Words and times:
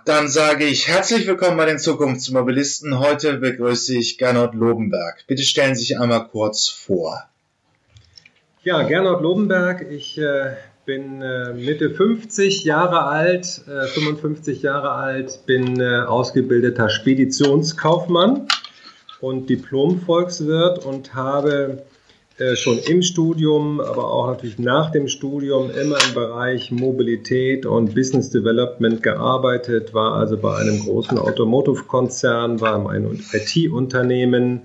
Dann 0.00 0.28
sage 0.28 0.64
ich 0.64 0.88
herzlich 0.88 1.26
willkommen 1.26 1.56
bei 1.56 1.66
den 1.66 1.78
Zukunftsmobilisten. 1.78 2.98
Heute 2.98 3.38
begrüße 3.38 3.96
ich 3.96 4.16
Gernot 4.16 4.54
Lobenberg. 4.54 5.24
Bitte 5.26 5.42
stellen 5.42 5.74
Sie 5.74 5.82
sich 5.82 5.98
einmal 5.98 6.28
kurz 6.28 6.68
vor. 6.68 7.24
Ja, 8.62 8.82
Gernot 8.82 9.20
Lobenberg. 9.20 9.86
Ich 9.90 10.18
äh, 10.18 10.52
bin 10.86 11.20
äh, 11.20 11.52
Mitte 11.52 11.90
50 11.90 12.64
Jahre 12.64 13.04
alt, 13.04 13.62
äh, 13.68 13.86
55 13.86 14.62
Jahre 14.62 14.92
alt, 14.92 15.40
bin 15.46 15.80
äh, 15.80 16.00
ausgebildeter 16.00 16.88
Speditionskaufmann 16.88 18.48
und 19.20 19.50
Diplom-Volkswirt 19.50 20.84
und 20.84 21.14
habe 21.14 21.82
schon 22.54 22.78
im 22.78 23.02
Studium, 23.02 23.80
aber 23.80 24.10
auch 24.12 24.26
natürlich 24.26 24.58
nach 24.58 24.90
dem 24.90 25.08
Studium 25.08 25.70
immer 25.70 25.96
im 26.06 26.14
Bereich 26.14 26.70
Mobilität 26.70 27.66
und 27.66 27.94
Business 27.94 28.30
Development 28.30 29.02
gearbeitet, 29.02 29.94
war 29.94 30.14
also 30.14 30.36
bei 30.36 30.56
einem 30.56 30.80
großen 30.80 31.18
Automotive-Konzern, 31.18 32.60
war 32.60 32.78
in 32.80 32.86
einem 32.86 33.20
IT-Unternehmen. 33.32 34.62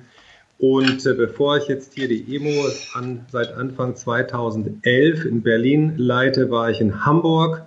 Und 0.60 1.06
äh, 1.06 1.14
bevor 1.14 1.58
ich 1.58 1.68
jetzt 1.68 1.94
hier 1.94 2.08
die 2.08 2.36
EMO 2.36 2.66
an, 2.94 3.26
seit 3.32 3.54
Anfang 3.54 3.96
2011 3.96 5.26
in 5.26 5.44
Berlin 5.44 5.94
leite, 5.98 6.50
war 6.50 6.72
ich 6.72 6.82
in 6.82 7.06
Hamburg, 7.06 7.64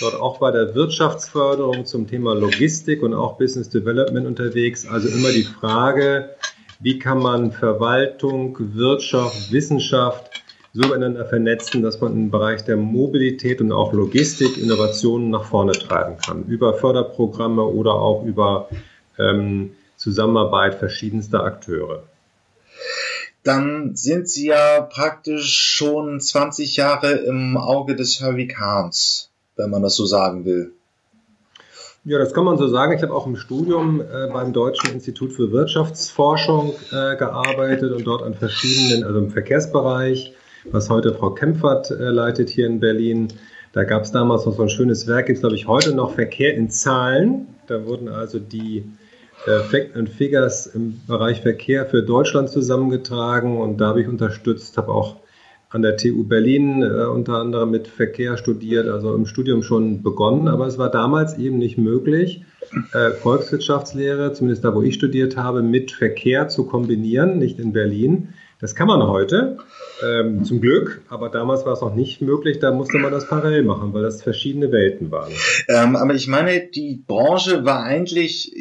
dort 0.00 0.14
auch 0.14 0.38
bei 0.38 0.50
der 0.50 0.74
Wirtschaftsförderung 0.74 1.86
zum 1.86 2.06
Thema 2.06 2.34
Logistik 2.34 3.02
und 3.02 3.14
auch 3.14 3.38
Business 3.38 3.70
Development 3.70 4.26
unterwegs. 4.26 4.86
Also 4.86 5.08
immer 5.08 5.30
die 5.30 5.44
Frage, 5.44 6.36
wie 6.80 6.98
kann 6.98 7.18
man 7.18 7.52
Verwaltung, 7.52 8.56
Wirtschaft, 8.74 9.52
Wissenschaft 9.52 10.42
so 10.72 10.88
miteinander 10.88 11.24
vernetzen, 11.24 11.82
dass 11.82 12.00
man 12.00 12.12
im 12.12 12.30
Bereich 12.30 12.64
der 12.64 12.76
Mobilität 12.76 13.62
und 13.62 13.72
auch 13.72 13.94
Logistik 13.94 14.58
Innovationen 14.58 15.30
nach 15.30 15.44
vorne 15.44 15.72
treiben 15.72 16.18
kann. 16.18 16.44
Über 16.44 16.74
Förderprogramme 16.74 17.62
oder 17.62 17.94
auch 17.94 18.24
über 18.24 18.68
ähm, 19.18 19.72
Zusammenarbeit 19.96 20.74
verschiedenster 20.74 21.42
Akteure. 21.44 22.02
Dann 23.42 23.96
sind 23.96 24.28
Sie 24.28 24.48
ja 24.48 24.82
praktisch 24.82 25.56
schon 25.56 26.20
20 26.20 26.76
Jahre 26.76 27.12
im 27.12 27.56
Auge 27.56 27.96
des 27.96 28.20
Hurrikans, 28.20 29.30
wenn 29.56 29.70
man 29.70 29.82
das 29.82 29.96
so 29.96 30.04
sagen 30.04 30.44
will. 30.44 30.75
Ja, 32.08 32.18
das 32.18 32.32
kann 32.32 32.44
man 32.44 32.56
so 32.56 32.68
sagen. 32.68 32.92
Ich 32.92 33.02
habe 33.02 33.12
auch 33.12 33.26
im 33.26 33.34
Studium 33.34 34.00
äh, 34.00 34.28
beim 34.32 34.52
Deutschen 34.52 34.92
Institut 34.92 35.32
für 35.32 35.50
Wirtschaftsforschung 35.50 36.72
äh, 36.92 37.16
gearbeitet 37.16 37.90
und 37.90 38.06
dort 38.06 38.22
an 38.22 38.34
verschiedenen, 38.34 39.02
also 39.02 39.18
im 39.18 39.30
Verkehrsbereich, 39.30 40.32
was 40.70 40.88
heute 40.88 41.14
Frau 41.14 41.30
Kempfert 41.30 41.90
äh, 41.90 41.94
leitet 42.10 42.48
hier 42.48 42.68
in 42.68 42.78
Berlin. 42.78 43.26
Da 43.72 43.82
gab 43.82 44.04
es 44.04 44.12
damals 44.12 44.46
noch 44.46 44.54
so 44.54 44.62
ein 44.62 44.68
schönes 44.68 45.08
Werk, 45.08 45.26
gibt 45.26 45.38
es 45.38 45.40
glaube 45.40 45.56
ich 45.56 45.66
heute 45.66 45.96
noch 45.96 46.14
Verkehr 46.14 46.54
in 46.54 46.70
Zahlen. 46.70 47.48
Da 47.66 47.84
wurden 47.86 48.08
also 48.08 48.38
die 48.38 48.84
äh, 49.44 49.58
Fact 49.64 49.96
and 49.96 50.08
Figures 50.08 50.68
im 50.68 51.00
Bereich 51.08 51.40
Verkehr 51.40 51.86
für 51.86 52.04
Deutschland 52.04 52.50
zusammengetragen 52.50 53.58
und 53.60 53.78
da 53.78 53.88
habe 53.88 54.02
ich 54.02 54.06
unterstützt, 54.06 54.78
habe 54.78 54.92
auch 54.92 55.16
an 55.70 55.82
der 55.82 55.96
TU 55.96 56.24
Berlin 56.24 56.82
äh, 56.82 57.04
unter 57.06 57.34
anderem 57.34 57.70
mit 57.70 57.88
Verkehr 57.88 58.36
studiert, 58.36 58.88
also 58.88 59.14
im 59.14 59.26
Studium 59.26 59.62
schon 59.62 60.02
begonnen, 60.02 60.48
aber 60.48 60.66
es 60.66 60.78
war 60.78 60.90
damals 60.90 61.38
eben 61.38 61.58
nicht 61.58 61.78
möglich, 61.78 62.42
äh, 62.92 63.10
Volkswirtschaftslehre, 63.10 64.32
zumindest 64.32 64.64
da, 64.64 64.74
wo 64.74 64.82
ich 64.82 64.94
studiert 64.94 65.36
habe, 65.36 65.62
mit 65.62 65.90
Verkehr 65.90 66.48
zu 66.48 66.66
kombinieren, 66.66 67.38
nicht 67.38 67.58
in 67.58 67.72
Berlin. 67.72 68.28
Das 68.58 68.74
kann 68.74 68.86
man 68.86 69.06
heute, 69.06 69.58
ähm, 70.02 70.44
zum 70.44 70.62
Glück, 70.62 71.02
aber 71.08 71.28
damals 71.28 71.66
war 71.66 71.74
es 71.74 71.82
noch 71.82 71.94
nicht 71.94 72.22
möglich, 72.22 72.58
da 72.58 72.72
musste 72.72 72.98
man 72.98 73.12
das 73.12 73.28
parallel 73.28 73.64
machen, 73.64 73.92
weil 73.92 74.02
das 74.02 74.22
verschiedene 74.22 74.72
Welten 74.72 75.10
waren. 75.10 75.32
Ähm, 75.68 75.94
aber 75.94 76.14
ich 76.14 76.26
meine, 76.26 76.66
die 76.66 77.02
Branche 77.06 77.66
war 77.66 77.82
eigentlich 77.82 78.54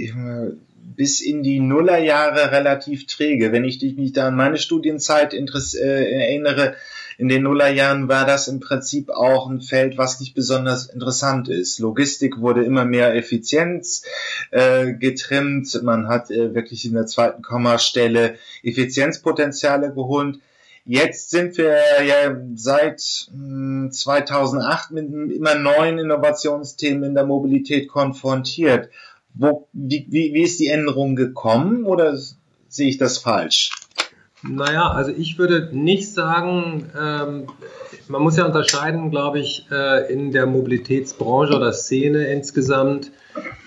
bis 0.95 1.21
in 1.21 1.43
die 1.43 1.59
Nullerjahre 1.59 2.51
relativ 2.51 3.05
träge. 3.07 3.51
Wenn 3.51 3.65
ich 3.65 3.81
mich 3.97 4.13
da 4.13 4.27
an 4.27 4.35
meine 4.35 4.57
Studienzeit 4.57 5.33
äh, 5.33 5.37
erinnere, 5.37 6.75
in 7.17 7.29
den 7.29 7.43
Nullerjahren 7.43 8.09
war 8.09 8.25
das 8.25 8.47
im 8.47 8.59
Prinzip 8.59 9.09
auch 9.09 9.49
ein 9.49 9.61
Feld, 9.61 9.97
was 9.97 10.19
nicht 10.19 10.33
besonders 10.33 10.87
interessant 10.87 11.47
ist. 11.47 11.79
Logistik 11.79 12.39
wurde 12.41 12.63
immer 12.63 12.85
mehr 12.85 13.15
Effizienz 13.15 14.03
äh, 14.51 14.93
getrimmt. 14.93 15.81
Man 15.83 16.07
hat 16.07 16.29
äh, 16.29 16.53
wirklich 16.53 16.85
in 16.85 16.93
der 16.93 17.05
zweiten 17.05 17.41
Kommastelle 17.41 18.35
Effizienzpotenziale 18.63 19.93
geholt. 19.93 20.39
Jetzt 20.83 21.31
sind 21.31 21.57
wir 21.57 21.77
ja 22.05 22.37
seit 22.53 22.99
2008 22.99 24.89
hm, 24.89 24.95
mit 24.95 25.35
immer 25.35 25.55
neuen 25.55 25.97
Innovationsthemen 25.97 27.03
in 27.03 27.15
der 27.15 27.25
Mobilität 27.25 27.87
konfrontiert. 27.87 28.89
Wo, 29.33 29.67
wie, 29.73 30.05
wie, 30.09 30.33
wie 30.33 30.43
ist 30.43 30.59
die 30.59 30.67
Änderung 30.67 31.15
gekommen 31.15 31.85
oder 31.85 32.17
sehe 32.69 32.87
ich 32.87 32.97
das 32.97 33.17
falsch? 33.17 33.71
Naja, 34.47 34.91
also 34.91 35.11
ich 35.11 35.37
würde 35.39 35.69
nicht 35.71 36.13
sagen, 36.13 36.91
ähm, 36.99 37.47
man 38.07 38.21
muss 38.21 38.37
ja 38.37 38.45
unterscheiden, 38.45 39.09
glaube 39.09 39.39
ich, 39.39 39.65
äh, 39.71 40.11
in 40.11 40.31
der 40.31 40.45
Mobilitätsbranche 40.45 41.55
oder 41.55 41.73
Szene 41.73 42.25
insgesamt 42.27 43.11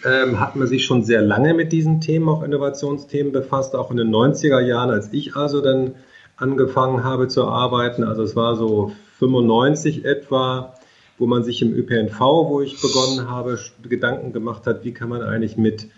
ähm, 0.04 0.38
hat 0.38 0.56
man 0.56 0.68
sich 0.68 0.84
schon 0.84 1.02
sehr 1.02 1.22
lange 1.22 1.54
mit 1.54 1.72
diesen 1.72 2.00
Themen, 2.00 2.28
auch 2.28 2.42
Innovationsthemen 2.42 3.32
befasst, 3.32 3.74
auch 3.74 3.90
in 3.90 3.96
den 3.96 4.10
90er 4.10 4.60
Jahren, 4.60 4.90
als 4.90 5.12
ich 5.12 5.34
also 5.34 5.60
dann 5.60 5.94
angefangen 6.36 7.02
habe 7.02 7.28
zu 7.28 7.46
arbeiten. 7.46 8.04
Also 8.04 8.22
es 8.22 8.36
war 8.36 8.56
so 8.56 8.92
95 9.18 10.04
etwa, 10.04 10.74
wo 11.18 11.26
man 11.26 11.42
sich 11.42 11.60
im 11.62 11.74
ÖPNV, 11.74 12.20
wo 12.20 12.60
ich 12.60 12.80
begonnen 12.80 13.28
habe, 13.28 13.58
Gedanken 13.82 14.32
gemacht 14.32 14.66
hat, 14.66 14.84
wie 14.84 14.92
kann 14.92 15.08
man 15.08 15.22
eigentlich 15.22 15.56
mit 15.56 15.88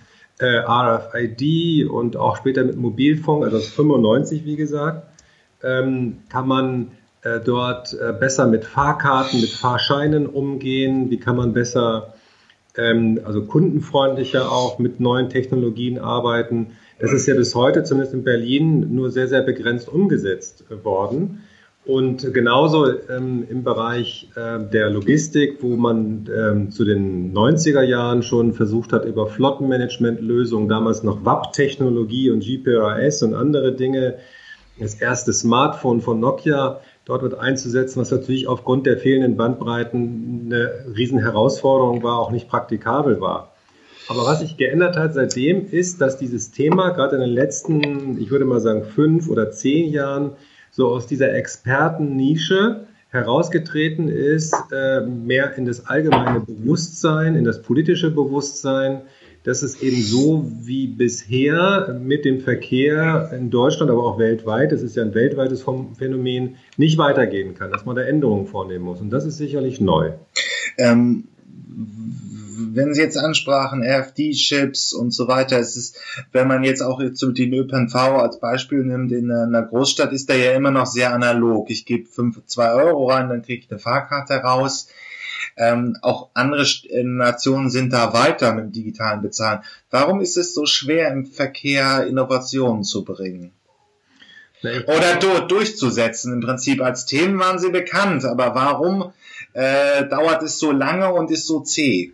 äh, 0.41 0.59
RFID 0.59 1.89
und 1.89 2.17
auch 2.17 2.37
später 2.37 2.65
mit 2.65 2.77
Mobilfunk, 2.77 3.45
also 3.45 3.59
95 3.59 4.45
wie 4.45 4.57
gesagt, 4.57 5.07
ähm, 5.63 6.19
kann 6.31 6.49
man 6.49 6.93
äh, 7.23 7.41
dort 7.41 7.93
äh, 7.93 8.13
besser 8.19 8.47
mit 8.47 8.65
Fahrkarten, 8.65 9.41
mit 9.41 9.51
Fahrscheinen 9.51 10.27
umgehen, 10.27 11.11
wie 11.11 11.19
kann 11.19 11.37
man 11.37 11.53
besser, 11.53 12.15
ähm, 12.77 13.21
also 13.25 13.45
kundenfreundlicher 13.45 14.51
auch 14.51 14.79
mit 14.79 15.01
neuen 15.01 15.29
Technologien 15.29 15.99
arbeiten. 15.99 16.69
Das 16.99 17.13
ist 17.13 17.27
ja 17.27 17.35
bis 17.35 17.55
heute, 17.55 17.85
zumindest 17.85 18.15
in 18.15 18.25
Berlin, 18.25 18.95
nur 18.95 19.11
sehr, 19.11 19.29
sehr 19.29 19.43
begrenzt 19.43 19.89
umgesetzt 19.89 20.65
worden. 20.83 21.43
Und 21.91 22.33
genauso 22.33 22.87
ähm, 23.09 23.45
im 23.51 23.65
Bereich 23.65 24.29
äh, 24.37 24.61
der 24.73 24.91
Logistik, 24.91 25.61
wo 25.61 25.75
man 25.75 26.31
ähm, 26.33 26.71
zu 26.71 26.85
den 26.85 27.35
90er 27.35 27.83
Jahren 27.83 28.23
schon 28.23 28.53
versucht 28.53 28.93
hat, 28.93 29.05
über 29.07 29.27
Flottenmanagement-Lösungen, 29.27 30.69
damals 30.69 31.03
noch 31.03 31.25
WAP-Technologie 31.25 32.31
und 32.31 32.45
GPRS 32.45 33.25
und 33.25 33.35
andere 33.35 33.73
Dinge, 33.73 34.19
das 34.79 34.95
erste 34.95 35.33
Smartphone 35.33 36.01
von 36.01 36.21
Nokia 36.21 36.81
dort 37.07 37.23
wird 37.23 37.35
einzusetzen, 37.35 38.01
was 38.01 38.13
natürlich 38.13 38.47
aufgrund 38.47 38.87
der 38.87 38.97
fehlenden 38.97 39.37
Bandbreiten 39.37 40.43
eine 40.47 40.95
Riesenherausforderung 40.97 42.05
war, 42.05 42.21
auch 42.21 42.31
nicht 42.31 42.49
praktikabel 42.49 43.21
war. 43.21 43.53
Aber 44.09 44.27
was 44.27 44.39
sich 44.39 44.57
geändert 44.57 44.97
hat 44.97 45.15
seitdem, 45.15 45.67
ist, 45.67 46.01
dass 46.01 46.19
dieses 46.19 46.53
Thema 46.53 46.91
gerade 46.91 47.17
in 47.17 47.23
den 47.23 47.31
letzten, 47.31 48.17
ich 48.21 48.31
würde 48.31 48.45
mal 48.45 48.61
sagen, 48.61 48.85
fünf 48.85 49.29
oder 49.29 49.51
zehn 49.51 49.91
Jahren 49.91 50.37
so 50.81 50.89
aus 50.89 51.07
dieser 51.07 51.35
Expertennische 51.35 52.87
herausgetreten 53.11 54.09
ist, 54.09 54.55
äh, 54.73 55.03
mehr 55.03 55.55
in 55.59 55.67
das 55.67 55.87
allgemeine 55.87 56.41
Bewusstsein, 56.41 57.35
in 57.35 57.45
das 57.45 57.61
politische 57.61 58.11
Bewusstsein, 58.11 59.03
dass 59.43 59.63
es 59.63 59.83
eben 59.83 60.01
so 60.01 60.51
wie 60.63 60.87
bisher 60.87 61.99
mit 62.03 62.25
dem 62.25 62.41
Verkehr 62.41 63.31
in 63.37 63.51
Deutschland, 63.51 63.91
aber 63.91 64.05
auch 64.05 64.19
weltweit, 64.19 64.73
das 64.73 64.81
ist 64.81 64.97
ja 64.97 65.03
ein 65.03 65.13
weltweites 65.13 65.67
Phänomen, 65.99 66.57
nicht 66.79 66.97
weitergehen 66.97 67.55
kann, 67.55 67.71
dass 67.71 67.85
man 67.85 67.95
da 67.95 68.01
Änderungen 68.03 68.47
vornehmen 68.47 68.87
muss. 68.87 69.03
Und 69.03 69.11
das 69.11 69.27
ist 69.27 69.37
sicherlich 69.37 69.83
neu. 69.83 70.13
Ähm, 70.79 71.25
wenn 72.75 72.95
Sie 72.95 73.01
jetzt 73.01 73.17
ansprachen, 73.17 73.83
RFD-Chips 73.83 74.93
und 74.93 75.13
so 75.13 75.29
weiter, 75.29 75.59
es 75.59 75.77
ist, 75.77 75.99
wenn 76.33 76.49
man 76.49 76.65
jetzt 76.65 76.83
auch 76.83 77.01
jetzt 77.01 77.23
den 77.23 77.55
ÖPNV 77.55 77.95
als 77.95 78.41
Beispiel 78.41 78.85
nimmt, 78.85 79.13
in 79.13 79.31
einer 79.31 79.63
Großstadt 79.63 80.13
ist 80.13 80.29
der 80.29 80.39
ja 80.39 80.53
immer 80.53 80.71
noch 80.71 80.87
sehr 80.87 81.13
analog. 81.13 81.71
Ich 81.71 81.85
gebe 81.85 82.09
fünf, 82.09 82.45
zwei 82.47 82.73
Euro 82.73 83.11
rein, 83.11 83.29
dann 83.29 83.43
kriege 83.43 83.65
ich 83.65 83.71
eine 83.71 83.81
Fahrkarte 83.81 84.35
raus. 84.35 84.89
Ähm, 85.57 85.97
auch 86.03 86.31
andere 86.35 86.63
äh, 86.63 87.03
Nationen 87.03 87.71
sind 87.71 87.93
da 87.93 88.13
weiter 88.13 88.55
mit 88.55 88.65
dem 88.65 88.73
digitalen 88.73 89.23
Bezahlen. 89.23 89.61
Warum 89.91 90.21
ist 90.21 90.37
es 90.37 90.55
so 90.55 90.67
schwer, 90.67 91.13
im 91.13 91.27
Verkehr 91.27 92.07
Innovationen 92.07 92.85
zu 92.85 93.05
bringen? 93.05 93.53
Oder 94.63 95.17
du, 95.17 95.47
durchzusetzen. 95.47 96.35
Im 96.35 96.41
Prinzip 96.41 96.83
als 96.83 97.07
Themen 97.07 97.39
waren 97.39 97.59
sie 97.59 97.71
bekannt, 97.71 98.25
aber 98.25 98.55
warum 98.55 99.13
äh, 99.55 100.05
dauert 100.07 100.43
es 100.43 100.59
so 100.59 100.71
lange 100.71 101.13
und 101.13 101.31
ist 101.31 101.47
so 101.47 101.61
zäh? 101.61 102.13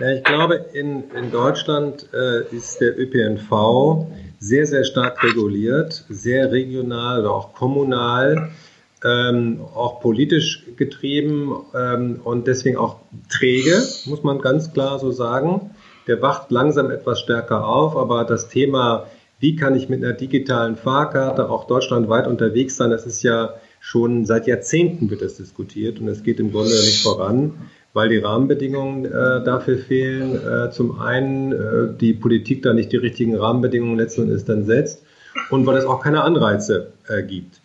Ja, 0.00 0.12
ich 0.12 0.24
glaube, 0.24 0.66
in, 0.72 1.10
in 1.10 1.30
Deutschland 1.30 2.06
äh, 2.12 2.54
ist 2.54 2.80
der 2.80 2.98
ÖPNV 2.98 4.06
sehr, 4.38 4.66
sehr 4.66 4.84
stark 4.84 5.22
reguliert, 5.24 6.04
sehr 6.08 6.52
regional 6.52 7.20
oder 7.20 7.32
auch 7.32 7.54
kommunal. 7.54 8.50
ähm, 9.04 9.60
auch 9.74 10.00
politisch 10.00 10.66
getrieben 10.76 11.54
ähm, 11.74 12.20
und 12.24 12.46
deswegen 12.46 12.76
auch 12.76 12.96
träge, 13.30 13.82
muss 14.06 14.22
man 14.22 14.40
ganz 14.40 14.72
klar 14.72 14.98
so 14.98 15.10
sagen. 15.12 15.70
Der 16.06 16.22
wacht 16.22 16.50
langsam 16.50 16.90
etwas 16.90 17.20
stärker 17.20 17.66
auf, 17.66 17.96
aber 17.96 18.24
das 18.24 18.48
Thema, 18.48 19.06
wie 19.38 19.56
kann 19.56 19.76
ich 19.76 19.88
mit 19.88 20.02
einer 20.02 20.14
digitalen 20.14 20.76
Fahrkarte 20.76 21.48
auch 21.50 21.66
deutschlandweit 21.66 22.26
unterwegs 22.26 22.76
sein, 22.76 22.90
das 22.90 23.06
ist 23.06 23.22
ja 23.22 23.54
schon 23.80 24.24
seit 24.24 24.48
Jahrzehnten 24.48 25.10
wird 25.10 25.22
das 25.22 25.36
diskutiert 25.36 26.00
und 26.00 26.08
es 26.08 26.24
geht 26.24 26.40
im 26.40 26.50
Grunde 26.50 26.70
nicht 26.70 27.02
voran, 27.02 27.54
weil 27.92 28.08
die 28.08 28.18
Rahmenbedingungen 28.18 29.06
äh, 29.06 29.44
dafür 29.44 29.78
fehlen. 29.78 30.36
Äh, 30.36 30.70
zum 30.70 31.00
einen 31.00 31.52
äh, 31.52 31.96
die 31.98 32.14
Politik 32.14 32.62
da 32.62 32.72
nicht 32.72 32.92
die 32.92 32.96
richtigen 32.96 33.36
Rahmenbedingungen 33.36 33.98
letzten 33.98 34.22
Endes 34.22 34.44
dann 34.44 34.64
setzt 34.64 35.02
und 35.50 35.66
weil 35.66 35.76
es 35.76 35.84
auch 35.84 36.00
keine 36.00 36.22
Anreize 36.22 36.92
äh, 37.08 37.22
gibt. 37.22 37.60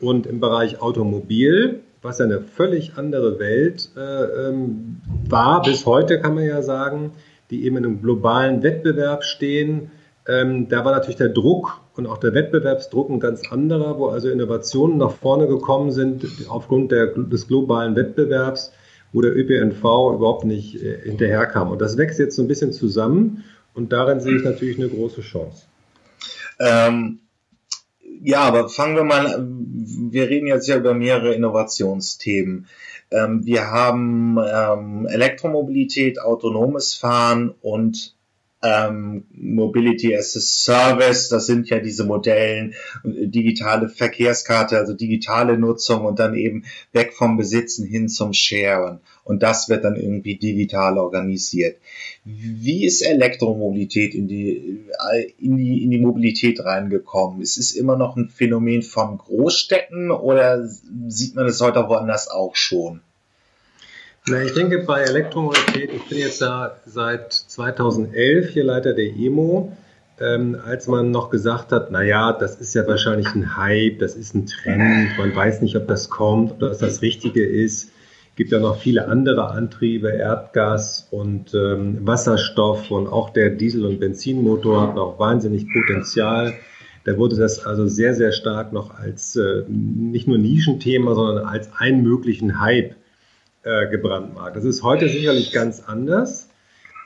Und 0.00 0.26
im 0.26 0.40
Bereich 0.40 0.80
Automobil, 0.80 1.80
was 2.02 2.18
ja 2.18 2.26
eine 2.26 2.40
völlig 2.40 2.92
andere 2.96 3.38
Welt 3.38 3.90
äh, 3.96 4.48
ähm, 4.48 5.00
war, 5.28 5.62
bis 5.62 5.86
heute 5.86 6.20
kann 6.20 6.34
man 6.34 6.44
ja 6.44 6.62
sagen, 6.62 7.12
die 7.50 7.64
eben 7.64 7.76
in 7.76 7.84
einem 7.84 8.02
globalen 8.02 8.62
Wettbewerb 8.62 9.24
stehen, 9.24 9.90
ähm, 10.26 10.68
da 10.68 10.84
war 10.84 10.92
natürlich 10.92 11.16
der 11.16 11.28
Druck 11.28 11.80
und 11.96 12.06
auch 12.06 12.18
der 12.18 12.34
Wettbewerbsdruck 12.34 13.10
ein 13.10 13.20
ganz 13.20 13.50
anderer, 13.50 13.98
wo 13.98 14.08
also 14.08 14.30
Innovationen 14.30 14.96
nach 14.96 15.12
vorne 15.12 15.46
gekommen 15.46 15.90
sind 15.90 16.26
aufgrund 16.48 16.92
der, 16.92 17.08
des 17.08 17.46
globalen 17.46 17.94
Wettbewerbs, 17.94 18.72
wo 19.14 19.22
der 19.22 19.34
ÖPNV 19.34 19.82
überhaupt 20.14 20.44
nicht 20.44 20.74
äh, 20.82 21.00
hinterherkam. 21.02 21.70
Und 21.70 21.80
das 21.80 21.96
wächst 21.96 22.18
jetzt 22.18 22.36
so 22.36 22.42
ein 22.42 22.48
bisschen 22.48 22.72
zusammen 22.72 23.44
und 23.72 23.92
darin 23.92 24.20
sehe 24.20 24.36
ich 24.36 24.44
natürlich 24.44 24.76
eine 24.76 24.88
große 24.88 25.22
Chance. 25.22 25.62
Ähm, 26.60 27.20
ja, 28.22 28.40
aber 28.40 28.68
fangen 28.68 28.96
wir 28.96 29.04
mal, 29.04 29.46
wir 29.46 30.28
reden 30.28 30.48
jetzt 30.48 30.66
ja 30.66 30.76
über 30.76 30.94
mehrere 30.94 31.34
Innovationsthemen. 31.34 32.66
Ähm, 33.10 33.44
wir 33.44 33.70
haben 33.70 34.36
ähm, 34.38 35.06
Elektromobilität, 35.06 36.20
autonomes 36.20 36.94
Fahren 36.94 37.54
und 37.60 38.16
ähm, 38.64 39.24
Mobility 39.30 40.16
as 40.16 40.36
a 40.36 40.40
Service, 40.40 41.28
das 41.28 41.46
sind 41.46 41.68
ja 41.68 41.80
diese 41.80 42.04
Modellen, 42.04 42.74
digitale 43.04 43.88
Verkehrskarte, 43.88 44.78
also 44.78 44.94
digitale 44.94 45.58
Nutzung 45.58 46.04
und 46.04 46.18
dann 46.18 46.34
eben 46.34 46.64
weg 46.92 47.12
vom 47.12 47.36
Besitzen 47.36 47.86
hin 47.86 48.08
zum 48.08 48.32
Sharen. 48.32 49.00
Und 49.22 49.42
das 49.42 49.68
wird 49.68 49.84
dann 49.84 49.96
irgendwie 49.96 50.36
digital 50.36 50.98
organisiert. 50.98 51.78
Wie 52.24 52.84
ist 52.84 53.02
Elektromobilität 53.02 54.14
in 54.14 54.28
die, 54.28 54.84
in 55.38 55.56
die, 55.56 55.84
in 55.84 55.90
die 55.90 56.00
Mobilität 56.00 56.64
reingekommen? 56.64 57.40
Ist 57.42 57.58
es 57.58 57.72
immer 57.72 57.96
noch 57.96 58.16
ein 58.16 58.30
Phänomen 58.30 58.82
von 58.82 59.18
Großstädten 59.18 60.10
oder 60.10 60.66
sieht 61.08 61.34
man 61.34 61.46
es 61.46 61.60
heute 61.60 61.88
woanders 61.88 62.28
auch 62.30 62.56
schon? 62.56 63.00
Na, 64.26 64.42
ich 64.42 64.54
denke 64.54 64.78
bei 64.78 65.02
Elektromobilität, 65.02 65.92
ich 65.92 66.08
bin 66.08 66.16
jetzt 66.16 66.40
da 66.40 66.78
seit 66.86 67.30
2011 67.30 68.48
hier 68.48 68.64
Leiter 68.64 68.94
der 68.94 69.14
EMO, 69.14 69.76
ähm, 70.18 70.56
als 70.64 70.88
man 70.88 71.10
noch 71.10 71.28
gesagt 71.28 71.72
hat, 71.72 71.90
na 71.90 72.02
ja, 72.02 72.32
das 72.32 72.56
ist 72.56 72.72
ja 72.72 72.86
wahrscheinlich 72.86 73.26
ein 73.34 73.58
Hype, 73.58 73.98
das 73.98 74.16
ist 74.16 74.34
ein 74.34 74.46
Trend, 74.46 75.18
man 75.18 75.36
weiß 75.36 75.60
nicht, 75.60 75.76
ob 75.76 75.86
das 75.88 76.08
kommt, 76.08 76.52
ob 76.52 76.60
das 76.60 76.78
das 76.78 77.02
Richtige 77.02 77.44
ist. 77.44 77.90
Gibt 78.34 78.50
ja 78.50 78.60
noch 78.60 78.78
viele 78.78 79.08
andere 79.08 79.50
Antriebe, 79.50 80.08
Erdgas 80.08 81.06
und 81.10 81.52
ähm, 81.52 81.98
Wasserstoff 82.06 82.90
und 82.90 83.06
auch 83.08 83.28
der 83.28 83.50
Diesel- 83.50 83.84
und 83.84 84.00
Benzinmotor 84.00 84.80
hat 84.80 84.94
noch 84.94 85.18
wahnsinnig 85.18 85.66
Potenzial. 85.70 86.54
Da 87.04 87.18
wurde 87.18 87.36
das 87.36 87.66
also 87.66 87.86
sehr, 87.88 88.14
sehr 88.14 88.32
stark 88.32 88.72
noch 88.72 88.98
als 88.98 89.36
äh, 89.36 89.64
nicht 89.68 90.26
nur 90.26 90.38
Nischenthema, 90.38 91.14
sondern 91.14 91.44
als 91.44 91.68
einen 91.76 92.02
möglichen 92.02 92.58
Hype 92.58 92.94
äh, 93.64 93.88
gebrandmarkt. 93.88 94.56
Das 94.56 94.64
ist 94.64 94.82
heute 94.82 95.08
sicherlich 95.08 95.52
ganz 95.52 95.82
anders. 95.84 96.48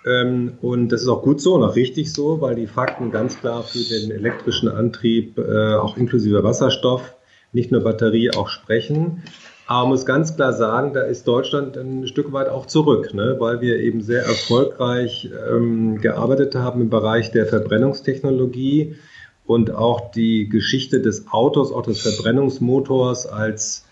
Ähm, 0.07 0.59
und 0.61 0.91
das 0.91 1.03
ist 1.03 1.09
auch 1.09 1.23
gut 1.23 1.41
so 1.41 1.55
und 1.55 1.65
auch 1.65 1.77
richtig 1.77 2.13
so, 2.13 2.41
weil 2.41 2.55
die 2.55 2.67
Fakten 2.67 3.11
ganz 3.11 3.41
klar 3.41 3.63
für 3.63 3.79
den 3.79 4.11
elektrischen 4.11 4.69
Antrieb, 4.69 5.39
äh, 5.39 5.75
auch 5.75 5.97
inklusive 5.97 6.45
Wasserstoff, 6.45 7.15
nicht 7.53 7.73
nur 7.73 7.83
Batterie, 7.83 8.31
auch 8.31 8.49
sprechen. 8.49 9.23
Aber 9.67 9.83
man 9.83 9.91
muss 9.91 10.07
ganz 10.07 10.35
klar 10.35 10.55
sagen, 10.55 10.95
da 10.95 11.03
ist 11.03 11.29
Deutschland 11.29 11.77
ein 11.77 12.07
Stück 12.07 12.33
weit 12.33 12.49
auch 12.49 12.67
zurück, 12.67 13.13
ne? 13.13 13.37
weil 13.39 13.61
wir 13.61 13.79
eben 13.81 14.01
sehr 14.01 14.25
erfolgreich 14.25 15.29
ähm, 15.51 16.01
gearbeitet 16.01 16.55
haben 16.55 16.81
im 16.81 16.91
Bereich 16.91 17.33
der 17.33 17.47
Verbrennungstechnologie 17.47 18.97
und 19.45 19.71
auch 19.71 20.11
die 20.11 20.49
Geschichte 20.49 21.03
des 21.03 21.27
Autos, 21.31 21.71
auch 21.71 21.83
des 21.83 22.01
Verbrennungsmotors 22.01 23.27
als 23.27 23.85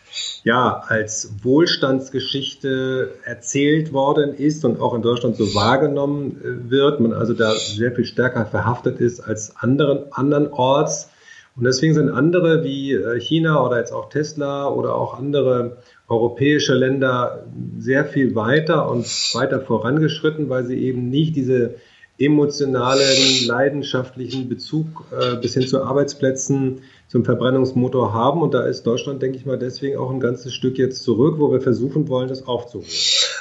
ja, 0.45 0.83
als 0.87 1.33
Wohlstandsgeschichte 1.43 3.15
erzählt 3.25 3.93
worden 3.93 4.35
ist 4.35 4.65
und 4.65 4.81
auch 4.81 4.95
in 4.95 5.03
Deutschland 5.03 5.37
so 5.37 5.55
wahrgenommen 5.55 6.41
äh, 6.41 6.71
wird, 6.71 7.01
man 7.01 7.13
also 7.13 7.35
da 7.35 7.53
sehr 7.53 7.93
viel 7.93 8.05
stärker 8.05 8.47
verhaftet 8.47 9.01
ist 9.01 9.21
als 9.21 9.57
anderen, 9.57 10.13
andernorts. 10.13 11.11
Und 11.57 11.65
deswegen 11.65 11.95
sind 11.95 12.11
andere 12.11 12.63
wie 12.65 12.93
äh, 12.93 13.19
China 13.19 13.65
oder 13.65 13.79
jetzt 13.79 13.93
auch 13.93 14.09
Tesla 14.09 14.69
oder 14.69 14.95
auch 14.95 15.19
andere 15.19 15.79
europäische 16.09 16.75
Länder 16.75 17.47
sehr 17.79 18.05
viel 18.05 18.35
weiter 18.35 18.89
und 18.91 19.07
weiter 19.35 19.61
vorangeschritten, 19.61 20.49
weil 20.49 20.65
sie 20.65 20.79
eben 20.79 21.09
nicht 21.09 21.35
diese 21.35 21.75
emotionalen, 22.19 23.47
leidenschaftlichen 23.47 24.49
Bezug 24.49 25.05
äh, 25.13 25.37
bis 25.37 25.55
hin 25.55 25.67
zu 25.67 25.83
Arbeitsplätzen 25.83 26.83
zum 27.09 27.25
Verbrennungsmotor 27.25 28.13
haben. 28.13 28.43
Und 28.43 28.55
da 28.55 28.65
ist 28.65 28.85
Deutschland, 28.85 29.23
denke 29.23 29.37
ich 29.37 29.47
mal, 29.47 29.59
deswegen 29.59 29.99
auch 29.99 30.11
ein 30.11 30.21
ganzes 30.21 30.55
Stück 30.55 30.79
jetzt 30.79 31.03
zurück, 31.03 31.39
wo 31.39 31.53
wir 31.53 31.61
versuchen 31.61 32.09
wollen, 32.09 32.29
das 32.29 32.47
aufzuholen. 32.47 32.89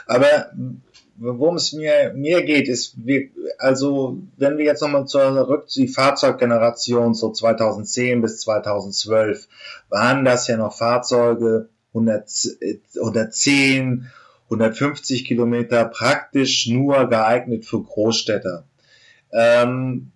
Aber 0.08 0.52
worum 1.18 1.56
es 1.56 1.74
mir, 1.74 2.14
mir 2.14 2.44
geht, 2.44 2.68
ist, 2.68 2.96
wir, 2.98 3.30
also 3.58 4.18
wenn 4.38 4.58
wir 4.58 4.66
jetzt 4.66 4.82
nochmal 4.82 5.08
zurück 5.08 5.70
zu 5.70 5.82
die 5.82 5.88
Fahrzeuggeneration, 5.88 7.14
so 7.14 7.32
2010 7.32 8.22
bis 8.22 8.42
2012, 8.42 9.48
waren 9.90 10.26
das 10.26 10.48
ja 10.48 10.58
noch 10.58 10.74
Fahrzeuge 10.74 11.70
100, 11.94 12.30
110, 12.96 14.12
150 14.46 15.26
Kilometer 15.26 15.86
praktisch 15.86 16.68
nur 16.68 17.10
geeignet 17.10 17.66
für 17.66 17.82
Großstädter. 17.82 18.66
Ähm, 19.32 20.12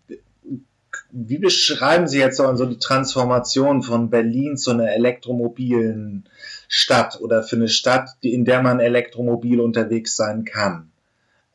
wie 1.11 1.39
beschreiben 1.39 2.07
Sie 2.07 2.19
jetzt 2.19 2.37
so 2.37 2.65
die 2.65 2.77
Transformation 2.77 3.81
von 3.81 4.09
Berlin 4.09 4.57
zu 4.57 4.71
einer 4.71 4.91
elektromobilen 4.91 6.29
Stadt 6.67 7.19
oder 7.19 7.41
für 7.41 7.55
eine 7.55 7.67
Stadt, 7.67 8.09
in 8.21 8.45
der 8.45 8.61
man 8.61 8.79
elektromobil 8.79 9.59
unterwegs 9.59 10.15
sein 10.15 10.45
kann? 10.45 10.91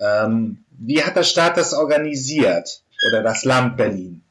Ähm, 0.00 0.64
wie 0.70 1.02
hat 1.02 1.16
der 1.16 1.22
Staat 1.22 1.56
das 1.56 1.72
organisiert 1.72 2.82
oder 3.08 3.22
das 3.22 3.44
Land 3.44 3.76
Berlin? 3.76 4.22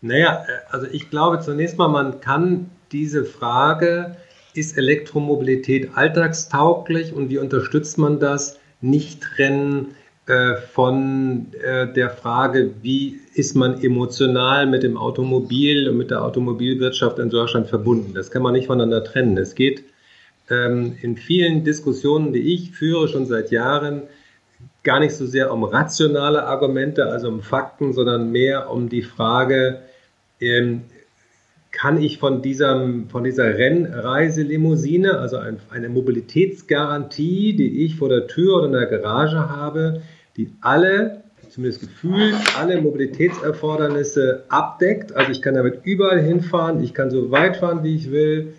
Naja, 0.00 0.44
äh, 0.46 0.72
also 0.72 0.86
ich 0.86 1.10
glaube 1.10 1.40
zunächst 1.40 1.76
mal, 1.76 1.88
man 1.88 2.20
kann 2.20 2.70
diese 2.92 3.24
Frage, 3.24 4.16
ist 4.56 4.76
Elektromobilität 4.76 5.90
alltagstauglich 5.94 7.12
und 7.12 7.30
wie 7.30 7.38
unterstützt 7.38 7.98
man 7.98 8.18
das, 8.18 8.58
nicht 8.80 9.22
trennen 9.22 9.94
äh, 10.26 10.56
von 10.56 11.46
äh, 11.62 11.92
der 11.92 12.10
Frage, 12.10 12.72
wie 12.82 13.20
ist 13.34 13.54
man 13.54 13.82
emotional 13.82 14.66
mit 14.66 14.82
dem 14.82 14.96
Automobil 14.96 15.88
und 15.88 15.96
mit 15.96 16.10
der 16.10 16.24
Automobilwirtschaft 16.24 17.18
in 17.18 17.30
Deutschland 17.30 17.68
verbunden. 17.68 18.12
Das 18.14 18.30
kann 18.30 18.42
man 18.42 18.52
nicht 18.52 18.66
voneinander 18.66 19.04
trennen. 19.04 19.36
Es 19.38 19.54
geht 19.54 19.84
ähm, 20.50 20.96
in 21.00 21.16
vielen 21.16 21.64
Diskussionen, 21.64 22.32
die 22.32 22.54
ich 22.54 22.72
führe 22.72 23.08
schon 23.08 23.26
seit 23.26 23.50
Jahren, 23.50 24.02
gar 24.82 25.00
nicht 25.00 25.14
so 25.14 25.26
sehr 25.26 25.52
um 25.52 25.64
rationale 25.64 26.44
Argumente, 26.44 27.06
also 27.06 27.28
um 27.28 27.42
Fakten, 27.42 27.92
sondern 27.92 28.30
mehr 28.30 28.70
um 28.70 28.88
die 28.88 29.02
Frage, 29.02 29.80
ähm, 30.40 30.82
kann 31.76 32.00
ich 32.00 32.16
von, 32.16 32.40
diesem, 32.40 33.10
von 33.10 33.22
dieser 33.22 33.58
Rennreiselimousine, 33.58 35.18
also 35.18 35.36
ein, 35.36 35.58
eine 35.68 35.90
Mobilitätsgarantie, 35.90 37.54
die 37.54 37.84
ich 37.84 37.96
vor 37.96 38.08
der 38.08 38.26
Tür 38.26 38.56
oder 38.56 38.66
in 38.66 38.72
der 38.72 38.86
Garage 38.86 39.50
habe, 39.50 40.00
die 40.38 40.48
alle, 40.62 41.24
zumindest 41.50 41.82
gefühlt, 41.82 42.34
alle 42.58 42.80
Mobilitätserfordernisse 42.80 44.44
abdeckt. 44.48 45.14
Also 45.14 45.32
ich 45.32 45.42
kann 45.42 45.52
damit 45.52 45.84
überall 45.84 46.22
hinfahren, 46.22 46.82
ich 46.82 46.94
kann 46.94 47.10
so 47.10 47.30
weit 47.30 47.58
fahren, 47.58 47.84
wie 47.84 47.94
ich 47.94 48.10
will. 48.10 48.54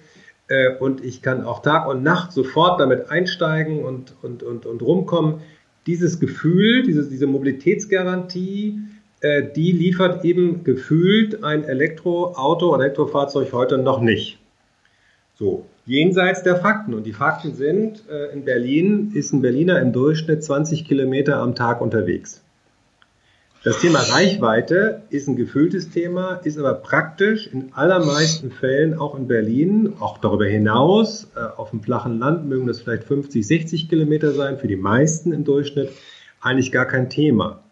Äh, 0.48 0.76
und 0.78 1.04
ich 1.04 1.24
kann 1.24 1.44
auch 1.44 1.64
Tag 1.64 1.88
und 1.88 2.04
Nacht 2.04 2.32
sofort 2.32 2.80
damit 2.80 3.10
einsteigen 3.10 3.84
und, 3.84 4.14
und, 4.22 4.44
und, 4.44 4.68
und 4.68 4.82
rumkommen. 4.84 5.42
Dieses 5.88 6.20
Gefühl, 6.20 6.84
diese, 6.84 7.10
diese 7.10 7.26
Mobilitätsgarantie, 7.26 8.80
die 9.22 9.72
liefert 9.72 10.24
eben 10.26 10.64
gefühlt 10.64 11.44
ein 11.44 11.64
Elektroauto, 11.64 12.74
ein 12.74 12.82
Elektrofahrzeug 12.82 13.52
heute 13.52 13.78
noch 13.78 14.00
nicht. 14.02 14.40
So, 15.40 15.66
jenseits 15.86 16.44
der 16.44 16.58
Fakten. 16.58 16.94
Und 16.94 17.06
die 17.06 17.14
Fakten 17.14 17.54
sind, 17.54 18.04
äh, 18.10 18.34
in 18.34 18.44
Berlin 18.44 19.12
ist 19.14 19.34
ein 19.34 19.42
Berliner 19.42 19.80
im 19.80 19.94
Durchschnitt 19.94 20.44
20 20.44 20.86
Kilometer 20.86 21.38
am 21.38 21.56
Tag 21.56 21.82
unterwegs. 21.82 22.44
Das 23.64 23.80
Thema 23.80 24.00
Reichweite 24.00 25.02
ist 25.10 25.28
ein 25.28 25.36
gefühltes 25.36 25.90
Thema, 25.90 26.40
ist 26.44 26.58
aber 26.58 26.76
praktisch 26.76 27.48
in 27.48 27.74
allermeisten 27.74 28.52
Fällen 28.52 28.98
auch 28.98 29.18
in 29.18 29.28
Berlin, 29.28 29.94
auch 30.00 30.20
darüber 30.20 30.46
hinaus, 30.46 31.28
äh, 31.36 31.40
auf 31.40 31.72
dem 31.72 31.82
flachen 31.82 32.20
Land 32.20 32.48
mögen 32.48 32.68
das 32.68 32.82
vielleicht 32.82 33.04
50, 33.04 33.46
60 33.46 33.90
Kilometer 33.90 34.32
sein, 34.32 34.58
für 34.58 34.68
die 34.68 34.76
meisten 34.76 35.34
im 35.34 35.44
Durchschnitt, 35.44 35.90
eigentlich 36.40 36.72
gar 36.72 36.86
kein 36.86 37.10
Thema. 37.10 37.64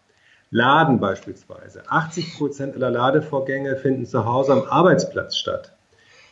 Laden 0.50 1.00
beispielsweise. 1.00 1.82
80 1.88 2.38
Prozent 2.38 2.76
aller 2.76 2.90
Ladevorgänge 2.90 3.76
finden 3.76 4.06
zu 4.06 4.24
Hause 4.24 4.52
am 4.52 4.62
Arbeitsplatz 4.62 5.36
statt. 5.36 5.72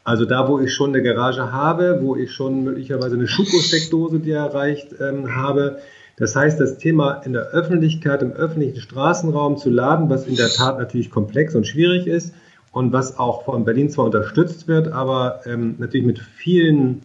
Also 0.04 0.26
da, 0.26 0.48
wo 0.48 0.60
ich 0.60 0.72
schon 0.72 0.90
eine 0.90 1.02
Garage 1.02 1.52
habe, 1.52 2.00
wo 2.02 2.14
ich 2.14 2.32
schon 2.32 2.62
möglicherweise 2.62 3.16
eine 3.16 3.26
Schuko-Steckdose, 3.26 4.20
die 4.20 4.32
erreicht 4.32 4.94
ähm, 5.00 5.34
habe, 5.34 5.78
das 6.16 6.36
heißt, 6.36 6.60
das 6.60 6.78
Thema 6.78 7.22
in 7.24 7.32
der 7.32 7.46
Öffentlichkeit, 7.48 8.22
im 8.22 8.32
öffentlichen 8.32 8.80
Straßenraum 8.80 9.56
zu 9.56 9.70
laden, 9.70 10.10
was 10.10 10.26
in 10.26 10.36
der 10.36 10.48
Tat 10.48 10.78
natürlich 10.78 11.10
komplex 11.10 11.54
und 11.54 11.66
schwierig 11.66 12.06
ist 12.06 12.34
und 12.70 12.92
was 12.92 13.18
auch 13.18 13.44
von 13.44 13.64
Berlin 13.64 13.90
zwar 13.90 14.04
unterstützt 14.04 14.68
wird, 14.68 14.88
aber 14.92 15.40
ähm, 15.46 15.74
natürlich 15.78 16.06
mit 16.06 16.18
vielen 16.20 17.02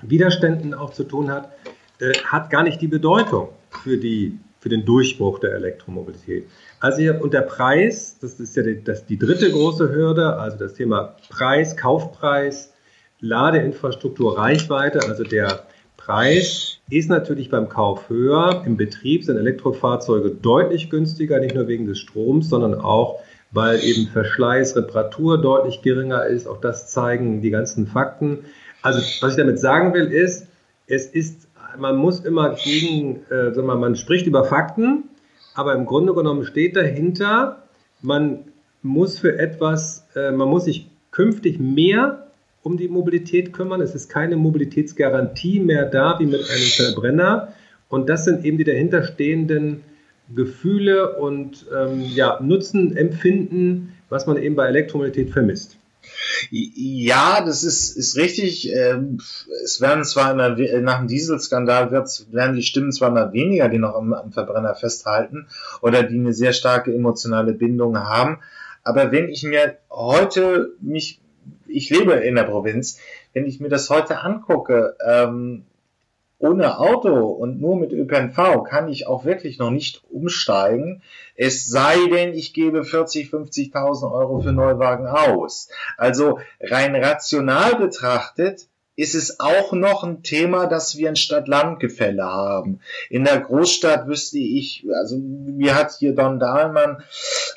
Widerständen 0.00 0.72
auch 0.72 0.90
zu 0.90 1.04
tun 1.04 1.30
hat, 1.30 1.50
äh, 2.00 2.12
hat 2.24 2.48
gar 2.50 2.62
nicht 2.62 2.80
die 2.80 2.88
Bedeutung 2.88 3.48
für, 3.70 3.98
die, 3.98 4.38
für 4.66 4.70
den 4.70 4.84
Durchbruch 4.84 5.38
der 5.38 5.54
Elektromobilität. 5.54 6.48
Also 6.80 6.98
hier, 6.98 7.22
und 7.22 7.32
der 7.32 7.42
Preis, 7.42 8.18
das 8.20 8.40
ist 8.40 8.56
ja 8.56 8.64
die, 8.64 8.82
das, 8.82 9.06
die 9.06 9.16
dritte 9.16 9.48
große 9.48 9.94
Hürde, 9.94 10.34
also 10.40 10.58
das 10.58 10.74
Thema 10.74 11.14
Preis, 11.28 11.76
Kaufpreis, 11.76 12.72
Ladeinfrastruktur, 13.20 14.36
Reichweite, 14.36 15.02
also 15.08 15.22
der 15.22 15.62
Preis 15.96 16.78
ist 16.90 17.08
natürlich 17.08 17.48
beim 17.48 17.68
Kauf 17.68 18.08
höher. 18.08 18.64
Im 18.66 18.76
Betrieb 18.76 19.22
sind 19.22 19.36
Elektrofahrzeuge 19.36 20.30
deutlich 20.30 20.90
günstiger, 20.90 21.38
nicht 21.38 21.54
nur 21.54 21.68
wegen 21.68 21.86
des 21.86 22.00
Stroms, 22.00 22.48
sondern 22.48 22.74
auch, 22.74 23.20
weil 23.52 23.78
eben 23.84 24.08
Verschleiß, 24.08 24.74
Reparatur 24.74 25.40
deutlich 25.40 25.82
geringer 25.82 26.26
ist. 26.26 26.48
Auch 26.48 26.60
das 26.60 26.90
zeigen 26.90 27.40
die 27.40 27.50
ganzen 27.50 27.86
Fakten. 27.86 28.40
Also, 28.82 28.98
was 29.20 29.30
ich 29.30 29.38
damit 29.38 29.60
sagen 29.60 29.94
will, 29.94 30.06
ist, 30.06 30.48
es 30.88 31.06
ist, 31.06 31.45
man 31.78 31.96
muss 31.96 32.20
immer 32.20 32.54
gegen, 32.54 33.22
äh, 33.30 33.52
sagen 33.52 33.66
wir, 33.66 33.76
man 33.76 33.96
spricht 33.96 34.26
über 34.26 34.44
Fakten, 34.44 35.04
aber 35.54 35.74
im 35.74 35.86
Grunde 35.86 36.14
genommen 36.14 36.44
steht 36.44 36.76
dahinter, 36.76 37.62
man 38.02 38.44
muss 38.82 39.18
für 39.18 39.38
etwas, 39.38 40.06
äh, 40.14 40.30
man 40.30 40.48
muss 40.48 40.64
sich 40.64 40.86
künftig 41.10 41.58
mehr 41.58 42.26
um 42.62 42.76
die 42.76 42.88
Mobilität 42.88 43.52
kümmern. 43.52 43.80
Es 43.80 43.94
ist 43.94 44.08
keine 44.08 44.36
Mobilitätsgarantie 44.36 45.60
mehr 45.60 45.84
da 45.86 46.18
wie 46.18 46.26
mit 46.26 46.40
einem 46.50 46.92
Verbrenner. 46.92 47.54
Und 47.88 48.08
das 48.08 48.24
sind 48.24 48.44
eben 48.44 48.58
die 48.58 48.64
dahinterstehenden 48.64 49.82
Gefühle 50.34 51.16
und 51.16 51.66
ähm, 51.74 52.04
ja, 52.14 52.40
Nutzen, 52.42 52.96
Empfinden, 52.96 53.92
was 54.08 54.26
man 54.26 54.36
eben 54.36 54.56
bei 54.56 54.66
Elektromobilität 54.66 55.30
vermisst. 55.30 55.78
Ja, 56.50 57.42
das 57.44 57.64
ist, 57.64 57.96
ist 57.96 58.16
richtig. 58.16 58.72
Ähm, 58.72 59.18
es 59.64 59.80
werden 59.80 60.04
zwar 60.04 60.34
der, 60.56 60.80
nach 60.80 60.98
dem 60.98 61.08
Dieselskandal 61.08 61.90
werden 61.90 62.56
die 62.56 62.62
Stimmen 62.62 62.92
zwar 62.92 63.10
mal 63.10 63.32
weniger, 63.32 63.68
die 63.68 63.78
noch 63.78 63.94
am, 63.94 64.12
am 64.12 64.32
Verbrenner 64.32 64.74
festhalten 64.74 65.46
oder 65.80 66.02
die 66.02 66.18
eine 66.18 66.32
sehr 66.32 66.52
starke 66.52 66.94
emotionale 66.94 67.52
Bindung 67.52 67.98
haben. 67.98 68.38
Aber 68.82 69.10
wenn 69.12 69.28
ich 69.28 69.42
mir 69.42 69.78
heute 69.90 70.74
mich 70.80 71.20
ich 71.68 71.90
lebe 71.90 72.12
in 72.14 72.34
der 72.34 72.44
Provinz, 72.44 72.98
wenn 73.32 73.46
ich 73.46 73.60
mir 73.60 73.68
das 73.68 73.90
heute 73.90 74.20
angucke, 74.20 74.96
ähm, 75.04 75.64
ohne 76.38 76.78
Auto 76.78 77.28
und 77.28 77.60
nur 77.60 77.76
mit 77.76 77.92
ÖPNV 77.92 78.62
kann 78.64 78.88
ich 78.88 79.06
auch 79.06 79.24
wirklich 79.24 79.58
noch 79.58 79.70
nicht 79.70 80.02
umsteigen. 80.10 81.02
Es 81.34 81.66
sei 81.66 81.96
denn, 82.10 82.34
ich 82.34 82.52
gebe 82.52 82.84
40, 82.84 83.30
50.000 83.30 84.12
Euro 84.12 84.40
für 84.40 84.52
Neuwagen 84.52 85.06
aus. 85.06 85.68
Also 85.96 86.38
rein 86.60 86.94
rational 86.94 87.76
betrachtet 87.76 88.68
ist 88.96 89.14
es 89.14 89.40
auch 89.40 89.72
noch 89.72 90.02
ein 90.02 90.22
Thema, 90.22 90.66
dass 90.66 90.96
wir 90.96 91.08
ein 91.10 91.16
Stadt-Land-Gefälle 91.16 92.24
haben. 92.24 92.80
In 93.10 93.24
der 93.24 93.40
Großstadt 93.40 94.08
wüsste 94.08 94.38
ich, 94.38 94.86
also 94.94 95.18
mir 95.18 95.74
hat 95.74 95.92
hier 95.98 96.14
Don 96.14 96.40
Dahlmann 96.40 97.02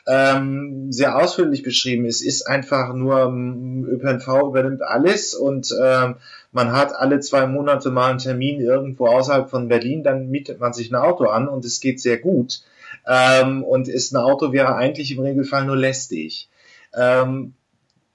ähm, 0.05 0.91
sehr 0.91 1.17
ausführlich 1.17 1.63
beschrieben, 1.63 2.05
es 2.05 2.21
ist 2.21 2.43
einfach 2.43 2.93
nur, 2.93 3.21
ähm, 3.21 3.87
ÖPNV 3.89 4.27
übernimmt 4.49 4.81
alles 4.81 5.33
und 5.33 5.73
ähm, 5.81 6.15
man 6.51 6.71
hat 6.71 6.95
alle 6.95 7.19
zwei 7.19 7.45
Monate 7.47 7.91
mal 7.91 8.09
einen 8.09 8.19
Termin 8.19 8.59
irgendwo 8.59 9.07
außerhalb 9.07 9.49
von 9.49 9.67
Berlin, 9.67 10.03
dann 10.03 10.29
mietet 10.29 10.59
man 10.59 10.73
sich 10.73 10.91
ein 10.91 10.95
Auto 10.95 11.25
an 11.25 11.47
und 11.47 11.65
es 11.65 11.79
geht 11.79 11.99
sehr 11.99 12.17
gut. 12.17 12.61
Ähm, 13.07 13.63
und 13.63 13.87
ist 13.87 14.13
ein 14.13 14.17
Auto 14.17 14.51
wäre 14.51 14.75
eigentlich 14.75 15.11
im 15.11 15.19
Regelfall 15.19 15.65
nur 15.65 15.77
lästig. 15.77 16.49
Ähm, 16.93 17.53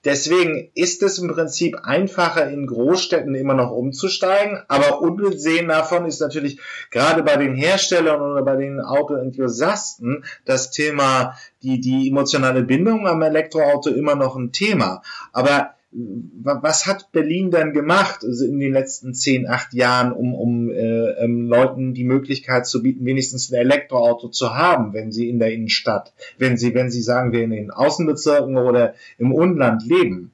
Deswegen 0.05 0.71
ist 0.75 1.03
es 1.03 1.19
im 1.19 1.29
Prinzip 1.29 1.79
einfacher, 1.83 2.51
in 2.51 2.67
Großstädten 2.67 3.35
immer 3.35 3.55
noch 3.55 3.71
umzusteigen, 3.71 4.63
aber 4.69 5.01
unbesehen 5.01 5.69
davon 5.69 6.05
ist 6.05 6.21
natürlich 6.21 6.61
gerade 6.91 7.23
bei 7.23 7.39
den 7.39 7.55
Herstellern 7.55 8.21
oder 8.21 8.43
bei 8.43 8.57
den 8.57 8.81
Autoenthusiasten 8.81 10.25
das 10.45 10.71
Thema, 10.71 11.37
die, 11.63 11.81
die 11.81 12.09
emotionale 12.09 12.65
Bindung 12.65 13.07
am 13.07 13.23
Elektroauto 13.23 13.89
immer 13.91 14.15
noch 14.15 14.37
ein 14.37 14.53
Thema. 14.53 15.01
Aber 15.33 15.74
was 15.97 16.87
hat 16.87 17.13
Berlin 17.13 17.53
dann 17.53 17.73
gemacht 17.73 18.25
also 18.25 18.45
in 18.45 18.59
den 18.59 18.73
letzten 18.73 19.15
zehn, 19.15 19.49
acht 19.49 19.73
Jahren, 19.75 20.13
um, 20.13 20.35
um 20.35 20.71
äh, 20.71 20.75
ähm, 21.23 21.47
Leuten 21.47 21.95
die 21.95 22.05
Möglichkeit 22.05 22.67
zu 22.67 22.83
bieten, 22.83 23.07
wenigstens 23.07 23.53
ein 23.53 23.61
Elektroauto 23.61 24.29
zu 24.29 24.55
haben, 24.55 24.93
wenn 24.93 25.13
sie 25.13 25.29
in 25.29 25.39
der 25.39 25.53
Innenstadt, 25.53 26.13
wenn 26.37 26.57
sie, 26.57 26.75
wenn 26.75 26.91
sie 26.91 27.01
sagen 27.01 27.33
wir 27.33 27.43
in 27.43 27.51
den 27.51 27.71
Außenbezirken 27.71 28.57
oder 28.57 28.95
im 29.19 29.33
Umland 29.33 29.87
leben? 29.87 30.33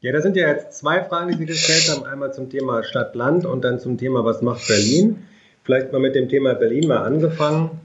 Ja, 0.00 0.12
da 0.12 0.20
sind 0.20 0.36
ja 0.36 0.48
jetzt 0.48 0.78
zwei 0.78 1.02
Fragen, 1.02 1.32
die 1.32 1.38
Sie 1.38 1.46
gestellt 1.46 1.90
haben. 1.90 2.04
Einmal 2.06 2.32
zum 2.32 2.50
Thema 2.50 2.84
Stadt-Land 2.84 3.46
und 3.46 3.64
dann 3.64 3.80
zum 3.80 3.96
Thema, 3.96 4.24
was 4.24 4.42
macht 4.42 4.68
Berlin? 4.68 5.24
Vielleicht 5.64 5.92
mal 5.92 5.98
mit 5.98 6.14
dem 6.14 6.28
Thema 6.28 6.54
Berlin 6.54 6.86
mal 6.86 6.98
angefangen. 6.98 7.80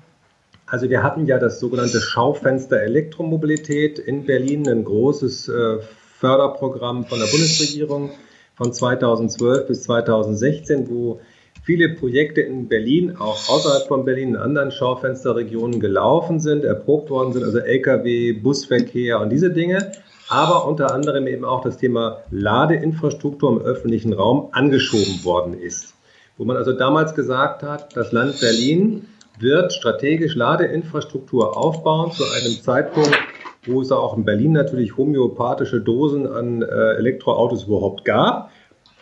Also 0.67 0.89
wir 0.89 1.01
hatten 1.01 1.25
ja 1.25 1.39
das 1.39 1.59
sogenannte 1.59 2.01
Schaufenster 2.01 2.81
Elektromobilität 2.81 3.97
in 3.97 4.25
Berlin, 4.25 4.67
ein 4.67 4.83
großes 4.83 5.47
äh, 5.47 5.77
Förderprogramm 6.19 7.05
von 7.05 7.19
der 7.19 7.27
Bundesregierung 7.27 8.11
von 8.55 8.73
2012 8.73 9.67
bis 9.67 9.83
2016, 9.83 10.89
wo 10.89 11.21
viele 11.63 11.89
Projekte 11.95 12.41
in 12.41 12.67
Berlin, 12.67 13.15
auch 13.17 13.47
außerhalb 13.47 13.87
von 13.87 14.03
Berlin, 14.03 14.29
in 14.29 14.35
anderen 14.35 14.71
Schaufensterregionen 14.71 15.79
gelaufen 15.79 16.39
sind, 16.39 16.65
erprobt 16.65 17.09
worden 17.09 17.31
sind, 17.31 17.43
also 17.43 17.59
Lkw, 17.59 18.33
Busverkehr 18.33 19.21
und 19.21 19.29
diese 19.29 19.51
Dinge, 19.51 19.93
aber 20.27 20.67
unter 20.67 20.93
anderem 20.93 21.25
eben 21.25 21.45
auch 21.45 21.61
das 21.61 21.77
Thema 21.77 22.23
Ladeinfrastruktur 22.31 23.51
im 23.51 23.61
öffentlichen 23.61 24.11
Raum 24.11 24.49
angeschoben 24.51 25.23
worden 25.23 25.53
ist. 25.53 25.93
Wo 26.37 26.43
man 26.43 26.57
also 26.57 26.73
damals 26.73 27.15
gesagt 27.15 27.63
hat, 27.63 27.95
das 27.95 28.11
Land 28.11 28.39
Berlin 28.41 29.07
wird 29.39 29.71
strategisch 29.71 30.35
Ladeinfrastruktur 30.35 31.57
aufbauen 31.57 32.11
zu 32.11 32.23
einem 32.25 32.61
Zeitpunkt, 32.61 33.17
wo 33.65 33.81
es 33.81 33.91
auch 33.91 34.17
in 34.17 34.25
Berlin 34.25 34.53
natürlich 34.53 34.97
homöopathische 34.97 35.81
Dosen 35.81 36.27
an 36.27 36.61
äh, 36.61 36.65
Elektroautos 36.95 37.65
überhaupt 37.65 38.05
gab. 38.05 38.51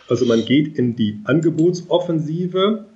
Also 0.08 0.24
man 0.24 0.44
geht 0.44 0.78
in 0.78 0.96
die 0.96 1.20
Angebotsoffensive, 1.24 2.86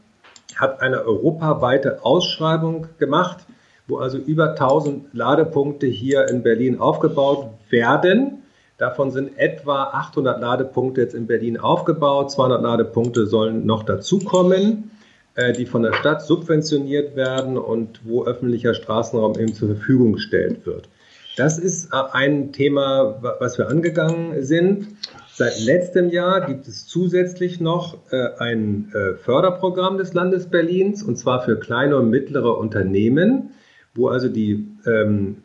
hat 0.56 0.80
eine 0.80 1.04
europaweite 1.04 2.04
Ausschreibung 2.04 2.86
gemacht, 2.98 3.44
wo 3.86 3.98
also 3.98 4.18
über 4.18 4.50
1000 4.50 5.12
Ladepunkte 5.12 5.86
hier 5.86 6.28
in 6.28 6.42
Berlin 6.42 6.80
aufgebaut 6.80 7.50
werden. 7.68 8.42
Davon 8.78 9.10
sind 9.10 9.38
etwa 9.38 9.84
800 9.84 10.40
Ladepunkte 10.40 11.02
jetzt 11.02 11.14
in 11.14 11.26
Berlin 11.26 11.58
aufgebaut. 11.58 12.30
200 12.30 12.62
Ladepunkte 12.62 13.26
sollen 13.26 13.66
noch 13.66 13.82
dazukommen, 13.82 14.90
äh, 15.34 15.52
die 15.52 15.66
von 15.66 15.82
der 15.82 15.92
Stadt 15.92 16.22
subventioniert 16.22 17.14
werden 17.14 17.58
und 17.58 18.00
wo 18.04 18.24
öffentlicher 18.24 18.74
Straßenraum 18.74 19.38
eben 19.38 19.54
zur 19.54 19.68
Verfügung 19.68 20.14
gestellt 20.14 20.64
wird. 20.66 20.88
Das 21.36 21.58
ist 21.58 21.92
äh, 21.92 21.96
ein 22.12 22.52
Thema, 22.52 23.18
was 23.40 23.58
wir 23.58 23.68
angegangen 23.68 24.42
sind. 24.42 24.88
Seit 25.34 25.60
letztem 25.64 26.10
Jahr 26.10 26.46
gibt 26.46 26.68
es 26.68 26.86
zusätzlich 26.86 27.58
noch 27.58 27.96
äh, 28.10 28.28
ein 28.38 28.92
äh, 28.92 29.14
Förderprogramm 29.14 29.96
des 29.96 30.12
Landes 30.12 30.48
Berlins, 30.48 31.02
und 31.02 31.16
zwar 31.16 31.42
für 31.42 31.58
kleine 31.58 31.96
und 31.96 32.10
mittlere 32.10 32.58
Unternehmen, 32.58 33.50
wo 33.94 34.08
also 34.08 34.28
die 34.28 34.68
ähm, 34.86 35.36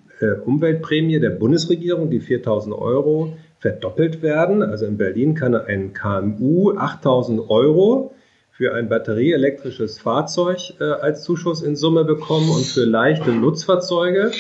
Umweltprämie 0.45 1.19
der 1.19 1.29
Bundesregierung, 1.29 2.09
die 2.09 2.19
4000 2.19 2.73
Euro, 2.75 3.37
verdoppelt 3.59 4.21
werden. 4.21 4.63
Also 4.63 4.85
in 4.85 4.97
Berlin 4.97 5.35
kann 5.35 5.53
ein 5.53 5.93
KMU 5.93 6.71
8000 6.75 7.49
Euro 7.49 8.15
für 8.49 8.73
ein 8.73 8.89
batterieelektrisches 8.89 9.99
Fahrzeug 9.99 10.73
als 10.79 11.23
Zuschuss 11.23 11.61
in 11.61 11.75
Summe 11.75 12.03
bekommen 12.03 12.49
und 12.49 12.65
für 12.65 12.85
leichte 12.85 13.31
Nutzfahrzeuge 13.31 14.31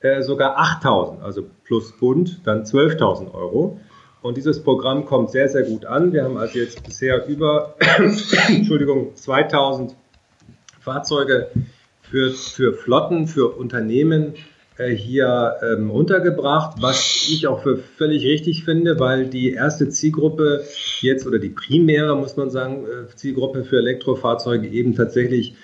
äh, 0.00 0.22
sogar 0.22 0.58
8.000, 0.58 1.22
also 1.22 1.46
plus 1.64 1.92
Bund 1.92 2.40
dann 2.44 2.64
12.000 2.64 3.32
Euro. 3.32 3.80
Und 4.22 4.36
dieses 4.36 4.62
Programm 4.62 5.04
kommt 5.04 5.30
sehr, 5.30 5.48
sehr 5.48 5.62
gut 5.62 5.84
an. 5.86 6.12
Wir 6.12 6.24
haben 6.24 6.36
also 6.36 6.58
jetzt 6.58 6.82
bisher 6.84 7.26
über 7.28 7.76
Entschuldigung, 8.48 9.14
2000 9.14 9.94
Fahrzeuge 10.80 11.50
für, 12.02 12.30
für 12.32 12.72
Flotten, 12.72 13.26
für 13.26 13.56
Unternehmen 13.56 14.34
äh, 14.78 14.90
hier 14.90 15.56
ähm, 15.62 15.90
untergebracht, 15.90 16.76
was 16.80 17.28
ich 17.30 17.46
auch 17.46 17.62
für 17.62 17.78
völlig 17.78 18.24
richtig 18.24 18.64
finde, 18.64 19.00
weil 19.00 19.26
die 19.26 19.52
erste 19.52 19.88
Zielgruppe 19.88 20.64
jetzt 21.00 21.26
oder 21.26 21.38
die 21.38 21.48
primäre, 21.48 22.16
muss 22.16 22.36
man 22.36 22.50
sagen, 22.50 22.84
äh, 22.84 23.14
Zielgruppe 23.14 23.64
für 23.64 23.78
Elektrofahrzeuge 23.78 24.68
eben 24.68 24.94
tatsächlich 24.94 25.54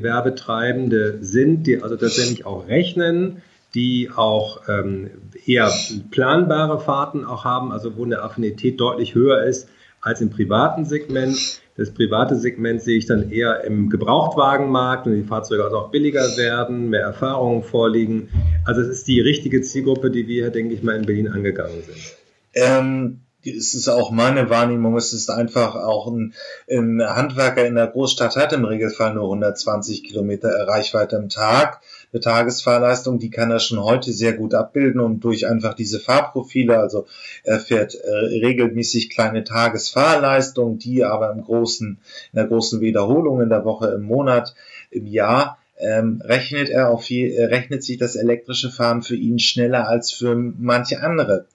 Flottengewerbetreibende 0.00 1.18
sind, 1.20 1.66
die 1.66 1.82
also 1.82 1.96
tatsächlich 1.96 2.46
auch 2.46 2.66
rechnen, 2.68 3.42
die 3.74 4.10
auch 4.14 4.62
ähm, 4.68 5.10
eher 5.46 5.72
planbare 6.10 6.80
Fahrten 6.80 7.24
auch 7.24 7.44
haben, 7.44 7.70
also 7.70 7.96
wo 7.96 8.04
eine 8.04 8.22
Affinität 8.22 8.80
deutlich 8.80 9.14
höher 9.14 9.44
ist 9.44 9.68
als 10.00 10.20
im 10.20 10.30
privaten 10.30 10.84
Segment. 10.84 11.60
Das 11.76 11.92
private 11.92 12.36
Segment 12.36 12.82
sehe 12.82 12.98
ich 12.98 13.06
dann 13.06 13.30
eher 13.30 13.64
im 13.64 13.88
Gebrauchtwagenmarkt 13.90 15.06
und 15.06 15.14
die 15.14 15.22
Fahrzeuge 15.22 15.64
also 15.64 15.78
auch 15.78 15.90
billiger 15.90 16.36
werden, 16.36 16.90
mehr 16.90 17.02
Erfahrungen 17.02 17.62
vorliegen. 17.62 18.28
Also 18.64 18.80
es 18.80 18.88
ist 18.88 19.08
die 19.08 19.20
richtige 19.20 19.60
Zielgruppe, 19.62 20.10
die 20.10 20.26
wir, 20.26 20.50
denke 20.50 20.74
ich 20.74 20.82
mal, 20.82 20.96
in 20.96 21.06
Berlin 21.06 21.28
angegangen 21.28 21.82
sind. 21.82 22.16
Ähm, 22.54 23.20
es 23.44 23.74
ist 23.74 23.88
auch 23.88 24.10
meine 24.10 24.50
Wahrnehmung, 24.50 24.96
es 24.96 25.12
ist 25.12 25.30
einfach 25.30 25.74
auch 25.74 26.06
ein, 26.08 26.34
ein 26.70 27.02
Handwerker 27.02 27.66
in 27.66 27.74
der 27.74 27.86
Großstadt 27.86 28.36
hat 28.36 28.52
im 28.52 28.64
Regelfall 28.64 29.14
nur 29.14 29.24
120 29.24 30.04
Kilometer 30.04 30.66
Reichweite 30.66 31.16
am 31.16 31.28
Tag. 31.28 31.80
Eine 32.12 32.20
Tagesfahrleistung, 32.20 33.18
die 33.18 33.30
kann 33.30 33.50
er 33.50 33.60
schon 33.60 33.82
heute 33.82 34.12
sehr 34.12 34.32
gut 34.32 34.52
abbilden 34.52 35.00
und 35.00 35.20
durch 35.20 35.46
einfach 35.46 35.74
diese 35.74 36.00
Fahrprofile, 36.00 36.78
also 36.78 37.06
er 37.44 37.60
fährt 37.60 37.94
äh, 37.94 38.10
regelmäßig 38.10 39.10
kleine 39.10 39.44
Tagesfahrleistungen, 39.44 40.78
die 40.78 41.04
aber 41.04 41.30
im 41.30 41.42
großen, 41.42 41.98
in 42.32 42.36
der 42.36 42.46
großen 42.46 42.80
Wiederholung 42.80 43.40
in 43.40 43.48
der 43.48 43.64
Woche, 43.64 43.92
im 43.92 44.02
Monat, 44.02 44.54
im 44.90 45.06
Jahr 45.06 45.58
ähm, 45.78 46.20
rechnet 46.24 46.68
er 46.68 46.90
auf 46.90 47.08
je, 47.08 47.34
äh, 47.34 47.44
rechnet 47.44 47.82
sich 47.82 47.96
das 47.96 48.16
elektrische 48.16 48.70
Fahren 48.70 49.02
für 49.02 49.16
ihn 49.16 49.38
schneller 49.38 49.88
als 49.88 50.12
für 50.12 50.34
manche 50.34 51.02
andere. 51.02 51.46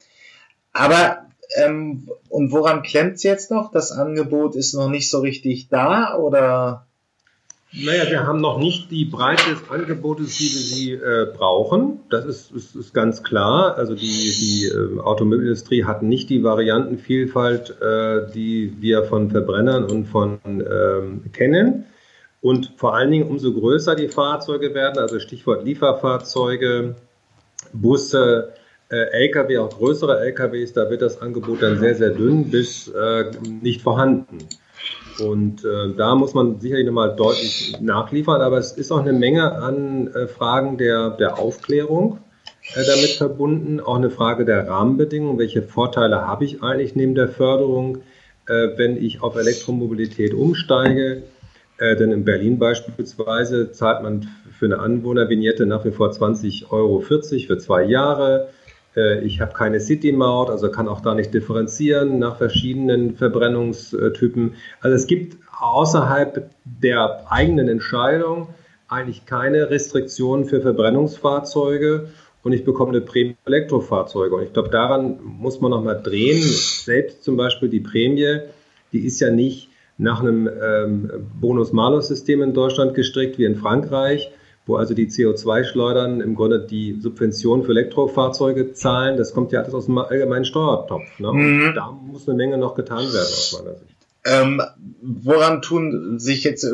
Aber 0.73 1.24
ähm, 1.55 2.09
und 2.29 2.51
woran 2.51 2.83
klemmt 2.83 3.15
es 3.15 3.23
jetzt 3.23 3.51
noch? 3.51 3.71
Das 3.71 3.91
Angebot 3.91 4.55
ist 4.55 4.73
noch 4.73 4.89
nicht 4.89 5.09
so 5.09 5.19
richtig 5.19 5.69
da 5.69 6.17
oder? 6.17 6.85
Naja, 7.77 8.09
wir 8.09 8.25
haben 8.25 8.39
noch 8.39 8.57
nicht 8.57 8.89
die 8.89 9.03
Breite 9.03 9.49
des 9.49 9.69
Angebotes, 9.69 10.37
die 10.37 10.43
wir 10.43 10.61
sie 10.61 10.91
äh, 10.93 11.27
brauchen. 11.35 11.99
Das 12.09 12.25
ist, 12.25 12.51
ist, 12.51 12.73
ist, 12.75 12.93
ganz 12.93 13.21
klar. 13.21 13.75
Also 13.77 13.95
die, 13.95 14.01
die 14.05 14.71
äh, 14.73 14.99
Automobilindustrie 15.01 15.83
hat 15.83 16.01
nicht 16.01 16.29
die 16.29 16.41
Variantenvielfalt, 16.41 17.81
äh, 17.81 18.31
die 18.33 18.75
wir 18.79 19.03
von 19.03 19.29
Verbrennern 19.29 19.83
und 19.83 20.05
von 20.05 20.39
ähm, 20.45 21.23
kennen. 21.33 21.85
Und 22.41 22.73
vor 22.77 22.95
allen 22.95 23.11
Dingen, 23.11 23.27
umso 23.27 23.51
größer 23.51 23.95
die 23.95 24.07
Fahrzeuge 24.07 24.73
werden, 24.73 24.99
also 24.99 25.19
Stichwort 25.19 25.65
Lieferfahrzeuge, 25.65 26.95
Busse, 27.73 28.53
Lkw, 29.11 29.57
auch 29.57 29.69
größere 29.69 30.19
Lkws, 30.19 30.73
da 30.73 30.89
wird 30.89 31.01
das 31.01 31.21
Angebot 31.21 31.61
dann 31.61 31.79
sehr, 31.79 31.95
sehr 31.95 32.11
dünn 32.11 32.49
bis 32.51 32.87
äh, 32.87 33.31
nicht 33.61 33.81
vorhanden. 33.81 34.39
Und 35.19 35.63
äh, 35.63 35.93
da 35.95 36.15
muss 36.15 36.33
man 36.33 36.59
sicherlich 36.59 36.85
nochmal 36.85 37.15
deutlich 37.15 37.77
nachliefern, 37.79 38.41
aber 38.41 38.57
es 38.57 38.73
ist 38.73 38.91
auch 38.91 38.99
eine 38.99 39.13
Menge 39.13 39.53
an 39.53 40.07
äh, 40.13 40.27
Fragen 40.27 40.77
der, 40.77 41.11
der 41.11 41.39
Aufklärung 41.39 42.19
äh, 42.73 42.83
damit 42.85 43.11
verbunden, 43.11 43.79
auch 43.79 43.95
eine 43.95 44.09
Frage 44.09 44.45
der 44.45 44.67
Rahmenbedingungen. 44.67 45.39
Welche 45.39 45.61
Vorteile 45.61 46.27
habe 46.27 46.45
ich 46.45 46.63
eigentlich 46.63 46.95
neben 46.95 47.15
der 47.15 47.29
Förderung, 47.29 47.99
äh, 48.47 48.69
wenn 48.75 48.97
ich 48.97 49.21
auf 49.21 49.35
Elektromobilität 49.35 50.33
umsteige? 50.33 51.23
Äh, 51.77 51.95
denn 51.95 52.11
in 52.11 52.25
Berlin 52.25 52.57
beispielsweise 52.57 53.71
zahlt 53.71 54.01
man 54.01 54.27
für 54.57 54.65
eine 54.65 54.79
Anwohnervignette 54.79 55.65
nach 55.65 55.85
wie 55.85 55.91
vor 55.91 56.09
20,40 56.09 56.71
Euro 56.71 56.99
für 57.01 57.21
zwei 57.21 57.83
Jahre. 57.83 58.49
Äh, 58.95 59.19
ich 59.25 59.41
habe 59.41 59.53
keine 59.53 59.79
City-Maut, 59.79 60.49
also 60.49 60.69
kann 60.69 60.87
auch 60.87 61.01
da 61.01 61.13
nicht 61.15 61.33
differenzieren 61.33 62.19
nach 62.19 62.37
verschiedenen 62.37 63.15
Verbrennungstypen. 63.15 64.53
Also 64.81 64.95
es 64.95 65.07
gibt 65.07 65.37
außerhalb 65.59 66.49
der 66.65 67.25
eigenen 67.29 67.67
Entscheidung 67.67 68.49
eigentlich 68.87 69.25
keine 69.25 69.69
Restriktionen 69.69 70.45
für 70.45 70.61
Verbrennungsfahrzeuge 70.61 72.09
und 72.43 72.53
ich 72.53 72.63
bekomme 72.63 72.91
eine 72.91 73.01
Prämie 73.01 73.35
für 73.43 73.47
Elektrofahrzeuge. 73.47 74.35
Und 74.35 74.43
ich 74.43 74.53
glaube, 74.53 74.69
daran 74.69 75.19
muss 75.23 75.61
man 75.61 75.71
nochmal 75.71 76.01
drehen. 76.01 76.41
Selbst 76.41 77.23
zum 77.23 77.37
Beispiel 77.37 77.69
die 77.69 77.79
Prämie, 77.79 78.41
die 78.93 79.05
ist 79.05 79.19
ja 79.19 79.31
nicht 79.31 79.69
nach 79.97 80.21
einem 80.21 80.47
ähm, 80.47 81.09
Bonus-Malus-System 81.39 82.41
in 82.43 82.53
Deutschland 82.53 82.93
gestrickt 82.93 83.39
wie 83.39 83.45
in 83.45 83.55
Frankreich, 83.55 84.29
wo 84.65 84.77
also 84.77 84.93
die 84.93 85.07
CO2-Schleudern 85.07 86.21
im 86.21 86.35
Grunde 86.35 86.65
die 86.65 86.99
Subvention 86.99 87.63
für 87.63 87.71
Elektrofahrzeuge 87.71 88.73
zahlen. 88.73 89.17
Das 89.17 89.33
kommt 89.33 89.51
ja 89.51 89.61
alles 89.61 89.73
aus 89.73 89.85
dem 89.85 89.97
allgemeinen 89.97 90.45
Steuertopf. 90.45 91.19
Ne? 91.19 91.31
Mhm. 91.31 91.73
Da 91.75 91.91
muss 91.91 92.27
eine 92.27 92.37
Menge 92.37 92.57
noch 92.57 92.75
getan 92.75 93.03
werden 93.03 93.13
aus 93.13 93.59
meiner 93.59 93.77
Sicht. 93.77 93.95
Ähm, 94.25 94.61
woran 95.01 95.61
tun 95.61 96.17
sich 96.17 96.43
jetzt, 96.43 96.63
äh, 96.63 96.73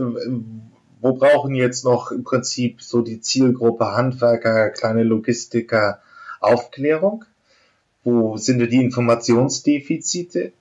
wo 1.01 1.13
brauchen 1.13 1.53
jetzt 1.53 1.83
noch 1.83 2.11
im 2.11 2.23
Prinzip 2.23 2.81
so 2.81 3.01
die 3.01 3.19
Zielgruppe 3.19 3.85
Handwerker, 3.91 4.69
kleine 4.69 5.03
Logistiker 5.03 5.99
Aufklärung? 6.39 7.25
Wo 8.03 8.37
sind 8.37 8.59
die 8.59 8.81
Informationsdefizite? 8.81 10.53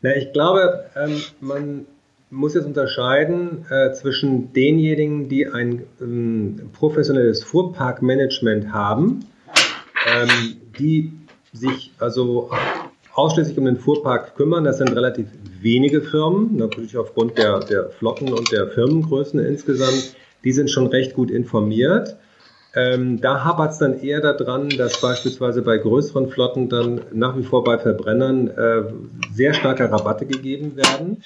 Na, 0.00 0.16
ich 0.16 0.32
glaube, 0.32 0.86
ähm, 0.96 1.20
man 1.40 1.86
muss 2.30 2.54
jetzt 2.54 2.66
unterscheiden 2.66 3.66
äh, 3.70 3.92
zwischen 3.92 4.52
denjenigen, 4.52 5.28
die 5.28 5.48
ein 5.48 5.84
ähm, 6.00 6.70
professionelles 6.72 7.42
Fuhrparkmanagement 7.42 8.72
haben, 8.72 9.24
ähm, 10.06 10.56
die 10.78 11.12
sich 11.52 11.92
also 11.98 12.50
ausschließlich 13.14 13.58
um 13.58 13.64
den 13.64 13.76
Fuhrpark 13.76 14.36
kümmern. 14.36 14.62
Das 14.62 14.78
sind 14.78 14.94
relativ 14.94 15.26
wenige 15.60 16.00
Firmen, 16.00 16.56
natürlich 16.56 16.96
aufgrund 16.96 17.36
der, 17.36 17.60
der 17.60 17.90
Flotten 17.90 18.32
und 18.32 18.52
der 18.52 18.68
Firmengrößen 18.68 19.40
insgesamt. 19.40 20.14
Die 20.44 20.52
sind 20.52 20.70
schon 20.70 20.86
recht 20.86 21.14
gut 21.14 21.30
informiert. 21.30 22.16
Ähm, 22.74 23.20
da 23.20 23.44
hapert 23.44 23.72
es 23.72 23.78
dann 23.78 24.00
eher 24.00 24.20
daran, 24.20 24.68
dass 24.68 25.00
beispielsweise 25.00 25.62
bei 25.62 25.78
größeren 25.78 26.28
Flotten 26.28 26.68
dann 26.68 27.00
nach 27.12 27.36
wie 27.36 27.42
vor 27.42 27.64
bei 27.64 27.78
Verbrennern 27.78 28.46
äh, 28.48 28.82
sehr 29.32 29.54
starke 29.54 29.90
Rabatte 29.90 30.24
gegeben 30.24 30.76
werden, 30.76 31.22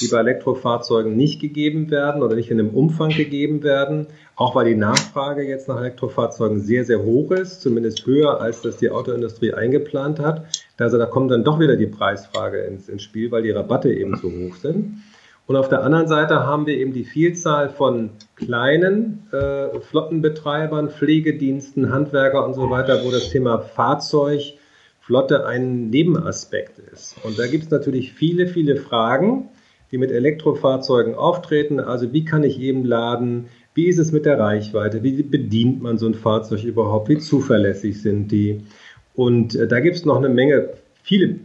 die 0.00 0.08
bei 0.08 0.18
Elektrofahrzeugen 0.18 1.16
nicht 1.16 1.40
gegeben 1.40 1.90
werden 1.92 2.22
oder 2.22 2.34
nicht 2.34 2.50
in 2.50 2.58
dem 2.58 2.70
Umfang 2.70 3.10
gegeben 3.10 3.62
werden, 3.62 4.08
auch 4.34 4.56
weil 4.56 4.66
die 4.66 4.74
Nachfrage 4.74 5.42
jetzt 5.42 5.68
nach 5.68 5.78
Elektrofahrzeugen 5.78 6.60
sehr, 6.60 6.84
sehr 6.84 7.02
hoch 7.04 7.30
ist, 7.30 7.60
zumindest 7.60 8.04
höher, 8.04 8.40
als 8.40 8.62
das 8.62 8.78
die 8.78 8.90
Autoindustrie 8.90 9.54
eingeplant 9.54 10.18
hat. 10.18 10.46
Also 10.78 10.98
da 10.98 11.06
kommt 11.06 11.30
dann 11.30 11.44
doch 11.44 11.60
wieder 11.60 11.76
die 11.76 11.86
Preisfrage 11.86 12.58
ins, 12.58 12.88
ins 12.88 13.02
Spiel, 13.04 13.30
weil 13.30 13.42
die 13.42 13.50
Rabatte 13.50 13.92
eben 13.92 14.16
so 14.16 14.30
hoch 14.30 14.56
sind. 14.56 15.02
Und 15.48 15.56
auf 15.56 15.70
der 15.70 15.82
anderen 15.82 16.08
Seite 16.08 16.44
haben 16.44 16.66
wir 16.66 16.76
eben 16.76 16.92
die 16.92 17.04
Vielzahl 17.04 17.70
von 17.70 18.10
kleinen 18.36 19.26
äh, 19.32 19.80
Flottenbetreibern, 19.80 20.90
Pflegediensten, 20.90 21.90
Handwerker 21.90 22.44
und 22.44 22.52
so 22.52 22.68
weiter, 22.68 23.02
wo 23.02 23.10
das 23.10 23.30
Thema 23.30 23.58
Fahrzeugflotte 23.60 25.46
ein 25.46 25.88
Nebenaspekt 25.88 26.78
ist. 26.92 27.16
Und 27.24 27.38
da 27.38 27.46
gibt 27.46 27.64
es 27.64 27.70
natürlich 27.70 28.12
viele, 28.12 28.46
viele 28.46 28.76
Fragen, 28.76 29.48
die 29.90 29.96
mit 29.96 30.10
Elektrofahrzeugen 30.10 31.14
auftreten. 31.14 31.80
Also 31.80 32.12
wie 32.12 32.26
kann 32.26 32.44
ich 32.44 32.60
eben 32.60 32.84
laden? 32.84 33.46
Wie 33.72 33.86
ist 33.86 33.98
es 33.98 34.12
mit 34.12 34.26
der 34.26 34.38
Reichweite? 34.38 35.02
Wie 35.02 35.22
bedient 35.22 35.80
man 35.80 35.96
so 35.96 36.08
ein 36.08 36.14
Fahrzeug 36.14 36.62
überhaupt? 36.62 37.08
Wie 37.08 37.16
zuverlässig 37.16 38.02
sind 38.02 38.30
die? 38.30 38.64
Und 39.14 39.54
äh, 39.54 39.66
da 39.66 39.80
gibt 39.80 39.96
es 39.96 40.04
noch 40.04 40.18
eine 40.18 40.28
Menge, 40.28 40.74
viele 41.02 41.36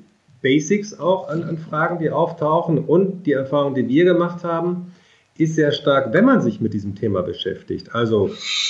Basics 0.43 0.99
auch 0.99 1.29
an, 1.29 1.41
an 1.43 1.58
Fragen, 1.58 1.97
die 1.97 2.12
auftauchen. 2.12 2.77
Und 2.77 3.25
die 3.25 3.32
Erfahrung, 3.32 3.73
die 3.73 3.88
wir 3.88 4.06
gemacht 4.06 4.43
haben, 4.43 4.93
ist 5.36 5.56
sehr 5.56 5.71
stark, 5.71 6.13
wenn 6.13 6.25
man 6.25 6.41
sich 6.41 6.62
mit 6.62 6.73
diesem 6.73 6.93
Thema 6.93 7.23
beschäftigt. 7.23 7.95
Also 7.95 8.29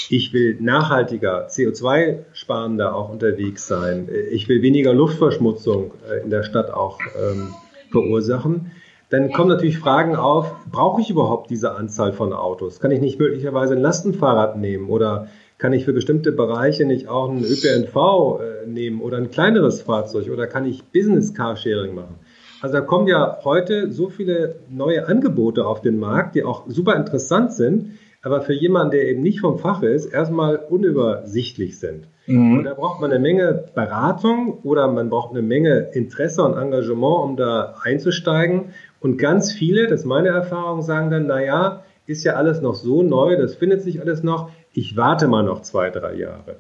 ich 0.09 0.31
will 0.31 0.57
nachhaltiger, 0.61 1.47
CO2-sparender 1.49 2.93
auch 2.93 3.09
unterwegs 3.09 3.67
sein. 3.67 4.07
Ich 4.31 4.47
will 4.47 4.61
weniger 4.61 4.93
Luftverschmutzung 4.93 5.91
äh, 6.09 6.23
in 6.23 6.29
der 6.29 6.43
Stadt 6.43 6.71
auch 6.71 6.99
ähm, 7.21 7.53
verursachen. 7.91 8.71
Dann 9.09 9.31
kommen 9.31 9.49
natürlich 9.49 9.77
Fragen 9.77 10.15
auf, 10.15 10.55
brauche 10.71 11.01
ich 11.01 11.09
überhaupt 11.09 11.49
diese 11.49 11.75
Anzahl 11.75 12.13
von 12.13 12.33
Autos? 12.33 12.79
Kann 12.79 12.91
ich 12.91 13.01
nicht 13.01 13.19
möglicherweise 13.19 13.75
ein 13.75 13.81
Lastenfahrrad 13.81 14.57
nehmen 14.57 14.89
oder 14.89 15.27
kann 15.63 15.71
ich 15.71 15.85
für 15.85 15.93
bestimmte 15.93 16.33
Bereiche 16.33 16.83
nicht 16.83 17.07
auch 17.07 17.29
ein 17.29 17.41
ÖPNV 17.41 17.95
äh, 17.95 18.67
nehmen 18.67 18.99
oder 18.99 19.15
ein 19.15 19.31
kleineres 19.31 19.81
Fahrzeug 19.81 20.29
oder 20.29 20.45
kann 20.45 20.65
ich 20.65 20.83
Business 20.91 21.33
Carsharing 21.33 21.95
machen? 21.95 22.15
Also 22.59 22.73
da 22.75 22.81
kommen 22.81 23.07
ja 23.07 23.39
heute 23.45 23.89
so 23.89 24.09
viele 24.09 24.55
neue 24.69 25.07
Angebote 25.07 25.65
auf 25.65 25.79
den 25.79 25.99
Markt, 25.99 26.35
die 26.35 26.43
auch 26.43 26.65
super 26.67 26.97
interessant 26.97 27.53
sind, 27.53 27.91
aber 28.21 28.41
für 28.41 28.51
jemanden, 28.51 28.91
der 28.91 29.07
eben 29.07 29.21
nicht 29.21 29.39
vom 29.39 29.57
Fach 29.57 29.81
ist, 29.83 30.07
erstmal 30.07 30.57
unübersichtlich 30.57 31.79
sind. 31.79 32.09
Mhm. 32.27 32.57
Und 32.57 32.63
da 32.65 32.73
braucht 32.73 32.99
man 32.99 33.11
eine 33.11 33.21
Menge 33.21 33.63
Beratung 33.73 34.59
oder 34.63 34.89
man 34.89 35.09
braucht 35.09 35.31
eine 35.31 35.41
Menge 35.41 35.91
Interesse 35.93 36.43
und 36.43 36.57
Engagement, 36.57 37.23
um 37.23 37.37
da 37.37 37.75
einzusteigen. 37.81 38.73
Und 38.99 39.17
ganz 39.17 39.53
viele, 39.53 39.87
das 39.87 40.01
ist 40.01 40.05
meine 40.05 40.27
Erfahrung, 40.27 40.81
sagen 40.81 41.09
dann, 41.09 41.27
na 41.27 41.41
ja, 41.41 41.83
ist 42.05 42.25
ja 42.25 42.33
alles 42.33 42.61
noch 42.61 42.75
so 42.75 43.01
neu, 43.01 43.37
das 43.37 43.55
findet 43.55 43.81
sich 43.81 44.01
alles 44.01 44.23
noch. 44.23 44.49
Ich 44.73 44.97
warte 44.97 45.27
mal 45.27 45.43
noch 45.43 45.61
zwei, 45.61 45.91
drei 45.91 46.15
Jahre. 46.15 46.57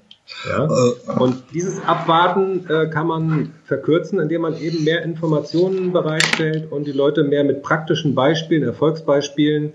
Ja? 0.47 0.65
Äh. 0.65 1.19
Und 1.19 1.43
dieses 1.53 1.83
Abwarten 1.83 2.67
äh, 2.69 2.87
kann 2.87 3.07
man 3.07 3.53
verkürzen, 3.65 4.19
indem 4.19 4.41
man 4.41 4.59
eben 4.59 4.83
mehr 4.83 5.03
Informationen 5.03 5.91
bereitstellt 5.91 6.71
und 6.71 6.85
die 6.85 6.91
Leute 6.91 7.23
mehr 7.23 7.43
mit 7.43 7.63
praktischen 7.63 8.13
Beispielen, 8.15 8.63
Erfolgsbeispielen, 8.63 9.73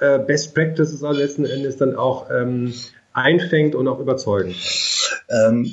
äh, 0.00 0.18
Best 0.18 0.54
Practices 0.54 1.04
also 1.04 1.20
letzten 1.20 1.44
Endes 1.44 1.76
dann 1.76 1.94
auch 1.94 2.30
ähm, 2.30 2.72
einfängt 3.12 3.74
und 3.74 3.86
auch 3.86 4.00
überzeugen 4.00 4.54
kann. 5.28 5.54
Ähm, 5.54 5.72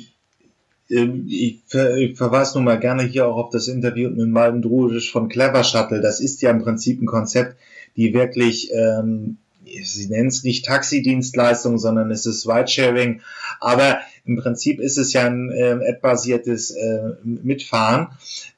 ähm 0.90 1.26
ich, 1.28 1.62
ver 1.66 1.96
ich, 1.96 2.16
verweise 2.16 2.58
nun 2.58 2.64
mal 2.64 2.78
gerne 2.78 3.04
hier 3.04 3.26
auch 3.26 3.36
auf 3.36 3.50
das 3.50 3.68
Interview 3.68 4.10
mit 4.10 4.28
Malden 4.28 4.62
Drudisch 4.62 5.10
von 5.10 5.28
Clever 5.28 5.64
Shuttle. 5.64 6.00
Das 6.00 6.20
ist 6.20 6.42
ja 6.42 6.50
im 6.50 6.62
Prinzip 6.62 7.00
ein 7.00 7.06
Konzept, 7.06 7.56
die 7.96 8.12
wirklich 8.12 8.70
ähm, 8.72 9.38
sie 9.84 10.08
nennen 10.08 10.28
es 10.28 10.44
nicht 10.44 10.64
Taxidienstleistung, 10.64 11.78
sondern 11.78 12.10
es 12.10 12.26
ist 12.26 12.48
Ridesharing. 12.48 13.20
Aber 13.60 13.98
im 14.24 14.36
Prinzip 14.36 14.80
ist 14.80 14.98
es 14.98 15.12
ja 15.12 15.26
ein 15.26 15.50
äh, 15.50 15.72
App-basiertes 15.84 16.72
äh, 16.72 17.14
Mitfahren. 17.22 18.08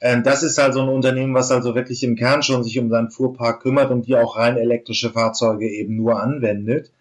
Ähm, 0.01 0.23
das 0.23 0.43
ist 0.43 0.59
also 0.59 0.81
ein 0.81 0.89
Unternehmen, 0.89 1.33
was 1.33 1.51
also 1.51 1.75
wirklich 1.75 2.03
im 2.03 2.15
Kern 2.15 2.41
schon 2.41 2.63
sich 2.63 2.79
um 2.79 2.89
seinen 2.89 3.11
Fuhrpark 3.11 3.61
kümmert 3.61 3.91
und 3.91 4.07
die 4.07 4.15
auch 4.15 4.37
rein 4.37 4.57
elektrische 4.57 5.11
Fahrzeuge 5.11 5.69
eben 5.69 5.95
nur 5.95 6.21
anwendet. 6.21 6.91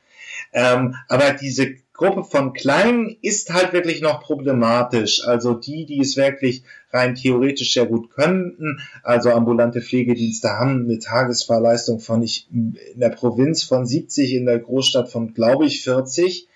Ähm, 0.52 0.96
aber 1.08 1.32
diese 1.32 1.76
Gruppe 1.98 2.22
von 2.22 2.52
Kleinen 2.52 3.16
ist 3.22 3.52
halt 3.52 3.72
wirklich 3.72 4.00
noch 4.00 4.22
problematisch. 4.22 5.26
Also 5.26 5.54
die, 5.54 5.84
die 5.84 6.00
es 6.00 6.16
wirklich 6.16 6.62
rein 6.92 7.16
theoretisch 7.16 7.74
sehr 7.74 7.86
gut 7.86 8.10
könnten, 8.10 8.80
also 9.02 9.30
ambulante 9.30 9.82
Pflegedienste 9.82 10.50
haben 10.50 10.84
eine 10.84 11.00
Tagesfahrleistung 11.00 11.98
von 11.98 12.22
ich 12.22 12.46
in 12.52 12.78
der 12.94 13.10
Provinz 13.10 13.64
von 13.64 13.84
70, 13.84 14.32
in 14.32 14.46
der 14.46 14.60
Großstadt 14.60 15.10
von 15.10 15.34
glaube 15.34 15.66
ich 15.66 15.82
40. 15.82 16.48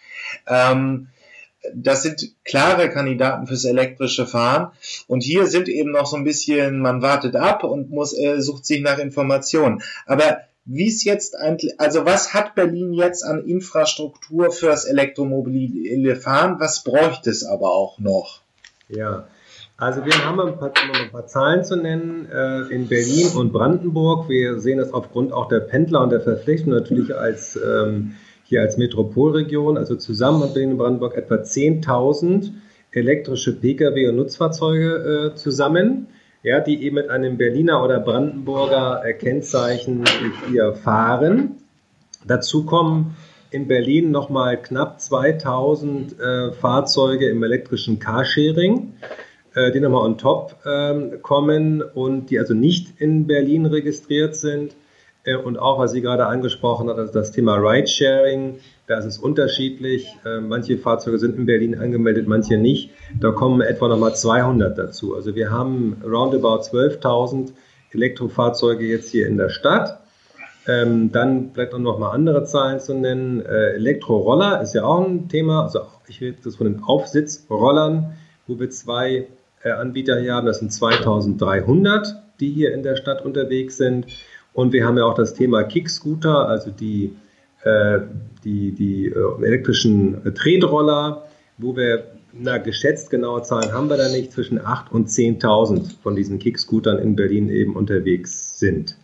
Ähm, 0.47 1.09
das 1.75 2.03
sind 2.03 2.35
klare 2.45 2.91
Kandidaten 2.91 3.47
fürs 3.47 3.65
elektrische 3.65 4.27
Fahren. 4.27 4.73
Und 5.07 5.23
hier 5.23 5.47
sind 5.47 5.69
eben 5.69 5.93
noch 5.93 6.07
so 6.07 6.17
ein 6.17 6.25
bisschen, 6.25 6.81
man 6.81 7.03
wartet 7.03 7.37
ab 7.37 7.65
und 7.65 7.91
muss, 7.91 8.17
äh, 8.17 8.41
sucht 8.41 8.65
sich 8.67 8.81
nach 8.81 8.99
Informationen. 8.99 9.83
Aber 10.07 10.41
wie 10.65 10.89
es 10.89 11.05
jetzt 11.05 11.37
eigentlich, 11.37 11.81
also 11.81 12.05
was 12.05 12.35
hat 12.35 12.55
Berlin 12.55 12.93
jetzt 12.93 13.25
an 13.25 13.45
Infrastruktur 13.45 14.53
für 14.53 14.67
das 14.67 14.85
elektromobile 14.85 16.17
Fahren? 16.17 16.61
Was 16.61 16.85
bräuchte 16.85 17.31
es 17.31 17.45
aber 17.45 17.75
auch 17.75 17.99
noch? 17.99 18.43
Ja, 18.89 19.27
also 19.77 20.05
wir 20.05 20.25
haben 20.25 20.39
ein 20.39 20.59
paar, 20.59 20.73
ein 20.77 21.11
paar 21.11 21.27
Zahlen 21.27 21.65
zu 21.65 21.77
nennen 21.77 22.29
äh, 22.31 22.73
in 22.73 22.87
Berlin 22.87 23.29
und 23.37 23.53
Brandenburg. 23.53 24.29
Wir 24.29 24.61
sehen 24.61 24.79
das 24.79 24.93
aufgrund 24.93 25.33
auch 25.33 25.49
der 25.49 25.61
Pendler 25.61 26.03
und 26.03 26.11
der 26.11 26.21
Verpflichtung 26.21 26.73
natürlich 26.73 27.15
als 27.15 27.57
ähm, 27.57 28.15
hier 28.45 28.61
als 28.61 28.77
Metropolregion. 28.77 29.77
Also 29.77 29.97
zusammen 29.97 30.43
hat 30.43 30.55
Berlin 30.55 30.73
und 30.73 30.79
Brandenburg 30.79 31.17
etwa 31.17 31.37
10.000 31.37 32.51
elektrische 32.93 33.59
Pkw 33.59 34.09
und 34.09 34.17
Nutzfahrzeuge 34.17 35.33
äh, 35.33 35.35
zusammen 35.35 36.07
ja, 36.43 36.61
die 36.61 36.83
eben 36.83 36.97
mit 36.97 37.11
einem 37.11 37.37
Berliner 37.37 37.83
oder 37.85 38.01
Brandenburger 38.01 39.03
äh, 39.05 39.15
Kennzeichen 39.15 40.05
hier 40.49 40.75
fahren. 40.75 41.57
Dazu 42.27 42.65
kommen 42.67 43.17
in 43.51 43.69
Berlin 43.69 44.11
nochmal 44.11 44.61
knapp 44.61 45.01
2000 45.01 46.19
äh, 46.19 46.53
Fahrzeuge 46.53 47.29
im 47.29 47.43
elektrischen 47.43 47.99
Carsharing, 47.99 48.95
äh, 49.55 49.71
die 49.73 49.81
nochmal 49.81 50.05
on 50.05 50.19
top 50.19 50.57
äh, 50.65 51.19
kommen 51.19 51.83
und 51.83 52.31
die 52.31 52.39
also 52.39 52.55
nicht 52.55 53.01
in 53.01 53.27
Berlin 53.27 53.67
registriert 53.67 54.35
sind. 54.35 54.75
Äh, 55.25 55.37
und 55.37 55.59
auch, 55.59 55.79
was 55.79 55.93
Sie 55.93 56.01
gerade 56.01 56.27
angesprochen 56.27 56.89
hat, 56.89 56.99
also 56.99 57.13
das 57.13 57.33
Thema 57.33 57.57
Ridesharing, 57.57 58.59
da 58.87 58.99
ist 58.99 59.05
es 59.05 59.19
unterschiedlich. 59.19 60.17
Äh, 60.25 60.41
manche 60.41 60.77
Fahrzeuge 60.79 61.19
sind 61.19 61.37
in 61.37 61.47
Berlin 61.47 61.79
angemeldet, 61.79 62.27
manche 62.27 62.57
nicht. 62.57 62.91
Da 63.21 63.31
kommen 63.31 63.61
etwa 63.61 63.89
nochmal 63.89 64.15
200 64.15 64.77
dazu. 64.77 65.15
Also 65.15 65.35
wir 65.35 65.51
haben 65.51 66.03
roundabout 66.05 66.63
12.000 66.63 67.53
Elektrofahrzeuge 67.93 68.85
jetzt 68.85 69.11
hier 69.11 69.29
in 69.29 69.37
der 69.37 69.51
Stadt. 69.51 70.01
Ähm, 70.67 71.11
dann 71.11 71.51
vielleicht 71.53 71.75
auch 71.75 71.79
noch 71.79 71.99
mal 71.99 72.11
andere 72.11 72.45
Zahlen 72.45 72.81
zu 72.81 72.95
nennen. 72.95 73.41
Äh, 73.41 73.75
Elektroroller 73.75 74.61
ist 74.63 74.75
ja 74.75 74.85
auch 74.85 75.07
ein 75.07 75.29
Thema. 75.29 75.65
Also 75.65 75.81
ich 76.09 76.21
rede 76.21 76.39
das 76.43 76.57
von 76.57 76.67
den 76.67 76.83
Aufsitzrollern, 76.83 78.15
wo 78.47 78.59
wir 78.59 78.71
zwei 78.71 79.27
äh, 79.63 79.71
Anbieter 79.71 80.21
hier 80.21 80.35
haben. 80.35 80.47
Das 80.47 80.59
sind 80.59 80.73
2300, 80.73 82.15
die 82.41 82.51
hier 82.51 82.75
in 82.75 82.83
der 82.83 82.97
Stadt 82.97 83.25
unterwegs 83.25 83.77
sind. 83.77 84.07
Und 84.53 84.73
wir 84.73 84.87
haben 84.87 84.99
ja 84.99 85.05
auch 85.05 85.15
das 85.15 85.35
Thema 85.35 85.65
Kickscooter, 85.65 86.47
also 86.47 86.71
die 86.71 87.17
die, 88.45 88.73
die 88.73 89.07
äh, 89.07 89.45
elektrischen 89.45 90.35
Tretroller, 90.35 91.25
wo 91.59 91.77
wir, 91.77 92.05
na, 92.33 92.59
geschätzt 92.59 93.11
genaue 93.11 93.43
Zahlen 93.43 93.73
haben 93.73 93.89
wir 93.89 93.97
da 93.97 94.09
nicht, 94.09 94.33
zwischen 94.33 94.59
8.000 94.61 94.91
und 94.91 95.09
10.000 95.09 96.01
von 96.03 96.17
diesen 96.17 96.39
Kickscootern 96.39 96.99
in 96.99 97.17
Berlin 97.17 97.49
eben 97.49 97.77
unterwegs 97.77 98.59
sind. 98.59 98.97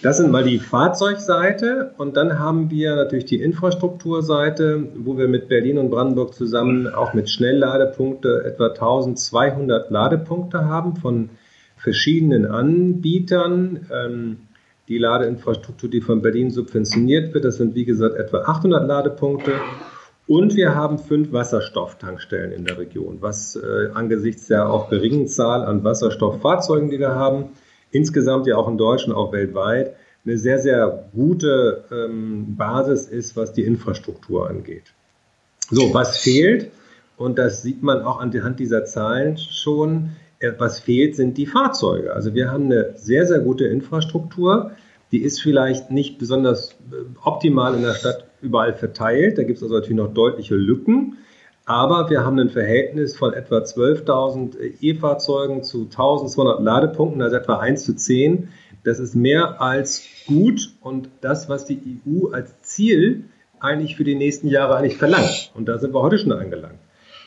Das 0.00 0.18
sind 0.18 0.30
mal 0.30 0.44
die 0.44 0.60
Fahrzeugseite 0.60 1.92
und 1.98 2.16
dann 2.16 2.38
haben 2.38 2.70
wir 2.70 2.94
natürlich 2.94 3.24
die 3.24 3.42
Infrastrukturseite, 3.42 4.86
wo 4.94 5.18
wir 5.18 5.26
mit 5.26 5.48
Berlin 5.48 5.76
und 5.76 5.90
Brandenburg 5.90 6.34
zusammen 6.34 6.86
auch 6.86 7.14
mit 7.14 7.28
Schnellladepunkte 7.28 8.44
etwa 8.44 8.68
1200 8.68 9.90
Ladepunkte 9.90 10.66
haben 10.66 10.94
von 10.94 11.30
verschiedenen 11.76 12.46
Anbietern. 12.46 13.86
Ähm, 13.92 14.36
die 14.88 14.98
Ladeinfrastruktur, 14.98 15.90
die 15.90 16.00
von 16.00 16.22
Berlin 16.22 16.50
subventioniert 16.50 17.34
wird. 17.34 17.44
Das 17.44 17.56
sind 17.56 17.74
wie 17.74 17.84
gesagt 17.84 18.16
etwa 18.16 18.38
800 18.42 18.86
Ladepunkte. 18.86 19.52
Und 20.26 20.56
wir 20.56 20.74
haben 20.74 20.98
fünf 20.98 21.32
Wasserstofftankstellen 21.32 22.52
in 22.52 22.64
der 22.64 22.78
Region, 22.78 23.18
was 23.20 23.56
äh, 23.56 23.88
angesichts 23.94 24.46
der 24.46 24.70
auch 24.70 24.90
geringen 24.90 25.26
Zahl 25.26 25.64
an 25.64 25.84
Wasserstofffahrzeugen, 25.84 26.90
die 26.90 26.98
wir 26.98 27.14
haben, 27.14 27.50
insgesamt 27.90 28.46
ja 28.46 28.56
auch 28.56 28.68
in 28.68 28.76
Deutschland, 28.76 29.16
auch 29.16 29.32
weltweit, 29.32 29.94
eine 30.26 30.36
sehr, 30.36 30.58
sehr 30.58 31.08
gute 31.14 31.84
ähm, 31.90 32.56
Basis 32.56 33.06
ist, 33.06 33.36
was 33.36 33.54
die 33.54 33.62
Infrastruktur 33.62 34.48
angeht. 34.50 34.92
So, 35.70 35.94
was 35.94 36.18
fehlt, 36.18 36.70
und 37.16 37.38
das 37.38 37.62
sieht 37.62 37.82
man 37.82 38.02
auch 38.02 38.20
anhand 38.20 38.60
dieser 38.60 38.84
Zahlen 38.84 39.38
schon, 39.38 40.10
was 40.58 40.80
fehlt, 40.80 41.16
sind 41.16 41.36
die 41.36 41.46
Fahrzeuge. 41.46 42.12
Also 42.12 42.34
wir 42.34 42.50
haben 42.50 42.64
eine 42.64 42.92
sehr, 42.96 43.26
sehr 43.26 43.40
gute 43.40 43.66
Infrastruktur. 43.66 44.72
Die 45.10 45.22
ist 45.22 45.40
vielleicht 45.40 45.90
nicht 45.90 46.18
besonders 46.18 46.72
äh, 46.92 46.96
optimal 47.24 47.74
in 47.74 47.82
der 47.82 47.94
Stadt 47.94 48.24
überall 48.40 48.74
verteilt. 48.74 49.38
Da 49.38 49.42
gibt 49.42 49.56
es 49.56 49.62
also 49.62 49.74
natürlich 49.74 49.96
noch 49.96 50.12
deutliche 50.12 50.54
Lücken. 50.54 51.18
Aber 51.64 52.08
wir 52.08 52.24
haben 52.24 52.38
ein 52.38 52.48
Verhältnis 52.48 53.16
von 53.16 53.34
etwa 53.34 53.58
12.000 53.58 54.80
E-Fahrzeugen 54.80 55.62
zu 55.62 55.88
1.200 55.90 56.62
Ladepunkten, 56.62 57.20
also 57.20 57.36
etwa 57.36 57.58
1 57.58 57.84
zu 57.84 57.94
10. 57.94 58.48
Das 58.84 58.98
ist 58.98 59.14
mehr 59.14 59.60
als 59.60 60.04
gut 60.26 60.70
und 60.80 61.10
das, 61.20 61.50
was 61.50 61.66
die 61.66 62.00
EU 62.06 62.28
als 62.28 62.62
Ziel 62.62 63.24
eigentlich 63.60 63.96
für 63.96 64.04
die 64.04 64.14
nächsten 64.14 64.48
Jahre 64.48 64.76
eigentlich 64.76 64.96
verlangt. 64.96 65.52
Und 65.54 65.68
da 65.68 65.78
sind 65.78 65.92
wir 65.92 66.00
heute 66.00 66.16
schon 66.16 66.32
angelangt. 66.32 66.78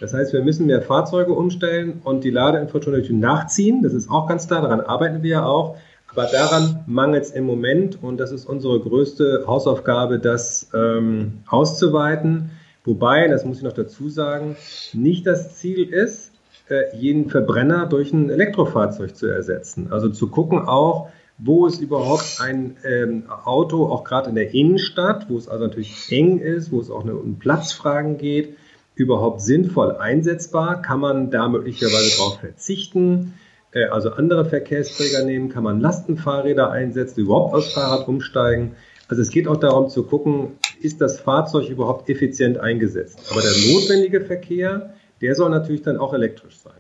Das 0.01 0.15
heißt, 0.15 0.33
wir 0.33 0.43
müssen 0.43 0.65
mehr 0.65 0.81
Fahrzeuge 0.81 1.33
umstellen 1.33 2.01
und 2.03 2.23
die 2.23 2.31
Ladeinfrastruktur 2.31 3.15
nachziehen. 3.15 3.83
Das 3.83 3.93
ist 3.93 4.09
auch 4.09 4.27
ganz 4.27 4.47
klar, 4.47 4.63
daran 4.63 4.81
arbeiten 4.81 5.21
wir 5.21 5.29
ja 5.29 5.45
auch. 5.45 5.77
Aber 6.11 6.25
daran 6.25 6.83
mangelt 6.87 7.23
es 7.23 7.29
im 7.29 7.45
Moment 7.45 8.01
und 8.01 8.17
das 8.17 8.31
ist 8.31 8.45
unsere 8.45 8.79
größte 8.79 9.45
Hausaufgabe, 9.45 10.17
das 10.19 10.69
ähm, 10.73 11.43
auszuweiten. 11.47 12.49
Wobei, 12.83 13.27
das 13.27 13.45
muss 13.45 13.57
ich 13.57 13.63
noch 13.63 13.73
dazu 13.73 14.09
sagen, 14.09 14.57
nicht 14.93 15.27
das 15.27 15.55
Ziel 15.57 15.87
ist, 15.87 16.31
äh, 16.67 16.95
jeden 16.97 17.29
Verbrenner 17.29 17.85
durch 17.85 18.11
ein 18.11 18.31
Elektrofahrzeug 18.31 19.15
zu 19.15 19.27
ersetzen. 19.27 19.89
Also 19.91 20.09
zu 20.09 20.27
gucken 20.27 20.67
auch, 20.67 21.09
wo 21.37 21.67
ist 21.67 21.79
überhaupt 21.79 22.39
ein 22.41 22.75
ähm, 22.83 23.23
Auto, 23.45 23.85
auch 23.85 24.03
gerade 24.03 24.29
in 24.29 24.35
der 24.35 24.53
Innenstadt, 24.53 25.29
wo 25.29 25.37
es 25.37 25.47
also 25.47 25.65
natürlich 25.65 26.11
eng 26.11 26.39
ist, 26.39 26.71
wo 26.71 26.79
es 26.79 26.89
auch 26.89 27.05
um 27.05 27.37
Platzfragen 27.37 28.17
geht, 28.17 28.57
überhaupt 29.01 29.41
sinnvoll 29.41 29.97
einsetzbar? 29.97 30.81
Kann 30.81 30.99
man 30.99 31.31
da 31.31 31.47
möglicherweise 31.49 32.17
darauf 32.17 32.39
verzichten? 32.39 33.33
Äh, 33.71 33.85
also 33.85 34.11
andere 34.11 34.45
Verkehrsträger 34.45 35.25
nehmen? 35.25 35.49
Kann 35.49 35.63
man 35.63 35.79
Lastenfahrräder 35.79 36.71
einsetzen, 36.71 37.21
überhaupt 37.21 37.53
aufs 37.53 37.73
Fahrrad 37.73 38.07
umsteigen? 38.07 38.75
Also 39.07 39.21
es 39.21 39.29
geht 39.29 39.47
auch 39.47 39.57
darum 39.57 39.89
zu 39.89 40.03
gucken, 40.03 40.53
ist 40.79 41.01
das 41.01 41.19
Fahrzeug 41.19 41.67
überhaupt 41.69 42.09
effizient 42.09 42.57
eingesetzt? 42.57 43.19
Aber 43.29 43.41
der 43.41 43.51
notwendige 43.73 44.21
Verkehr, 44.21 44.93
der 45.19 45.35
soll 45.35 45.49
natürlich 45.49 45.81
dann 45.81 45.97
auch 45.97 46.13
elektrisch 46.13 46.59
sein. 46.59 46.73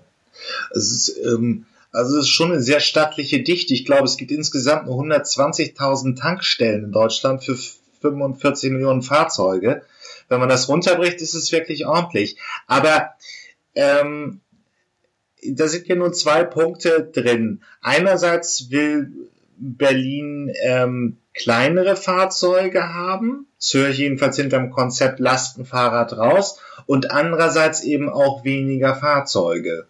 Es 0.73 0.91
ist, 0.91 1.19
ähm, 1.25 1.65
also 1.91 2.17
es 2.17 2.23
ist 2.23 2.29
schon 2.29 2.51
eine 2.51 2.61
sehr 2.61 2.79
stattliche 2.79 3.43
Dichte. 3.43 3.73
Ich 3.73 3.85
glaube, 3.85 4.05
es 4.05 4.15
gibt 4.15 4.31
insgesamt 4.31 4.85
nur 4.85 4.97
120.000 5.01 6.17
Tankstellen 6.17 6.85
in 6.85 6.91
Deutschland 6.93 7.43
für 7.43 7.57
45 8.01 8.71
Millionen 8.71 9.01
Fahrzeuge. 9.01 9.81
Wenn 10.31 10.39
man 10.39 10.49
das 10.49 10.69
runterbricht, 10.69 11.21
ist 11.21 11.33
es 11.33 11.51
wirklich 11.51 11.85
ordentlich. 11.85 12.37
Aber 12.65 13.11
ähm, 13.75 14.39
da 15.43 15.67
sind 15.67 15.87
ja 15.87 15.95
nur 15.95 16.13
zwei 16.13 16.45
Punkte 16.45 17.03
drin. 17.03 17.61
Einerseits 17.81 18.71
will 18.71 19.11
Berlin 19.57 20.49
ähm, 20.63 21.17
kleinere 21.33 21.97
Fahrzeuge 21.97 22.93
haben. 22.93 23.45
Das 23.59 23.73
höre 23.73 23.89
ich 23.89 23.97
jedenfalls 23.97 24.37
hinterm 24.37 24.71
Konzept 24.71 25.19
Lastenfahrrad 25.19 26.17
raus. 26.17 26.61
Und 26.85 27.11
andererseits 27.11 27.83
eben 27.83 28.09
auch 28.09 28.45
weniger 28.45 28.95
Fahrzeuge. 28.95 29.85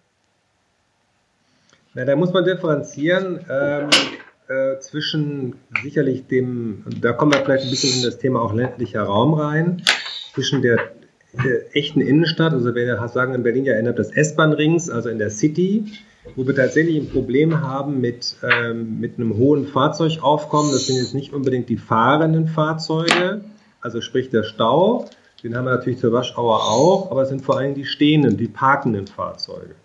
Na, 1.93 2.03
da 2.03 2.15
muss 2.15 2.33
man 2.33 2.45
differenzieren 2.45 3.45
ähm, 3.47 3.89
äh, 4.47 4.79
zwischen 4.79 5.55
sicherlich 5.83 6.25
dem, 6.25 6.83
da 6.99 7.13
kommen 7.13 7.31
wir 7.31 7.43
vielleicht 7.43 7.65
ein 7.65 7.69
bisschen 7.69 7.99
in 7.99 8.03
das 8.03 8.17
Thema 8.17 8.41
auch 8.41 8.53
ländlicher 8.53 9.03
Raum 9.03 9.33
rein, 9.33 9.83
zwischen 10.33 10.61
der 10.61 10.91
äh, 11.33 11.77
echten 11.77 12.01
Innenstadt, 12.01 12.53
also 12.53 12.75
wir 12.75 13.07
sagen 13.07 13.33
in 13.33 13.43
Berlin 13.43 13.65
ja 13.65 13.75
innerhalb 13.75 13.97
des 13.97 14.11
S-Bahn-Rings, 14.11 14.89
also 14.89 15.09
in 15.09 15.17
der 15.17 15.29
City, 15.29 15.85
wo 16.35 16.45
wir 16.45 16.55
tatsächlich 16.55 16.97
ein 16.97 17.09
Problem 17.09 17.61
haben 17.61 18.01
mit, 18.01 18.35
ähm, 18.43 18.99
mit 18.99 19.17
einem 19.17 19.37
hohen 19.37 19.65
Fahrzeugaufkommen. 19.65 20.71
Das 20.71 20.87
sind 20.87 20.97
jetzt 20.97 21.13
nicht 21.13 21.33
unbedingt 21.33 21.69
die 21.69 21.77
fahrenden 21.77 22.47
Fahrzeuge, 22.47 23.41
also 23.79 24.01
sprich 24.01 24.29
der 24.29 24.43
Stau, 24.43 25.09
den 25.43 25.55
haben 25.55 25.65
wir 25.65 25.71
natürlich 25.71 25.99
zur 25.99 26.11
Waschauer 26.11 26.63
auch, 26.69 27.09
aber 27.09 27.23
es 27.23 27.29
sind 27.29 27.41
vor 27.41 27.57
allem 27.57 27.73
die 27.73 27.85
stehenden, 27.85 28.37
die 28.37 28.47
parkenden 28.47 29.07
Fahrzeuge. 29.07 29.75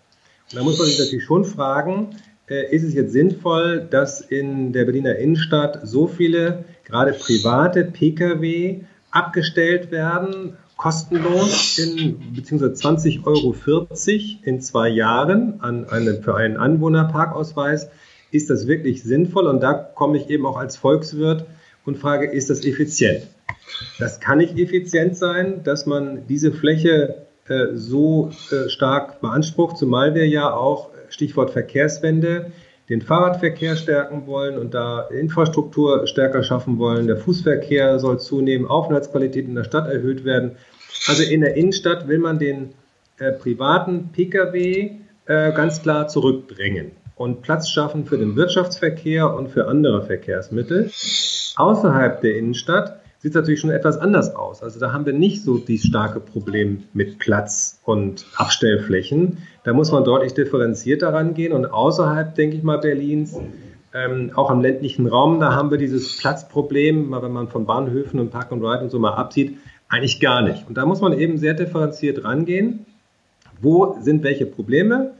Und 0.51 0.59
da 0.59 0.63
muss 0.63 0.77
man 0.77 0.87
sich 0.87 0.99
natürlich 0.99 1.25
schon 1.25 1.45
fragen, 1.45 2.09
äh, 2.49 2.73
ist 2.73 2.83
es 2.83 2.93
jetzt 2.93 3.11
sinnvoll, 3.11 3.87
dass 3.89 4.21
in 4.21 4.71
der 4.71 4.85
Berliner 4.85 5.15
Innenstadt 5.15 5.79
so 5.83 6.07
viele 6.07 6.65
gerade 6.85 7.13
private 7.13 7.85
Pkw 7.85 8.81
abgestellt 9.17 9.91
werden, 9.91 10.57
kostenlos 10.77 11.79
in 11.79 12.33
beziehungsweise 12.35 12.73
20,40 12.73 13.25
Euro 13.25 13.87
in 14.43 14.61
zwei 14.61 14.89
Jahren 14.89 15.59
an 15.61 15.89
eine, 15.89 16.21
für 16.21 16.35
einen 16.35 16.57
Anwohnerparkausweis. 16.57 17.89
Ist 18.29 18.49
das 18.49 18.67
wirklich 18.67 19.03
sinnvoll? 19.03 19.47
Und 19.47 19.61
da 19.61 19.73
komme 19.73 20.17
ich 20.17 20.29
eben 20.29 20.45
auch 20.45 20.57
als 20.57 20.77
Volkswirt 20.77 21.45
und 21.85 21.97
frage, 21.97 22.27
ist 22.27 22.49
das 22.49 22.63
effizient? 22.63 23.27
Das 23.97 24.19
kann 24.19 24.37
nicht 24.37 24.57
effizient 24.59 25.17
sein, 25.17 25.63
dass 25.63 25.85
man 25.85 26.27
diese 26.27 26.51
Fläche 26.51 27.25
äh, 27.47 27.67
so 27.73 28.31
äh, 28.51 28.69
stark 28.69 29.21
beansprucht, 29.21 29.77
zumal 29.77 30.13
wir 30.13 30.27
ja 30.27 30.53
auch, 30.53 30.89
Stichwort 31.09 31.51
Verkehrswende, 31.51 32.51
den 32.89 33.01
Fahrradverkehr 33.01 33.75
stärken 33.75 34.27
wollen 34.27 34.57
und 34.57 34.73
da 34.73 35.01
Infrastruktur 35.01 36.07
stärker 36.07 36.43
schaffen 36.43 36.77
wollen. 36.77 37.07
Der 37.07 37.17
Fußverkehr 37.17 37.99
soll 37.99 38.19
zunehmen, 38.19 38.65
Aufenthaltsqualität 38.65 39.45
in 39.45 39.55
der 39.55 39.65
Stadt 39.65 39.87
erhöht 39.87 40.23
werden. 40.23 40.57
Also 41.07 41.23
in 41.23 41.41
der 41.41 41.55
Innenstadt 41.55 42.07
will 42.07 42.19
man 42.19 42.39
den 42.39 42.73
äh, 43.17 43.31
privaten 43.31 44.09
Pkw 44.13 44.91
äh, 45.25 45.51
ganz 45.51 45.81
klar 45.81 46.07
zurückdrängen 46.07 46.91
und 47.15 47.41
Platz 47.41 47.69
schaffen 47.69 48.05
für 48.05 48.17
den 48.17 48.35
Wirtschaftsverkehr 48.35 49.33
und 49.33 49.49
für 49.49 49.67
andere 49.67 50.05
Verkehrsmittel. 50.05 50.91
Außerhalb 51.55 52.21
der 52.21 52.37
Innenstadt 52.37 53.01
sieht 53.19 53.31
es 53.31 53.35
natürlich 53.35 53.59
schon 53.59 53.71
etwas 53.71 53.97
anders 53.97 54.35
aus. 54.35 54.61
Also 54.61 54.79
da 54.79 54.93
haben 54.93 55.05
wir 55.05 55.13
nicht 55.13 55.43
so 55.43 55.57
dieses 55.57 55.87
starke 55.87 56.19
Problem 56.19 56.83
mit 56.93 57.17
Platz 57.17 57.81
und 57.83 58.25
Abstellflächen. 58.35 59.39
Da 59.67 59.73
muss 59.73 59.91
man 59.91 60.05
deutlich 60.05 60.33
differenzierter 60.33 61.13
rangehen. 61.13 61.51
Und 61.51 61.65
außerhalb, 61.65 62.33
denke 62.35 62.55
ich 62.55 62.63
mal, 62.63 62.77
Berlins, 62.77 63.37
ähm, 63.93 64.31
auch 64.33 64.49
im 64.49 64.61
ländlichen 64.61 65.07
Raum, 65.07 65.41
da 65.41 65.55
haben 65.55 65.71
wir 65.71 65.77
dieses 65.77 66.15
Platzproblem, 66.19 67.11
wenn 67.11 67.33
man 67.33 67.49
von 67.49 67.65
Bahnhöfen 67.65 68.17
und 68.21 68.31
Park 68.31 68.53
and 68.53 68.63
Ride 68.63 68.83
und 68.83 68.91
so 68.91 68.97
mal 68.97 69.15
absieht, 69.15 69.57
eigentlich 69.89 70.21
gar 70.21 70.41
nicht. 70.41 70.65
Und 70.69 70.77
da 70.77 70.85
muss 70.85 71.01
man 71.01 71.11
eben 71.11 71.37
sehr 71.37 71.53
differenziert 71.53 72.23
rangehen. 72.23 72.85
Wo 73.61 73.97
sind 73.99 74.23
welche 74.23 74.45
Probleme? 74.45 75.11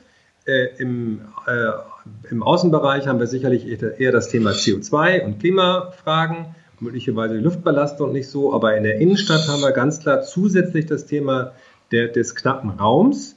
Äh, 0.46 0.68
im, 0.78 1.20
äh, 1.46 2.32
Im 2.32 2.42
Außenbereich 2.42 3.06
haben 3.06 3.20
wir 3.20 3.28
sicherlich 3.28 3.68
eher 3.68 4.14
das 4.14 4.30
Thema 4.30 4.52
CO2 4.52 5.26
und 5.26 5.40
Klimafragen 5.42 6.56
möglicherweise 6.80 7.36
die 7.36 7.44
Luftbelastung 7.44 8.14
nicht 8.14 8.30
so, 8.30 8.54
aber 8.54 8.78
in 8.78 8.84
der 8.84 9.02
Innenstadt 9.02 9.46
haben 9.50 9.62
wir 9.62 9.72
ganz 9.72 10.00
klar 10.00 10.22
zusätzlich 10.22 10.86
das 10.86 11.06
Thema 11.06 11.52
der, 11.92 12.08
des 12.08 12.34
knappen 12.34 12.70
Raums. 12.70 13.37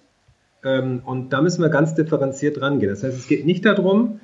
Ähm, 0.65 1.03
und 1.05 1.33
da 1.33 1.41
müssen 1.41 1.63
wir 1.63 1.69
ganz 1.69 1.95
differenziert 1.95 2.61
rangehen. 2.61 2.91
Das 2.91 3.03
heißt, 3.03 3.17
es 3.17 3.29
geht 3.29 3.47
nicht 3.47 3.65
darum, 3.65 4.21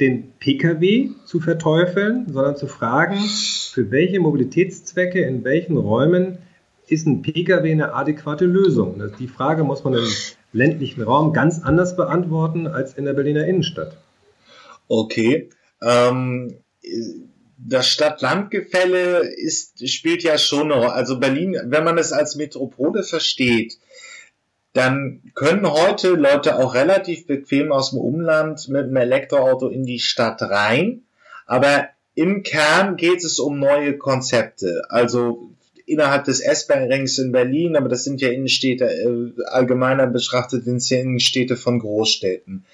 den 0.00 0.32
Pkw 0.38 1.10
zu 1.26 1.40
verteufeln, 1.40 2.26
sondern 2.32 2.56
zu 2.56 2.66
fragen, 2.66 3.18
für 3.18 3.90
welche 3.90 4.18
Mobilitätszwecke 4.18 5.20
in 5.20 5.44
welchen 5.44 5.76
Räumen 5.76 6.38
ist 6.88 7.06
ein 7.06 7.22
Pkw 7.22 7.70
eine 7.70 7.94
adäquate 7.94 8.46
Lösung? 8.46 9.02
Die 9.18 9.28
Frage 9.28 9.62
muss 9.62 9.84
man 9.84 9.94
im 9.94 10.08
ländlichen 10.52 11.02
Raum 11.02 11.32
ganz 11.32 11.62
anders 11.62 11.96
beantworten 11.96 12.66
als 12.66 12.94
in 12.94 13.04
der 13.04 13.12
Berliner 13.12 13.46
Innenstadt. 13.46 13.96
Okay. 14.88 15.50
Ähm, 15.82 16.56
das 17.58 17.88
Stadt-Land-Gefälle 17.88 19.30
spielt 19.84 20.22
ja 20.22 20.38
schon 20.38 20.68
noch. 20.68 20.92
Also 20.92 21.20
Berlin, 21.20 21.56
wenn 21.64 21.84
man 21.84 21.98
es 21.98 22.12
als 22.12 22.36
Metropole 22.36 23.02
versteht, 23.02 23.78
dann 24.72 25.22
können 25.34 25.68
heute 25.68 26.10
Leute 26.10 26.58
auch 26.58 26.74
relativ 26.74 27.26
bequem 27.26 27.72
aus 27.72 27.90
dem 27.90 27.98
Umland 27.98 28.68
mit 28.68 28.84
einem 28.84 28.96
Elektroauto 28.96 29.68
in 29.68 29.84
die 29.84 29.98
Stadt 29.98 30.42
rein. 30.42 31.02
Aber 31.46 31.88
im 32.14 32.42
Kern 32.42 32.96
geht 32.96 33.24
es 33.24 33.38
um 33.38 33.58
neue 33.58 33.98
Konzepte. 33.98 34.82
Also 34.88 35.50
innerhalb 35.86 36.24
des 36.24 36.40
S-Bahn-Rings 36.40 37.18
in 37.18 37.32
Berlin, 37.32 37.76
aber 37.76 37.88
das 37.88 38.04
sind 38.04 38.20
ja 38.20 38.28
Innenstädte, 38.28 38.84
äh, 38.84 39.42
allgemeiner 39.46 40.06
betrachtet 40.06 40.64
sind 40.64 40.76
es 40.76 40.90
ja 40.90 41.00
Innenstädte 41.00 41.56
von 41.56 41.80
Großstädten 41.80 42.64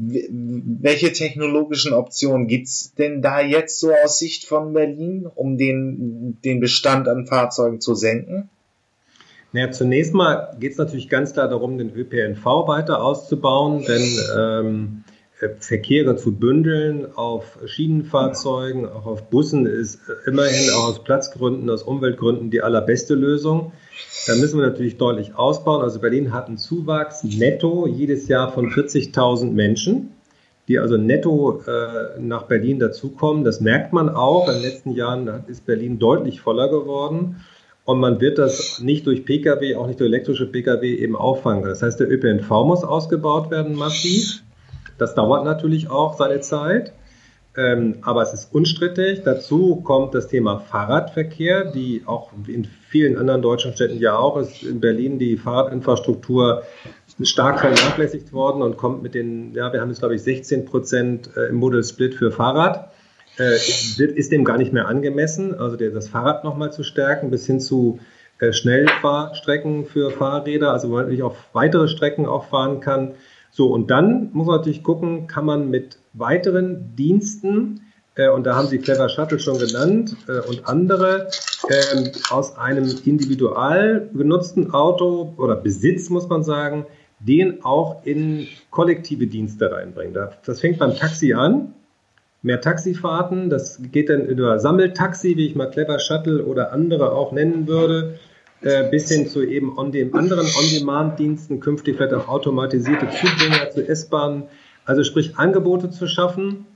welche 0.00 1.12
technologischen 1.12 1.92
Optionen 1.92 2.46
gibt's 2.46 2.94
denn 2.94 3.20
da 3.20 3.40
jetzt 3.40 3.80
so 3.80 3.92
aus 3.92 4.20
Sicht 4.20 4.44
von 4.44 4.72
Berlin, 4.72 5.26
um 5.26 5.58
den, 5.58 6.38
den 6.44 6.60
Bestand 6.60 7.08
an 7.08 7.26
Fahrzeugen 7.26 7.80
zu 7.80 7.96
senken? 7.96 8.48
Naja, 9.52 9.70
zunächst 9.70 10.12
mal 10.12 10.54
geht 10.60 10.72
es 10.72 10.78
natürlich 10.78 11.08
ganz 11.08 11.32
klar 11.32 11.48
darum, 11.48 11.78
den 11.78 11.94
ÖPNV 11.94 12.44
weiter 12.44 13.02
auszubauen, 13.02 13.84
denn 13.86 14.18
ähm, 14.36 15.04
Verkehre 15.60 16.16
zu 16.16 16.34
bündeln 16.34 17.06
auf 17.14 17.58
Schienenfahrzeugen, 17.64 18.86
auch 18.86 19.06
auf 19.06 19.30
Bussen 19.30 19.66
ist 19.66 20.00
immerhin 20.26 20.70
auch 20.70 20.88
aus 20.88 21.04
Platzgründen, 21.04 21.70
aus 21.70 21.84
Umweltgründen 21.84 22.50
die 22.50 22.60
allerbeste 22.60 23.14
Lösung. 23.14 23.72
Da 24.26 24.34
müssen 24.34 24.58
wir 24.58 24.66
natürlich 24.66 24.96
deutlich 24.96 25.36
ausbauen. 25.36 25.82
Also 25.82 26.00
Berlin 26.00 26.32
hat 26.32 26.48
einen 26.48 26.58
Zuwachs 26.58 27.22
netto 27.22 27.86
jedes 27.86 28.26
Jahr 28.26 28.52
von 28.52 28.70
40.000 28.70 29.52
Menschen, 29.52 30.10
die 30.66 30.80
also 30.80 30.96
netto 30.96 31.62
äh, 31.62 32.20
nach 32.20 32.42
Berlin 32.42 32.80
dazukommen. 32.80 33.44
Das 33.44 33.60
merkt 33.60 33.92
man 33.92 34.08
auch. 34.08 34.48
In 34.48 34.54
den 34.54 34.62
letzten 34.62 34.90
Jahren 34.90 35.44
ist 35.46 35.66
Berlin 35.66 36.00
deutlich 36.00 36.40
voller 36.40 36.68
geworden. 36.68 37.36
Und 37.88 38.00
man 38.00 38.20
wird 38.20 38.36
das 38.36 38.80
nicht 38.80 39.06
durch 39.06 39.24
Pkw, 39.24 39.76
auch 39.76 39.86
nicht 39.86 39.98
durch 39.98 40.10
elektrische 40.10 40.44
Pkw 40.44 40.94
eben 40.94 41.16
auffangen. 41.16 41.64
Das 41.64 41.80
heißt, 41.80 41.98
der 41.98 42.10
ÖPNV 42.10 42.50
muss 42.66 42.84
ausgebaut 42.84 43.50
werden 43.50 43.76
massiv. 43.76 44.42
Das 44.98 45.14
dauert 45.14 45.46
natürlich 45.46 45.88
auch 45.88 46.18
seine 46.18 46.40
Zeit. 46.40 46.92
Ähm, 47.56 47.94
aber 48.02 48.20
es 48.20 48.34
ist 48.34 48.54
unstrittig. 48.54 49.22
Dazu 49.24 49.76
kommt 49.76 50.14
das 50.14 50.28
Thema 50.28 50.58
Fahrradverkehr, 50.58 51.72
die 51.72 52.02
auch 52.04 52.30
in 52.46 52.66
vielen 52.66 53.16
anderen 53.16 53.40
deutschen 53.40 53.72
Städten 53.72 53.98
ja 53.98 54.18
auch 54.18 54.36
ist. 54.36 54.64
In 54.64 54.80
Berlin 54.80 55.18
die 55.18 55.38
Fahrradinfrastruktur 55.38 56.64
stark 57.22 57.60
vernachlässigt 57.60 58.34
worden 58.34 58.60
und 58.60 58.76
kommt 58.76 59.02
mit 59.02 59.14
den, 59.14 59.54
ja, 59.54 59.72
wir 59.72 59.80
haben 59.80 59.88
jetzt 59.88 60.00
glaube 60.00 60.14
ich 60.14 60.22
16 60.22 60.66
Prozent 60.66 61.30
äh, 61.38 61.46
im 61.46 61.56
Model 61.56 61.82
Split 61.82 62.16
für 62.16 62.30
Fahrrad. 62.32 62.90
Äh, 63.38 63.56
ist 63.98 64.32
dem 64.32 64.44
gar 64.44 64.58
nicht 64.58 64.72
mehr 64.72 64.88
angemessen. 64.88 65.54
Also 65.58 65.76
das 65.76 66.08
Fahrrad 66.08 66.44
nochmal 66.44 66.72
zu 66.72 66.82
stärken 66.82 67.30
bis 67.30 67.46
hin 67.46 67.60
zu 67.60 68.00
äh, 68.40 68.52
Schnellfahrstrecken 68.52 69.84
für 69.86 70.10
Fahrräder, 70.10 70.72
also 70.72 70.88
wo 70.88 70.94
man 70.94 71.02
natürlich 71.02 71.22
auf 71.22 71.36
weitere 71.52 71.88
Strecken 71.88 72.26
auch 72.26 72.46
fahren 72.48 72.80
kann. 72.80 73.14
So, 73.50 73.72
und 73.72 73.90
dann 73.90 74.30
muss 74.32 74.46
man 74.46 74.56
natürlich 74.56 74.82
gucken, 74.82 75.26
kann 75.26 75.44
man 75.44 75.70
mit 75.70 75.98
weiteren 76.12 76.94
Diensten, 76.96 77.80
äh, 78.14 78.28
und 78.28 78.44
da 78.44 78.54
haben 78.54 78.68
Sie 78.68 78.78
Clever 78.78 79.08
Shuttle 79.08 79.38
schon 79.38 79.58
genannt, 79.58 80.16
äh, 80.28 80.46
und 80.46 80.68
andere, 80.68 81.28
äh, 81.68 82.10
aus 82.30 82.56
einem 82.56 82.88
individual 83.04 84.08
genutzten 84.12 84.72
Auto 84.72 85.34
oder 85.36 85.56
Besitz, 85.56 86.10
muss 86.10 86.28
man 86.28 86.44
sagen, 86.44 86.86
den 87.20 87.64
auch 87.64 88.04
in 88.04 88.46
kollektive 88.70 89.26
Dienste 89.26 89.72
reinbringen. 89.72 90.16
Das 90.44 90.60
fängt 90.60 90.78
beim 90.78 90.94
Taxi 90.94 91.32
an. 91.32 91.74
Mehr 92.42 92.60
Taxifahrten, 92.60 93.50
das 93.50 93.80
geht 93.90 94.08
dann 94.08 94.26
über 94.26 94.58
Sammeltaxi, 94.60 95.36
wie 95.36 95.46
ich 95.46 95.54
mal 95.56 95.70
Clever 95.70 95.98
Shuttle 95.98 96.44
oder 96.44 96.72
andere 96.72 97.12
auch 97.12 97.32
nennen 97.32 97.66
würde 97.66 98.18
äh, 98.60 98.90
bis 98.90 99.08
hin 99.08 99.26
zu 99.26 99.44
eben 99.44 99.76
on 99.78 99.92
dem 99.92 100.14
anderen 100.14 100.46
On-Demand-Diensten, 100.46 101.60
künftig 101.60 101.96
vielleicht 101.96 102.14
auch 102.14 102.28
automatisierte 102.28 103.08
Zubringer 103.08 103.70
zu 103.70 103.86
S-Bahnen, 103.86 104.44
also 104.84 105.04
sprich 105.04 105.36
Angebote 105.36 105.90
zu 105.90 106.06
schaffen, 106.06 106.66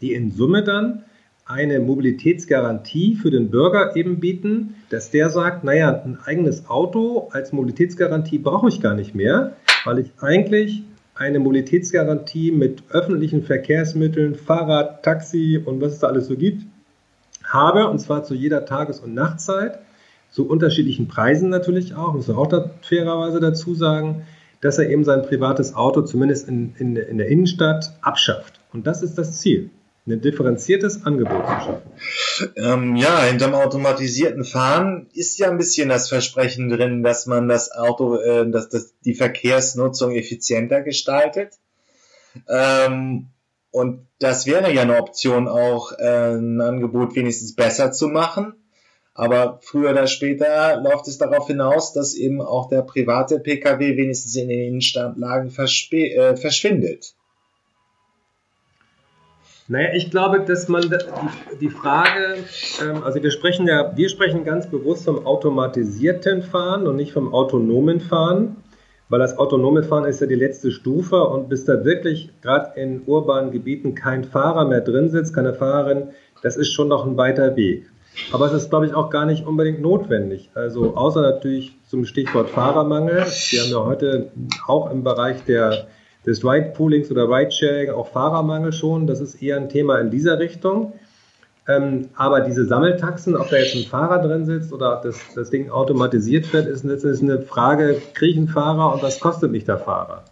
die 0.00 0.14
in 0.14 0.30
Summe 0.30 0.62
dann 0.62 1.04
eine 1.44 1.80
Mobilitätsgarantie 1.80 3.16
für 3.16 3.30
den 3.30 3.50
Bürger 3.50 3.96
eben 3.96 4.20
bieten, 4.20 4.74
dass 4.90 5.10
der 5.10 5.30
sagt, 5.30 5.64
naja, 5.64 6.02
ein 6.04 6.18
eigenes 6.24 6.68
Auto 6.68 7.28
als 7.32 7.52
Mobilitätsgarantie 7.52 8.38
brauche 8.38 8.68
ich 8.68 8.80
gar 8.80 8.94
nicht 8.94 9.14
mehr, 9.14 9.56
weil 9.84 9.98
ich 9.98 10.12
eigentlich 10.20 10.82
eine 11.18 11.40
Mobilitätsgarantie 11.40 12.52
mit 12.52 12.84
öffentlichen 12.90 13.42
Verkehrsmitteln, 13.42 14.36
Fahrrad, 14.36 15.02
Taxi 15.02 15.60
und 15.62 15.80
was 15.80 15.94
es 15.94 15.98
da 15.98 16.06
alles 16.06 16.28
so 16.28 16.36
gibt, 16.36 16.64
habe, 17.44 17.88
und 17.88 17.98
zwar 17.98 18.22
zu 18.22 18.34
jeder 18.34 18.64
Tages- 18.64 19.00
und 19.00 19.14
Nachtzeit, 19.14 19.80
zu 20.30 20.48
unterschiedlichen 20.48 21.08
Preisen 21.08 21.48
natürlich 21.48 21.94
auch, 21.94 22.14
muss 22.14 22.28
man 22.28 22.36
auch 22.36 22.46
da 22.46 22.70
fairerweise 22.82 23.40
dazu 23.40 23.74
sagen, 23.74 24.22
dass 24.60 24.78
er 24.78 24.90
eben 24.90 25.04
sein 25.04 25.22
privates 25.22 25.74
Auto 25.74 26.02
zumindest 26.02 26.48
in, 26.48 26.74
in, 26.78 26.96
in 26.96 27.18
der 27.18 27.28
Innenstadt 27.28 27.92
abschafft. 28.00 28.60
Und 28.72 28.86
das 28.86 29.02
ist 29.02 29.16
das 29.18 29.40
Ziel 29.40 29.70
ein 30.10 30.20
differenziertes 30.20 31.04
Angebot 31.04 31.46
zu 31.46 31.52
schaffen. 31.52 31.82
Ähm, 32.56 32.96
ja, 32.96 33.22
hinterm 33.22 33.54
automatisierten 33.54 34.44
Fahren 34.44 35.08
ist 35.12 35.38
ja 35.38 35.50
ein 35.50 35.58
bisschen 35.58 35.88
das 35.88 36.08
Versprechen 36.08 36.68
drin, 36.68 37.02
dass 37.02 37.26
man 37.26 37.48
das 37.48 37.72
Auto, 37.72 38.16
äh, 38.16 38.50
dass 38.50 38.68
das 38.68 38.94
die 39.04 39.14
Verkehrsnutzung 39.14 40.14
effizienter 40.14 40.82
gestaltet. 40.82 41.54
Ähm, 42.48 43.28
und 43.70 44.06
das 44.18 44.46
wäre 44.46 44.72
ja 44.72 44.82
eine 44.82 44.98
Option, 44.98 45.48
auch 45.48 45.92
äh, 45.92 46.34
ein 46.34 46.60
Angebot 46.60 47.14
wenigstens 47.14 47.54
besser 47.54 47.92
zu 47.92 48.08
machen. 48.08 48.54
Aber 49.14 49.58
früher 49.62 49.90
oder 49.90 50.06
später 50.06 50.80
läuft 50.80 51.08
es 51.08 51.18
darauf 51.18 51.48
hinaus, 51.48 51.92
dass 51.92 52.14
eben 52.14 52.40
auch 52.40 52.68
der 52.68 52.82
private 52.82 53.40
Pkw 53.40 53.96
wenigstens 53.96 54.36
in 54.36 54.48
den 54.48 54.60
Innenstadtlagen 54.60 55.48
äh, 55.48 56.36
verschwindet. 56.36 57.16
Naja, 59.70 59.90
ich 59.92 60.10
glaube, 60.10 60.40
dass 60.40 60.68
man 60.68 60.82
die, 61.60 61.68
Frage, 61.68 62.38
ähm, 62.82 63.02
also 63.04 63.22
wir 63.22 63.30
sprechen 63.30 63.66
ja, 63.66 63.94
wir 63.94 64.08
sprechen 64.08 64.44
ganz 64.44 64.66
bewusst 64.66 65.04
vom 65.04 65.26
automatisierten 65.26 66.42
Fahren 66.42 66.86
und 66.86 66.96
nicht 66.96 67.12
vom 67.12 67.34
autonomen 67.34 68.00
Fahren, 68.00 68.56
weil 69.10 69.18
das 69.18 69.36
autonome 69.36 69.82
Fahren 69.82 70.06
ist 70.06 70.22
ja 70.22 70.26
die 70.26 70.36
letzte 70.36 70.70
Stufe 70.70 71.22
und 71.22 71.50
bis 71.50 71.66
da 71.66 71.84
wirklich 71.84 72.30
gerade 72.40 72.80
in 72.80 73.02
urbanen 73.04 73.50
Gebieten 73.50 73.94
kein 73.94 74.24
Fahrer 74.24 74.64
mehr 74.64 74.80
drin 74.80 75.10
sitzt, 75.10 75.34
keine 75.34 75.52
Fahrerin, 75.52 76.08
das 76.42 76.56
ist 76.56 76.72
schon 76.72 76.88
noch 76.88 77.06
ein 77.06 77.18
weiter 77.18 77.54
Weg. 77.54 77.90
Aber 78.32 78.46
es 78.46 78.54
ist, 78.54 78.70
glaube 78.70 78.86
ich, 78.86 78.94
auch 78.94 79.10
gar 79.10 79.26
nicht 79.26 79.46
unbedingt 79.46 79.82
notwendig. 79.82 80.50
Also 80.54 80.96
außer 80.96 81.20
natürlich 81.20 81.76
zum 81.86 82.06
Stichwort 82.06 82.48
Fahrermangel. 82.48 83.26
Wir 83.50 83.62
haben 83.62 83.70
ja 83.70 83.84
heute 83.84 84.32
auch 84.66 84.90
im 84.90 85.04
Bereich 85.04 85.44
der, 85.44 85.86
des 86.28 86.44
Ride-Poolings 86.44 87.10
oder 87.10 87.28
Ride-Sharing 87.28 87.90
auch 87.90 88.08
Fahrermangel 88.08 88.72
schon. 88.72 89.06
Das 89.06 89.20
ist 89.20 89.42
eher 89.42 89.56
ein 89.56 89.68
Thema 89.68 89.98
in 89.98 90.10
dieser 90.10 90.38
Richtung. 90.38 90.92
Ähm, 91.66 92.08
aber 92.14 92.40
diese 92.40 92.64
Sammeltaxen, 92.64 93.36
ob 93.36 93.50
da 93.50 93.56
jetzt 93.56 93.74
ein 93.74 93.84
Fahrer 93.84 94.22
drin 94.22 94.46
sitzt 94.46 94.72
oder 94.72 94.96
ob 94.96 95.02
das, 95.02 95.18
das 95.34 95.50
Ding 95.50 95.70
automatisiert 95.70 96.52
wird, 96.52 96.66
ist, 96.66 96.84
ist 96.84 97.22
eine 97.22 97.42
Frage, 97.42 98.00
kriege 98.14 98.32
ich 98.32 98.38
einen 98.38 98.48
Fahrer 98.48 98.94
und 98.94 99.02
was 99.02 99.20
kostet 99.20 99.50
mich 99.50 99.64
der 99.64 99.78
Fahrer? 99.78 100.24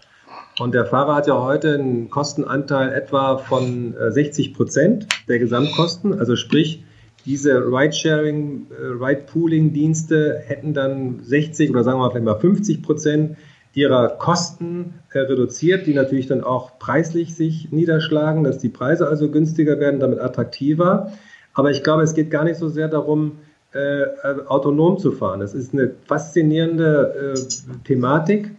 Und 0.58 0.74
der 0.74 0.86
Fahrer 0.86 1.16
hat 1.16 1.26
ja 1.26 1.42
heute 1.42 1.74
einen 1.74 2.08
Kostenanteil 2.08 2.92
etwa 2.92 3.36
von 3.36 3.94
60 4.08 4.48
äh, 4.48 4.54
Prozent 4.54 5.06
der 5.28 5.38
Gesamtkosten. 5.38 6.18
Also 6.18 6.36
sprich, 6.36 6.84
diese 7.26 7.58
Ride-Sharing, 7.58 8.68
äh, 8.70 9.04
Ride-Pooling-Dienste 9.04 10.40
hätten 10.46 10.72
dann 10.72 11.20
60 11.22 11.70
oder 11.70 11.84
sagen 11.84 11.98
wir 11.98 12.04
mal 12.04 12.10
vielleicht 12.10 12.24
mal 12.24 12.40
50 12.40 12.82
Prozent 12.82 13.36
ihrer 13.76 14.08
Kosten 14.08 14.94
reduziert, 15.12 15.86
die 15.86 15.92
natürlich 15.92 16.26
dann 16.26 16.42
auch 16.42 16.78
preislich 16.78 17.34
sich 17.36 17.70
niederschlagen, 17.70 18.42
dass 18.42 18.56
die 18.56 18.70
Preise 18.70 19.06
also 19.06 19.30
günstiger 19.30 19.78
werden, 19.78 20.00
damit 20.00 20.18
attraktiver. 20.18 21.12
Aber 21.52 21.70
ich 21.70 21.84
glaube, 21.84 22.02
es 22.02 22.14
geht 22.14 22.30
gar 22.30 22.44
nicht 22.44 22.56
so 22.56 22.70
sehr 22.70 22.88
darum, 22.88 23.32
äh 23.74 24.06
autonom 24.46 24.98
zu 24.98 25.12
fahren. 25.12 25.40
Das 25.40 25.52
ist 25.52 25.74
eine 25.74 25.90
faszinierende 26.06 27.34
äh, 27.34 27.84
Thematik, 27.84 28.50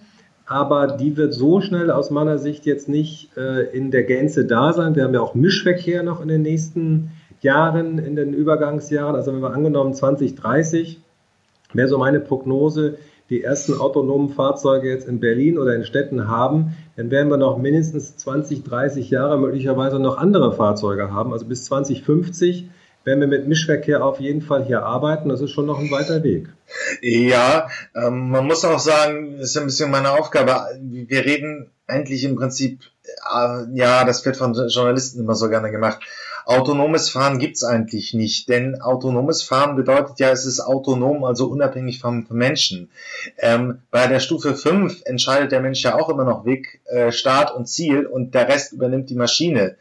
aber 0.45 0.85
die 0.85 1.17
wird 1.17 1.33
so 1.33 1.61
schnell 1.61 1.89
aus 1.89 2.11
meiner 2.11 2.37
Sicht 2.37 2.67
jetzt 2.67 2.87
nicht 2.87 3.35
äh, 3.37 3.63
in 3.75 3.89
der 3.89 4.03
Gänze 4.03 4.45
da 4.45 4.71
sein. 4.71 4.95
Wir 4.95 5.03
haben 5.03 5.15
ja 5.15 5.21
auch 5.21 5.33
Mischverkehr 5.33 6.03
noch 6.03 6.21
in 6.21 6.27
den 6.27 6.43
nächsten 6.43 7.09
Jahren, 7.41 7.97
in 7.97 8.15
den 8.15 8.33
Übergangsjahren, 8.33 9.15
also 9.15 9.33
wenn 9.33 9.41
wir 9.41 9.51
angenommen 9.51 9.95
2030, 9.95 11.01
wäre 11.73 11.87
so 11.87 11.97
meine 11.97 12.19
Prognose, 12.19 12.97
die 13.29 13.43
ersten 13.43 13.79
autonomen 13.79 14.29
Fahrzeuge 14.29 14.89
jetzt 14.89 15.07
in 15.07 15.19
Berlin 15.19 15.57
oder 15.57 15.75
in 15.75 15.83
Städten 15.83 16.27
haben, 16.27 16.77
dann 16.95 17.11
werden 17.11 17.29
wir 17.29 17.37
noch 17.37 17.57
mindestens 17.57 18.15
20, 18.17 18.63
30 18.63 19.09
Jahre 19.09 19.37
möglicherweise 19.37 19.99
noch 19.99 20.17
andere 20.17 20.53
Fahrzeuge 20.53 21.11
haben. 21.11 21.33
Also 21.33 21.45
bis 21.45 21.65
2050 21.65 22.69
werden 23.03 23.21
wir 23.21 23.27
mit 23.27 23.47
Mischverkehr 23.47 24.03
auf 24.03 24.19
jeden 24.19 24.41
Fall 24.41 24.65
hier 24.65 24.83
arbeiten. 24.83 25.29
Das 25.29 25.41
ist 25.41 25.51
schon 25.51 25.65
noch 25.65 25.79
ein 25.79 25.91
weiter 25.91 26.23
Weg. 26.23 26.49
Ja, 27.01 27.69
ähm, 27.95 28.29
man 28.29 28.45
muss 28.45 28.65
auch 28.65 28.79
sagen, 28.79 29.37
das 29.39 29.51
ist 29.51 29.57
ein 29.57 29.65
bisschen 29.65 29.91
meine 29.91 30.11
Aufgabe. 30.11 30.53
Wir 30.81 31.23
reden 31.23 31.71
eigentlich 31.87 32.23
im 32.25 32.35
Prinzip, 32.35 32.81
äh, 33.33 33.63
ja, 33.73 34.03
das 34.03 34.25
wird 34.25 34.35
von 34.35 34.53
Journalisten 34.53 35.21
immer 35.21 35.35
so 35.35 35.49
gerne 35.49 35.71
gemacht. 35.71 35.99
Autonomes 36.47 37.09
Fahren 37.09 37.39
gibt's 37.39 37.65
eigentlich 37.65 38.13
nicht, 38.13 38.47
denn 38.47 38.81
autonomes 38.81 39.43
Fahren 39.43 39.75
bedeutet 39.75 40.17
ja, 40.19 40.29
es 40.29 40.45
ist 40.45 40.61
autonom, 40.61 41.25
also 41.25 41.47
unabhängig 41.47 41.99
vom, 41.99 42.25
vom 42.25 42.37
Menschen. 42.37 42.89
Ähm, 43.37 43.81
bei 43.91 44.07
der 44.07 44.21
Stufe 44.21 44.55
5 44.55 45.01
entscheidet 45.03 45.51
der 45.51 45.59
Mensch 45.59 45.83
ja 45.83 45.95
auch 45.95 46.07
immer 46.07 46.23
noch 46.23 46.45
Weg, 46.45 46.79
äh, 46.85 47.11
Start 47.11 47.53
und 47.53 47.67
Ziel 47.67 48.05
und 48.05 48.33
der 48.33 48.47
Rest 48.47 48.71
übernimmt 48.71 49.09
die 49.09 49.15
Maschine. 49.15 49.75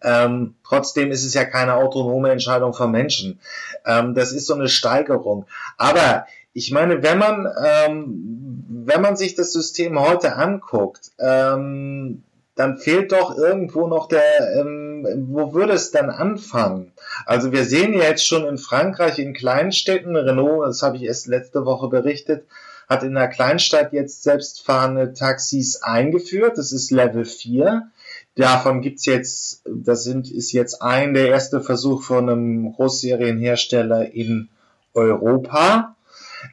Ähm, 0.00 0.54
trotzdem 0.64 1.10
ist 1.10 1.24
es 1.24 1.34
ja 1.34 1.44
keine 1.44 1.74
autonome 1.74 2.30
Entscheidung 2.30 2.72
vom 2.72 2.92
Menschen. 2.92 3.40
Ähm, 3.84 4.14
das 4.14 4.30
ist 4.30 4.46
so 4.46 4.54
eine 4.54 4.68
Steigerung. 4.68 5.46
Aber 5.76 6.26
ich 6.52 6.70
meine, 6.70 7.02
wenn 7.02 7.18
man, 7.18 7.48
ähm, 7.66 8.64
wenn 8.86 9.00
man 9.00 9.16
sich 9.16 9.34
das 9.34 9.52
System 9.52 9.98
heute 9.98 10.36
anguckt, 10.36 11.10
ähm, 11.18 12.22
dann 12.54 12.76
fehlt 12.78 13.12
doch 13.12 13.36
irgendwo 13.36 13.86
noch 13.86 14.08
der, 14.08 14.60
ähm, 14.60 14.91
wo 15.28 15.54
würde 15.54 15.72
es 15.74 15.90
dann 15.90 16.10
anfangen? 16.10 16.92
Also 17.26 17.52
wir 17.52 17.64
sehen 17.64 17.94
ja 17.94 18.04
jetzt 18.04 18.26
schon 18.26 18.46
in 18.46 18.58
Frankreich 18.58 19.18
in 19.18 19.34
Kleinstädten, 19.34 20.16
Renault, 20.16 20.66
das 20.66 20.82
habe 20.82 20.96
ich 20.96 21.04
erst 21.04 21.26
letzte 21.26 21.64
Woche 21.64 21.88
berichtet, 21.88 22.46
hat 22.88 23.02
in 23.02 23.14
der 23.14 23.28
Kleinstadt 23.28 23.92
jetzt 23.92 24.22
selbstfahrende 24.22 25.14
Taxis 25.14 25.82
eingeführt. 25.82 26.58
Das 26.58 26.72
ist 26.72 26.90
Level 26.90 27.24
4. 27.24 27.90
Davon 28.34 28.80
gibt's 28.80 29.06
jetzt, 29.06 29.62
das 29.66 30.04
sind, 30.04 30.30
ist 30.30 30.52
jetzt 30.52 30.80
ein 30.80 31.14
der 31.14 31.28
erste 31.28 31.60
Versuch 31.60 32.02
von 32.02 32.28
einem 32.28 32.72
Großserienhersteller 32.72 34.12
in 34.12 34.48
Europa. 34.94 35.96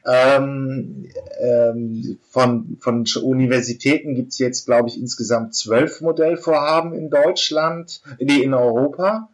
Ähm, 0.06 1.08
ähm, 1.40 2.18
von, 2.28 2.76
von 2.80 3.04
Universitäten 3.22 4.14
gibt 4.14 4.32
es 4.32 4.38
jetzt, 4.38 4.66
glaube 4.66 4.88
ich, 4.88 4.98
insgesamt 4.98 5.54
zwölf 5.54 6.00
Modellvorhaben 6.00 6.92
in 6.94 7.10
Deutschland, 7.10 8.00
nee, 8.18 8.42
in 8.42 8.54
Europa, 8.54 9.28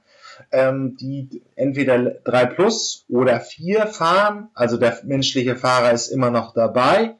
ähm, 0.52 0.96
die 0.96 1.42
entweder 1.54 1.98
3 1.98 2.46
Plus 2.46 3.04
oder 3.08 3.40
4 3.40 3.86
fahren. 3.86 4.48
Also 4.54 4.76
der 4.76 4.98
menschliche 5.04 5.56
Fahrer 5.56 5.92
ist 5.92 6.08
immer 6.08 6.30
noch 6.30 6.54
dabei. 6.54 7.16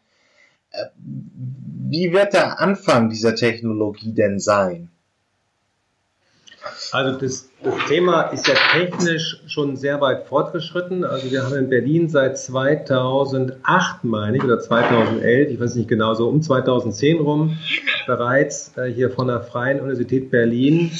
Äh, 0.70 0.86
wie 0.96 2.12
wird 2.12 2.32
der 2.32 2.60
Anfang 2.60 3.10
dieser 3.10 3.34
Technologie 3.34 4.12
denn 4.12 4.38
sein? 4.38 4.90
Also 6.92 7.18
das, 7.18 7.48
das, 7.62 7.74
Thema 7.88 8.22
ist 8.22 8.46
ja 8.46 8.54
technisch 8.72 9.40
schon 9.46 9.76
sehr 9.76 10.00
weit 10.00 10.26
fortgeschritten. 10.26 11.04
Also 11.04 11.30
wir 11.30 11.42
haben 11.42 11.54
in 11.54 11.68
Berlin 11.68 12.08
seit 12.08 12.38
2008, 12.38 14.04
meine 14.04 14.36
ich, 14.36 14.44
oder 14.44 14.60
2011, 14.60 15.50
ich 15.50 15.60
weiß 15.60 15.74
nicht 15.74 15.88
genau, 15.88 16.14
so 16.14 16.28
um 16.28 16.42
2010 16.42 17.20
rum, 17.20 17.58
bereits 18.06 18.76
äh, 18.76 18.86
hier 18.86 19.10
von 19.10 19.28
der 19.28 19.40
Freien 19.40 19.80
Universität 19.80 20.30
Berlin 20.30 20.90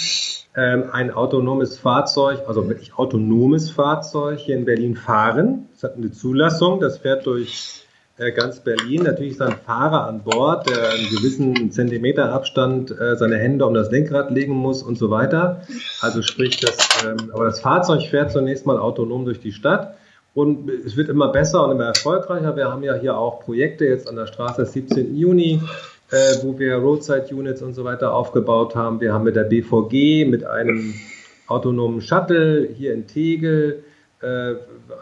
ähm, 0.57 0.85
ein 0.93 1.11
autonomes 1.11 1.79
Fahrzeug, 1.79 2.41
also 2.49 2.69
wirklich 2.69 2.97
autonomes 2.97 3.71
Fahrzeug 3.71 4.39
hier 4.39 4.57
in 4.57 4.65
Berlin 4.65 4.97
fahren. 4.97 5.69
Es 5.75 5.83
hat 5.83 5.97
eine 5.97 6.11
Zulassung, 6.11 6.81
das 6.81 6.99
fährt 6.99 7.27
durch 7.27 7.86
ganz 8.17 8.61
Berlin. 8.61 9.03
Natürlich 9.03 9.33
ist 9.33 9.43
ein 9.43 9.57
Fahrer 9.67 10.07
an 10.07 10.23
Bord, 10.23 10.69
der 10.69 10.91
einen 10.91 11.11
gewissen 11.11 11.71
Zentimeter 11.71 12.33
Abstand 12.33 12.91
äh, 12.91 13.17
seine 13.17 13.37
Hände 13.37 13.67
um 13.67 13.75
das 13.75 13.91
Lenkrad 13.91 14.31
legen 14.31 14.55
muss 14.55 14.83
und 14.83 14.97
so 14.97 15.11
weiter. 15.11 15.63
Also 16.01 16.23
sprich, 16.23 16.59
das, 16.61 16.77
ähm, 17.05 17.31
aber 17.33 17.45
das 17.45 17.61
Fahrzeug 17.61 18.03
fährt 18.09 18.33
zunächst 18.33 18.65
mal 18.65 18.79
autonom 18.79 19.25
durch 19.27 19.41
die 19.41 19.53
Stadt. 19.53 19.97
Und 20.33 20.71
es 20.71 20.97
wird 20.97 21.09
immer 21.09 21.29
besser 21.29 21.65
und 21.65 21.73
immer 21.73 21.87
erfolgreicher. 21.87 22.57
Wir 22.57 22.71
haben 22.71 22.83
ja 22.83 22.95
hier 22.95 23.17
auch 23.17 23.41
Projekte 23.41 23.85
jetzt 23.85 24.09
an 24.09 24.17
der 24.17 24.27
Straße 24.27 24.65
17. 24.65 25.17
Juni, 25.17 25.61
äh, 26.11 26.17
wo 26.43 26.59
wir 26.59 26.77
Roadside 26.77 27.29
Units 27.33 27.63
und 27.63 27.75
so 27.75 27.85
weiter 27.85 28.15
aufgebaut 28.15 28.75
haben. 28.75 29.01
Wir 29.01 29.13
haben 29.13 29.25
mit 29.25 29.37
der 29.37 29.45
BVG, 29.45 30.27
mit 30.27 30.45
einem 30.45 30.95
autonomen 31.49 32.01
Shuttle 32.01 32.69
hier 32.77 32.93
in 32.95 33.07
Tegel 33.07 33.83
äh, 33.83 33.96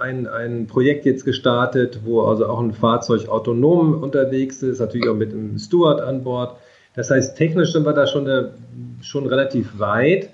ein, 0.01 0.27
ein 0.27 0.67
Projekt 0.67 1.05
jetzt 1.07 1.25
gestartet, 1.25 2.01
wo 2.05 2.23
also 2.23 2.47
auch 2.47 2.61
ein 2.61 2.73
Fahrzeug 2.73 3.29
autonom 3.29 4.03
unterwegs 4.03 4.63
ist, 4.63 4.81
natürlich 4.81 5.09
auch 5.09 5.17
mit 5.17 5.33
einem 5.33 5.59
Steward 5.59 6.01
an 6.01 6.25
Bord. 6.25 6.57
Das 6.95 7.11
heißt, 7.11 7.37
technisch 7.37 7.73
sind 7.73 7.85
wir 7.87 7.93
da 7.93 8.07
schon, 8.07 8.29
eine, 8.29 8.55
schon 9.01 9.27
relativ 9.27 9.79
weit. 9.79 10.31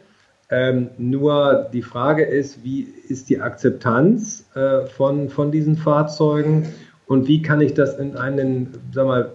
Ähm, 0.50 0.90
nur 0.98 1.68
die 1.72 1.82
Frage 1.82 2.24
ist, 2.24 2.64
wie 2.64 2.80
ist 3.08 3.30
die 3.30 3.40
Akzeptanz 3.40 4.46
äh, 4.54 4.86
von, 4.86 5.28
von 5.28 5.52
diesen 5.52 5.76
Fahrzeugen 5.76 6.68
und 7.06 7.28
wie 7.28 7.40
kann 7.40 7.60
ich 7.60 7.74
das 7.74 7.96
in 7.98 8.16
einen, 8.16 8.74
sag 8.92 9.06
mal, 9.06 9.32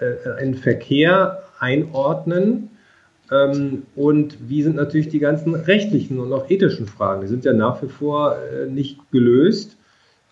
äh, 0.00 0.30
einen 0.40 0.54
Verkehr 0.54 1.42
einordnen 1.58 2.70
und 3.30 4.36
wie 4.48 4.62
sind 4.62 4.76
natürlich 4.76 5.08
die 5.08 5.18
ganzen 5.18 5.54
rechtlichen 5.54 6.20
und 6.20 6.32
auch 6.32 6.50
ethischen 6.50 6.86
Fragen? 6.86 7.22
Die 7.22 7.26
sind 7.26 7.44
ja 7.44 7.52
nach 7.52 7.82
wie 7.82 7.88
vor 7.88 8.36
äh, 8.36 8.66
nicht 8.66 8.98
gelöst. 9.10 9.76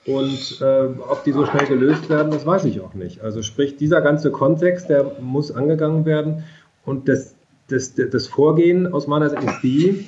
Und 0.04 0.60
äh, 0.60 0.88
ob 1.08 1.22
die 1.24 1.32
so 1.32 1.46
schnell 1.46 1.66
gelöst 1.66 2.10
werden, 2.10 2.32
das 2.32 2.44
weiß 2.44 2.64
ich 2.64 2.80
auch 2.80 2.94
nicht. 2.94 3.22
Also 3.22 3.40
sprich, 3.40 3.76
dieser 3.76 4.00
ganze 4.00 4.30
Kontext, 4.30 4.88
der 4.88 5.12
muss 5.20 5.52
angegangen 5.52 6.04
werden. 6.04 6.44
Und 6.84 7.08
das, 7.08 7.34
das, 7.68 7.94
das 7.94 8.26
Vorgehen 8.26 8.92
aus 8.92 9.06
meiner 9.06 9.30
Sicht 9.30 9.44
ist 9.44 9.62
die, 9.62 10.04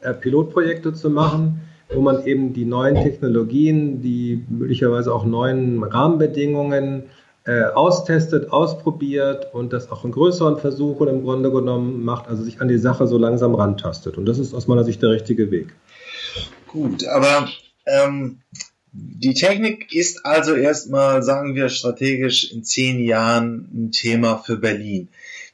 äh, 0.00 0.12
Pilotprojekte 0.12 0.92
zu 0.92 1.10
machen, 1.10 1.60
wo 1.94 2.00
man 2.00 2.26
eben 2.26 2.52
die 2.52 2.64
neuen 2.64 2.96
Technologien, 2.96 4.02
die 4.02 4.44
möglicherweise 4.48 5.14
auch 5.14 5.24
neuen 5.24 5.82
Rahmenbedingungen 5.82 7.04
äh, 7.46 7.64
austestet, 7.64 8.50
ausprobiert 8.50 9.52
und 9.52 9.72
das 9.72 9.90
auch 9.90 10.04
in 10.04 10.12
größeren 10.12 10.58
Versuchen 10.58 11.08
im 11.08 11.22
Grunde 11.24 11.50
genommen 11.50 12.02
macht, 12.02 12.26
also 12.26 12.42
sich 12.42 12.60
an 12.60 12.68
die 12.68 12.78
Sache 12.78 13.06
so 13.06 13.18
langsam 13.18 13.54
rantastet. 13.54 14.16
Und 14.16 14.26
das 14.26 14.38
ist 14.38 14.54
aus 14.54 14.66
meiner 14.66 14.84
Sicht 14.84 15.02
der 15.02 15.10
richtige 15.10 15.50
Weg. 15.50 15.74
Gut, 16.68 17.06
aber 17.06 17.48
ähm, 17.86 18.40
die 18.92 19.34
Technik 19.34 19.92
ist 19.92 20.24
also 20.24 20.54
erstmal, 20.54 21.22
sagen 21.22 21.54
wir 21.54 21.68
strategisch, 21.68 22.52
in 22.52 22.64
zehn 22.64 23.00
Jahren 23.00 23.68
ein 23.74 23.92
Thema 23.92 24.38
für 24.38 24.56
Berlin. 24.56 25.08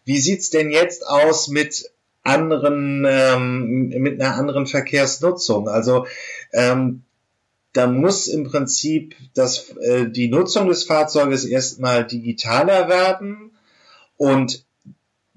Wie 0.04 0.18
sieht's 0.18 0.50
denn 0.50 0.70
jetzt 0.70 1.06
aus 1.06 1.48
mit 1.48 1.90
anderen, 2.22 3.04
ähm, 3.08 3.88
mit 3.88 4.20
einer 4.20 4.36
anderen 4.36 4.66
Verkehrsnutzung? 4.66 5.68
Also 5.68 6.06
ähm, 6.52 7.02
da 7.72 7.86
muss 7.86 8.26
im 8.26 8.44
Prinzip 8.44 9.14
das, 9.34 9.70
äh, 9.78 10.08
die 10.08 10.28
Nutzung 10.28 10.68
des 10.68 10.84
Fahrzeuges 10.84 11.44
erstmal 11.44 12.06
digitaler 12.06 12.88
werden 12.88 13.52
und 14.16 14.64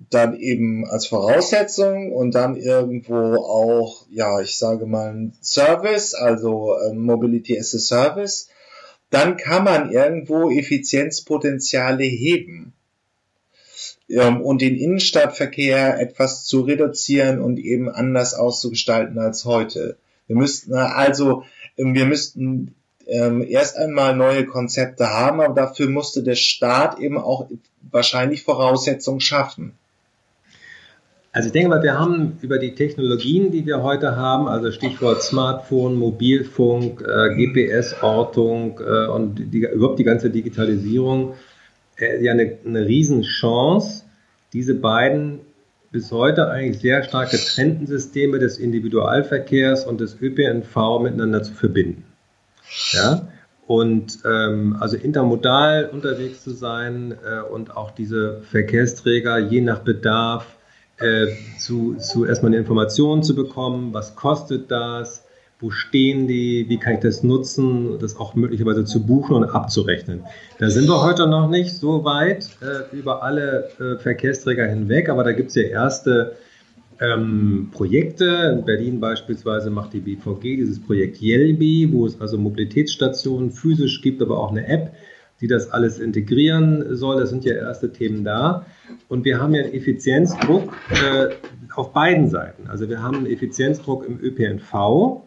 dann 0.09 0.36
eben 0.38 0.86
als 0.86 1.07
Voraussetzung 1.07 2.11
und 2.11 2.36
dann 2.36 2.55
irgendwo 2.55 3.36
auch, 3.36 4.05
ja, 4.09 4.41
ich 4.41 4.57
sage 4.57 4.86
mal, 4.86 5.31
Service, 5.41 6.13
also 6.13 6.75
äh, 6.77 6.93
Mobility 6.93 7.57
as 7.57 7.73
a 7.75 7.79
Service, 7.79 8.49
dann 9.09 9.38
kann 9.38 9.63
man 9.63 9.91
irgendwo 9.91 10.49
Effizienzpotenziale 10.49 12.03
heben 12.03 12.73
ähm, 14.09 14.41
und 14.41 14.61
den 14.61 14.75
Innenstadtverkehr 14.75 15.99
etwas 15.99 16.45
zu 16.45 16.61
reduzieren 16.61 17.39
und 17.39 17.59
eben 17.59 17.89
anders 17.89 18.34
auszugestalten 18.34 19.19
als 19.19 19.45
heute. 19.45 19.97
Wir 20.27 20.36
müssten 20.36 20.73
also 20.73 21.43
wir 21.78 22.05
müssten 22.05 22.76
ähm, 23.07 23.45
erst 23.47 23.78
einmal 23.78 24.15
neue 24.15 24.45
Konzepte 24.45 25.09
haben, 25.09 25.41
aber 25.41 25.53
dafür 25.53 25.89
musste 25.89 26.24
der 26.24 26.36
Staat 26.36 26.99
eben 26.99 27.17
auch 27.17 27.47
wahrscheinlich 27.91 28.43
Voraussetzungen 28.43 29.19
schaffen. 29.19 29.74
Also 31.32 31.47
ich 31.47 31.51
denke 31.53 31.69
mal, 31.69 31.82
wir 31.82 31.97
haben 31.97 32.38
über 32.41 32.59
die 32.59 32.76
Technologien, 32.76 33.51
die 33.51 33.65
wir 33.65 33.82
heute 33.82 34.15
haben, 34.15 34.47
also 34.47 34.71
Stichwort 34.71 35.24
Smartphone, 35.24 35.95
Mobilfunk, 35.95 37.01
äh, 37.01 37.34
GPS-Ortung 37.36 38.80
äh, 38.80 39.07
und 39.07 39.51
die, 39.51 39.65
überhaupt 39.65 39.97
die 39.97 40.03
ganze 40.03 40.30
Digitalisierung, 40.30 41.34
äh, 41.97 42.24
ja 42.24 42.34
eine, 42.34 42.59
eine 42.63 42.86
Riesenchance, 42.86 44.03
diese 44.53 44.76
beiden 44.76 45.39
bis 45.93 46.11
heute 46.11 46.49
eigentlich 46.49 46.81
sehr 46.81 47.03
stark 47.03 47.29
getrennten 47.29 47.85
Systeme 47.85 48.39
des 48.39 48.57
Individualverkehrs 48.57 49.85
und 49.85 50.01
des 50.01 50.19
ÖPNV 50.19 50.99
miteinander 50.99 51.43
zu 51.43 51.53
verbinden. 51.53 52.03
Ja? 52.93 53.27
Und 53.67 54.17
ähm, 54.25 54.75
also 54.79 54.97
intermodal 54.97 55.89
unterwegs 55.93 56.43
zu 56.43 56.49
sein 56.49 57.15
äh, 57.23 57.41
und 57.41 57.77
auch 57.77 57.91
diese 57.91 58.41
Verkehrsträger 58.41 59.37
je 59.37 59.61
nach 59.61 59.79
Bedarf 59.79 60.57
äh, 60.97 61.27
zu, 61.59 61.95
zu 61.95 62.25
erstmal 62.25 62.49
eine 62.49 62.57
Information 62.57 63.21
zu 63.21 63.35
bekommen, 63.35 63.93
was 63.93 64.15
kostet 64.15 64.71
das, 64.71 65.22
wo 65.64 65.72
stehen 65.72 66.28
die, 66.28 66.66
wie 66.68 66.78
kann 66.78 66.95
ich 66.95 66.99
das 66.99 67.24
nutzen, 67.24 67.97
das 67.99 68.18
auch 68.18 68.36
möglicherweise 68.36 68.84
zu 68.84 69.05
buchen 69.05 69.34
und 69.38 69.45
abzurechnen. 69.45 70.24
Da 70.59 70.70
sind 70.70 70.89
wir 70.89 71.01
heute 71.01 71.26
noch 71.26 71.49
nicht 71.49 71.74
so 71.74 72.03
weit 72.03 72.49
äh, 72.61 72.93
über 72.93 73.24
alle 73.24 73.70
äh, 73.80 73.97
Verkehrsträger 73.97 74.68
hinweg, 74.68 75.07
aber 75.07 75.24
da 75.24 75.32
gibt 75.32 75.49
es 75.49 75.55
ja 75.55 75.64
erste 75.64 76.36
ähm, 76.99 77.70
Projekte. 77.72 78.57
In 78.59 78.66
Berlin 78.66 78.99
beispielsweise 78.99 79.70
macht 79.70 79.93
die 79.93 80.01
BVG 80.01 80.57
dieses 80.57 80.82
Projekt 80.82 81.22
Yelby, 81.22 81.89
wo 81.93 82.05
es 82.05 82.20
also 82.20 82.38
Mobilitätsstationen 82.38 83.49
physisch 83.51 84.01
gibt, 84.01 84.22
aber 84.22 84.39
auch 84.39 84.51
eine 84.51 84.68
App, 84.68 84.91
die 85.39 85.47
das 85.47 85.72
alles 85.72 85.97
integrieren 85.97 86.93
soll. 86.93 87.22
Das 87.22 87.30
sind 87.30 87.45
ja 87.45 87.53
erste 87.53 87.93
Themen 87.93 88.26
da. 88.26 88.66
Und 89.07 89.24
wir 89.24 89.39
haben 89.39 89.55
ja 89.55 89.64
einen 89.64 89.74
Effizienzdruck 89.74 90.74
äh, 90.89 91.30
auf 91.74 91.93
beiden 91.93 92.28
Seiten. 92.28 92.68
Also 92.68 92.89
wir 92.89 93.01
haben 93.01 93.20
einen 93.20 93.28
Effizienzdruck 93.28 94.05
im 94.05 94.20
ÖPNV 94.20 95.24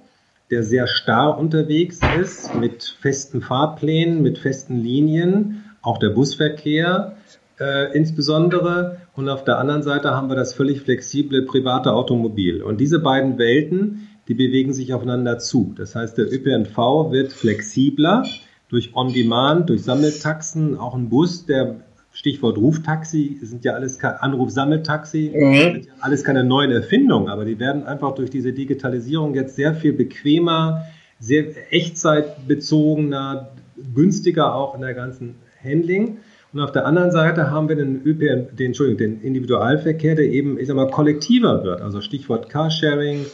der 0.51 0.63
sehr 0.63 0.87
starr 0.87 1.39
unterwegs 1.39 2.01
ist, 2.21 2.55
mit 2.55 2.97
festen 3.01 3.43
Fahrplänen, 3.43 4.23
mit 4.23 4.39
festen 4.39 4.81
Linien, 4.81 5.65
auch 5.83 5.99
der 5.99 6.11
Busverkehr 6.11 7.17
äh, 7.59 7.97
insbesondere. 7.97 8.99
Und 9.15 9.29
auf 9.29 9.45
der 9.45 9.59
anderen 9.59 9.83
Seite 9.83 10.11
haben 10.11 10.29
wir 10.29 10.37
das 10.37 10.55
völlig 10.55 10.83
flexible 10.83 11.43
private 11.43 11.93
Automobil. 11.93 12.63
Und 12.63 12.81
diese 12.81 13.01
beiden 13.01 13.39
Welten, 13.39 14.09
die 14.29 14.35
bewegen 14.35 14.73
sich 14.73 14.93
aufeinander 14.93 15.39
zu. 15.39 15.75
Das 15.77 15.95
heißt, 15.95 16.19
der 16.19 16.33
ÖPNV 16.33 17.11
wird 17.11 17.33
flexibler 17.33 18.25
durch 18.69 18.95
On-Demand, 18.95 19.69
durch 19.69 19.85
Sammeltaxen, 19.85 20.77
auch 20.77 20.95
ein 20.95 21.09
Bus, 21.09 21.47
der 21.47 21.77
Stichwort 22.17 22.57
Ruftaxi, 22.57 23.39
sind 23.43 23.63
ja 23.67 23.75
alles 23.75 24.03
Anruf-Sammeltaxi, 24.03 25.33
mhm. 25.35 25.55
sind 25.55 25.85
ja 25.85 25.93
alles 26.01 26.25
keine 26.25 26.45
neuen 26.45 26.71
Erfindungen, 26.71 27.29
aber 27.29 27.45
die 27.45 27.59
werden 27.59 27.85
einfach 27.85 28.15
durch 28.15 28.31
diese 28.31 28.55
Digitalisierung 28.55 29.35
jetzt 29.35 29.55
sehr 29.55 29.75
viel 29.75 29.93
bequemer, 29.93 30.87
sehr 31.21 31.45
echtzeitbezogener, 31.71 33.51
günstiger 33.95 34.55
auch 34.55 34.75
in 34.75 34.81
der 34.81 34.95
ganzen 34.95 35.35
Handling. 35.63 36.17
Und 36.55 36.61
auf 36.61 36.73
der 36.73 36.87
anderen 36.87 37.11
Seite 37.11 37.51
haben 37.51 37.69
wir 37.69 37.77
den, 37.77 38.01
ÖPN, 38.03 38.57
den, 38.57 38.69
Entschuldigung, 38.69 38.97
den 38.97 39.21
Individualverkehr, 39.21 40.15
der 40.15 40.25
eben, 40.25 40.59
ich 40.59 40.69
sag 40.69 40.77
mal, 40.77 40.91
kollektiver 40.91 41.65
wird. 41.65 41.83
Also 41.83 42.01
Stichwort 42.01 42.49
Carsharing. 42.49 43.27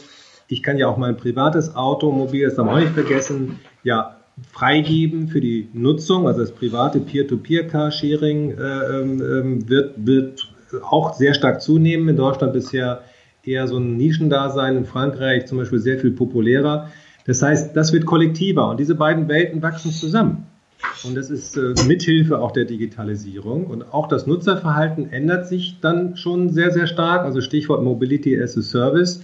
Ich 0.49 0.61
kann 0.61 0.77
ja 0.77 0.89
auch 0.89 0.97
mein 0.97 1.15
privates 1.15 1.73
Automobil, 1.73 2.43
das 2.43 2.55
darf 2.55 2.65
man 2.65 2.75
auch 2.75 2.79
nicht 2.81 2.93
vergessen, 2.93 3.61
ja 3.83 4.22
freigeben 4.51 5.27
für 5.27 5.41
die 5.41 5.69
Nutzung, 5.73 6.27
also 6.27 6.41
das 6.41 6.51
private 6.51 6.99
Peer-to-Peer-Carsharing 6.99 8.51
äh, 8.51 8.99
ähm, 8.99 9.69
wird, 9.69 9.93
wird 9.97 10.53
auch 10.81 11.13
sehr 11.13 11.33
stark 11.33 11.61
zunehmen. 11.61 12.09
In 12.09 12.17
Deutschland 12.17 12.53
bisher 12.53 13.03
eher 13.43 13.67
so 13.67 13.77
ein 13.77 13.97
Nischendasein, 13.97 14.77
in 14.77 14.85
Frankreich 14.85 15.45
zum 15.45 15.57
Beispiel 15.57 15.79
sehr 15.79 15.99
viel 15.99 16.11
populärer. 16.11 16.89
Das 17.25 17.41
heißt, 17.41 17.75
das 17.75 17.93
wird 17.93 18.05
kollektiver 18.05 18.69
und 18.69 18.79
diese 18.79 18.95
beiden 18.95 19.27
Welten 19.27 19.61
wachsen 19.61 19.91
zusammen. 19.91 20.47
Und 21.05 21.15
das 21.15 21.29
ist 21.29 21.57
äh, 21.57 21.73
mithilfe 21.87 22.39
auch 22.39 22.51
der 22.51 22.65
Digitalisierung. 22.65 23.67
Und 23.67 23.93
auch 23.93 24.07
das 24.07 24.27
Nutzerverhalten 24.27 25.11
ändert 25.11 25.47
sich 25.47 25.79
dann 25.79 26.17
schon 26.17 26.49
sehr, 26.49 26.71
sehr 26.71 26.87
stark. 26.87 27.23
Also 27.23 27.41
Stichwort 27.41 27.83
Mobility 27.83 28.39
as 28.41 28.57
a 28.57 28.61
Service. 28.61 29.23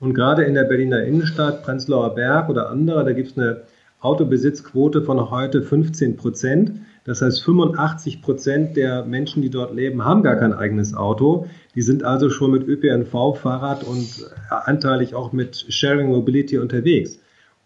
Und 0.00 0.14
gerade 0.14 0.44
in 0.44 0.54
der 0.54 0.64
Berliner 0.64 1.02
Innenstadt, 1.04 1.62
Prenzlauer 1.62 2.14
Berg 2.14 2.48
oder 2.48 2.70
andere, 2.70 3.04
da 3.04 3.12
gibt 3.12 3.30
es 3.30 3.38
eine 3.38 3.62
Autobesitzquote 4.00 5.02
von 5.02 5.30
heute 5.30 5.62
15 5.62 6.16
Prozent. 6.16 6.72
Das 7.04 7.22
heißt, 7.22 7.42
85 7.42 8.22
Prozent 8.22 8.76
der 8.76 9.04
Menschen, 9.04 9.42
die 9.42 9.50
dort 9.50 9.74
leben, 9.74 10.04
haben 10.04 10.22
gar 10.22 10.36
kein 10.36 10.52
eigenes 10.52 10.94
Auto. 10.94 11.46
Die 11.74 11.82
sind 11.82 12.04
also 12.04 12.30
schon 12.30 12.50
mit 12.50 12.68
ÖPNV, 12.68 13.36
Fahrrad 13.36 13.84
und 13.84 14.30
anteilig 14.50 15.14
auch 15.14 15.32
mit 15.32 15.66
Sharing 15.68 16.08
Mobility 16.08 16.58
unterwegs. 16.58 17.18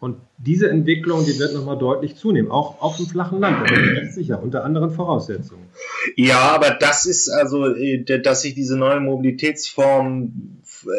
Und 0.03 0.17
diese 0.37 0.69
Entwicklung, 0.69 1.25
die 1.25 1.39
wird 1.39 1.55
nochmal 1.55 1.79
deutlich 1.79 2.17
zunehmen, 2.17 2.51
auch 2.51 2.83
auf 2.83 2.97
dem 2.97 3.07
flachen 3.07 3.39
Land, 3.39 3.71
ich 3.71 3.95
ganz 3.95 4.15
sicher, 4.17 4.43
unter 4.43 4.65
anderen 4.65 4.91
Voraussetzungen. 4.91 5.69
Ja, 6.17 6.41
aber 6.41 6.71
das 6.71 7.07
ist 7.07 7.29
also, 7.29 7.73
äh, 7.73 8.03
dass 8.03 8.43
sich 8.43 8.55
diese 8.55 8.77
neue 8.77 8.99
Mobilitätsform 8.99 10.33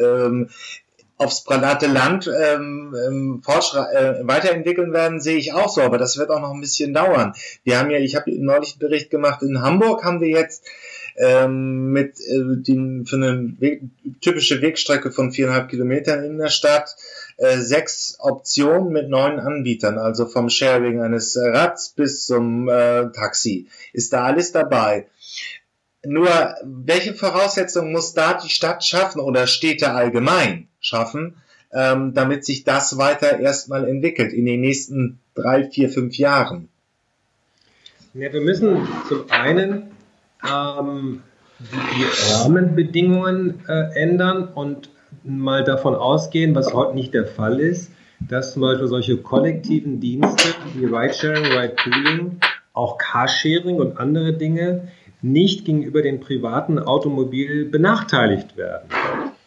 ähm, 0.01 0.47
aufs 1.23 1.43
private 1.43 1.87
Land 1.87 2.27
ähm, 2.27 2.95
ähm, 3.07 3.41
äh, 3.45 4.27
weiterentwickeln 4.27 4.93
werden, 4.93 5.21
sehe 5.21 5.37
ich 5.37 5.53
auch 5.53 5.69
so, 5.69 5.81
aber 5.81 5.97
das 5.97 6.17
wird 6.17 6.29
auch 6.29 6.41
noch 6.41 6.51
ein 6.51 6.61
bisschen 6.61 6.93
dauern. 6.93 7.33
Wir 7.63 7.79
haben 7.79 7.89
ja, 7.89 7.99
ich 7.99 8.15
habe 8.15 8.31
neulich 8.31 8.73
einen 8.73 8.79
Bericht 8.79 9.09
gemacht, 9.09 9.41
in 9.41 9.61
Hamburg 9.61 10.03
haben 10.03 10.21
wir 10.21 10.29
jetzt 10.29 10.65
ähm, 11.15 11.91
mit 11.91 12.19
äh, 12.19 12.61
den, 12.61 13.05
für 13.05 13.17
eine 13.17 13.53
Weg, 13.59 13.83
typische 14.21 14.61
Wegstrecke 14.61 15.11
von 15.11 15.31
viereinhalb 15.31 15.69
Kilometern 15.69 16.23
in 16.23 16.37
der 16.37 16.49
Stadt 16.49 16.95
äh, 17.37 17.57
sechs 17.57 18.17
Optionen 18.19 18.91
mit 18.91 19.09
neun 19.09 19.39
Anbietern, 19.39 19.97
also 19.97 20.25
vom 20.25 20.49
Sharing 20.49 21.01
eines 21.01 21.37
Rads 21.37 21.89
bis 21.89 22.25
zum 22.25 22.67
äh, 22.67 23.11
Taxi. 23.11 23.67
Ist 23.91 24.13
da 24.13 24.23
alles 24.23 24.51
dabei? 24.51 25.07
Nur, 26.05 26.27
welche 26.63 27.13
Voraussetzungen 27.13 27.91
muss 27.93 28.13
da 28.13 28.33
die 28.33 28.49
Stadt 28.49 28.83
schaffen 28.83 29.21
oder 29.21 29.47
Städte 29.47 29.91
allgemein 29.91 30.67
schaffen, 30.83 31.35
ähm, 31.71 32.13
damit 32.13 32.45
sich 32.45 32.63
das 32.63 32.97
weiter 32.97 33.39
erstmal 33.39 33.87
entwickelt 33.87 34.31
in 34.31 34.45
den 34.45 34.61
nächsten 34.61 35.19
drei, 35.33 35.63
vier, 35.63 35.89
fünf 35.89 36.17
Jahren? 36.17 36.69
Ja, 38.13 38.31
wir 38.31 38.41
müssen 38.41 38.87
zum 39.09 39.25
einen 39.31 39.91
ähm, 40.47 41.23
die 41.59 42.31
Rahmenbedingungen 42.31 43.63
äh, 43.67 43.99
ändern 43.99 44.49
und 44.53 44.89
mal 45.23 45.63
davon 45.63 45.95
ausgehen, 45.95 46.53
was 46.53 46.73
heute 46.73 46.95
nicht 46.95 47.13
der 47.13 47.25
Fall 47.25 47.59
ist, 47.59 47.91
dass 48.19 48.53
zum 48.53 48.61
Beispiel 48.61 48.87
solche 48.87 49.17
kollektiven 49.17 49.99
Dienste 49.99 50.49
wie 50.75 50.85
Ridesharing, 50.85 51.45
Ridepooling, 51.45 52.39
auch 52.73 52.97
Carsharing 52.97 53.77
und 53.77 53.97
andere 53.97 54.33
Dinge 54.33 54.89
nicht 55.21 55.65
gegenüber 55.65 56.01
dem 56.01 56.19
privaten 56.19 56.79
Automobil 56.79 57.65
benachteiligt 57.65 58.57
werden. 58.57 58.89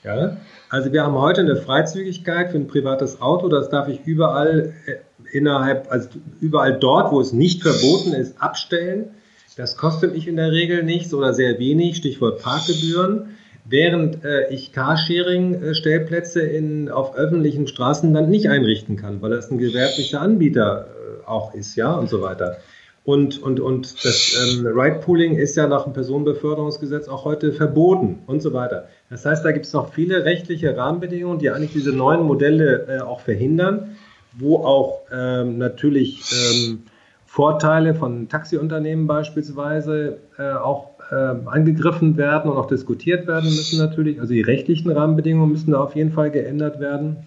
Ja? 0.03 0.39
Also 0.69 0.93
wir 0.93 1.05
haben 1.05 1.15
heute 1.15 1.43
eine 1.43 1.57
Freizügigkeit 1.57 2.51
für 2.51 2.59
ein 2.59 2.67
privates 2.67 3.21
Auto, 3.21 3.49
das 3.49 3.69
darf 3.69 3.89
ich 3.89 4.01
überall 4.05 4.75
äh, 4.87 4.97
innerhalb, 5.37 5.91
also 5.91 6.09
überall 6.41 6.79
dort, 6.79 7.13
wo 7.13 7.21
es 7.21 7.33
nicht 7.33 7.63
verboten 7.63 8.13
ist, 8.13 8.41
abstellen. 8.41 9.11
Das 9.57 9.77
kostet 9.77 10.15
mich 10.15 10.27
in 10.29 10.37
der 10.37 10.51
Regel 10.51 10.83
nichts 10.83 11.15
oder 11.15 11.33
sehr 11.33 11.59
wenig, 11.59 11.97
Stichwort 11.97 12.43
Parkgebühren. 12.43 13.37
Während 13.65 14.25
äh, 14.25 14.49
ich 14.51 14.73
Carsharing-Stellplätze 14.73 16.41
in, 16.41 16.89
auf 16.89 17.17
öffentlichen 17.17 17.67
Straßen 17.67 18.13
dann 18.13 18.29
nicht 18.29 18.49
einrichten 18.49 18.97
kann, 18.97 19.23
weil 19.23 19.31
das 19.31 19.51
ein 19.51 19.59
gewerblicher 19.59 20.21
Anbieter 20.21 20.89
äh, 20.89 21.27
auch 21.27 21.55
ist, 21.55 21.75
ja, 21.77 21.93
und 21.95 22.09
so 22.09 22.23
weiter. 22.23 22.59
Und, 23.07 23.41
und, 23.41 23.61
und 23.61 24.05
das 24.05 24.35
ähm, 24.35 24.67
Ride-Pooling 24.67 25.37
ist 25.37 25.57
ja 25.57 25.69
nach 25.69 25.85
dem 25.85 25.93
Personenbeförderungsgesetz 25.93 27.07
auch 27.07 27.25
heute 27.25 27.53
verboten 27.53 28.19
und 28.27 28.43
so 28.43 28.53
weiter. 28.53 28.89
Das 29.11 29.25
heißt, 29.25 29.45
da 29.45 29.53
gibt 29.53 29.65
es 29.65 29.73
noch 29.73 29.93
viele 29.95 30.25
rechtliche 30.25 30.77
Rahmenbedingungen, 30.77 31.39
die 31.39 31.51
eigentlich 31.51 31.73
diese 31.73 31.93
neuen 31.93 32.23
Modelle 32.23 32.87
äh, 32.89 33.01
auch 33.03 33.21
verhindern, 33.21 33.97
wo 34.37 34.57
auch 34.57 35.03
ähm, 35.13 35.57
natürlich 35.57 36.21
ähm, 36.33 36.83
Vorteile 37.27 37.95
von 37.95 38.29
Taxiunternehmen 38.29 39.07
beispielsweise 39.07 40.19
äh, 40.37 40.55
auch 40.55 40.91
äh, 41.13 41.15
angegriffen 41.15 42.17
werden 42.17 42.51
und 42.51 42.57
auch 42.57 42.67
diskutiert 42.67 43.29
werden 43.29 43.51
müssen 43.51 43.79
natürlich. 43.79 44.19
Also 44.21 44.33
die 44.33 44.43
rechtlichen 44.43 44.91
Rahmenbedingungen 44.91 45.53
müssen 45.53 45.71
da 45.71 45.79
auf 45.79 45.95
jeden 45.95 46.11
Fall 46.11 46.33
geändert 46.33 46.81
werden. 46.81 47.19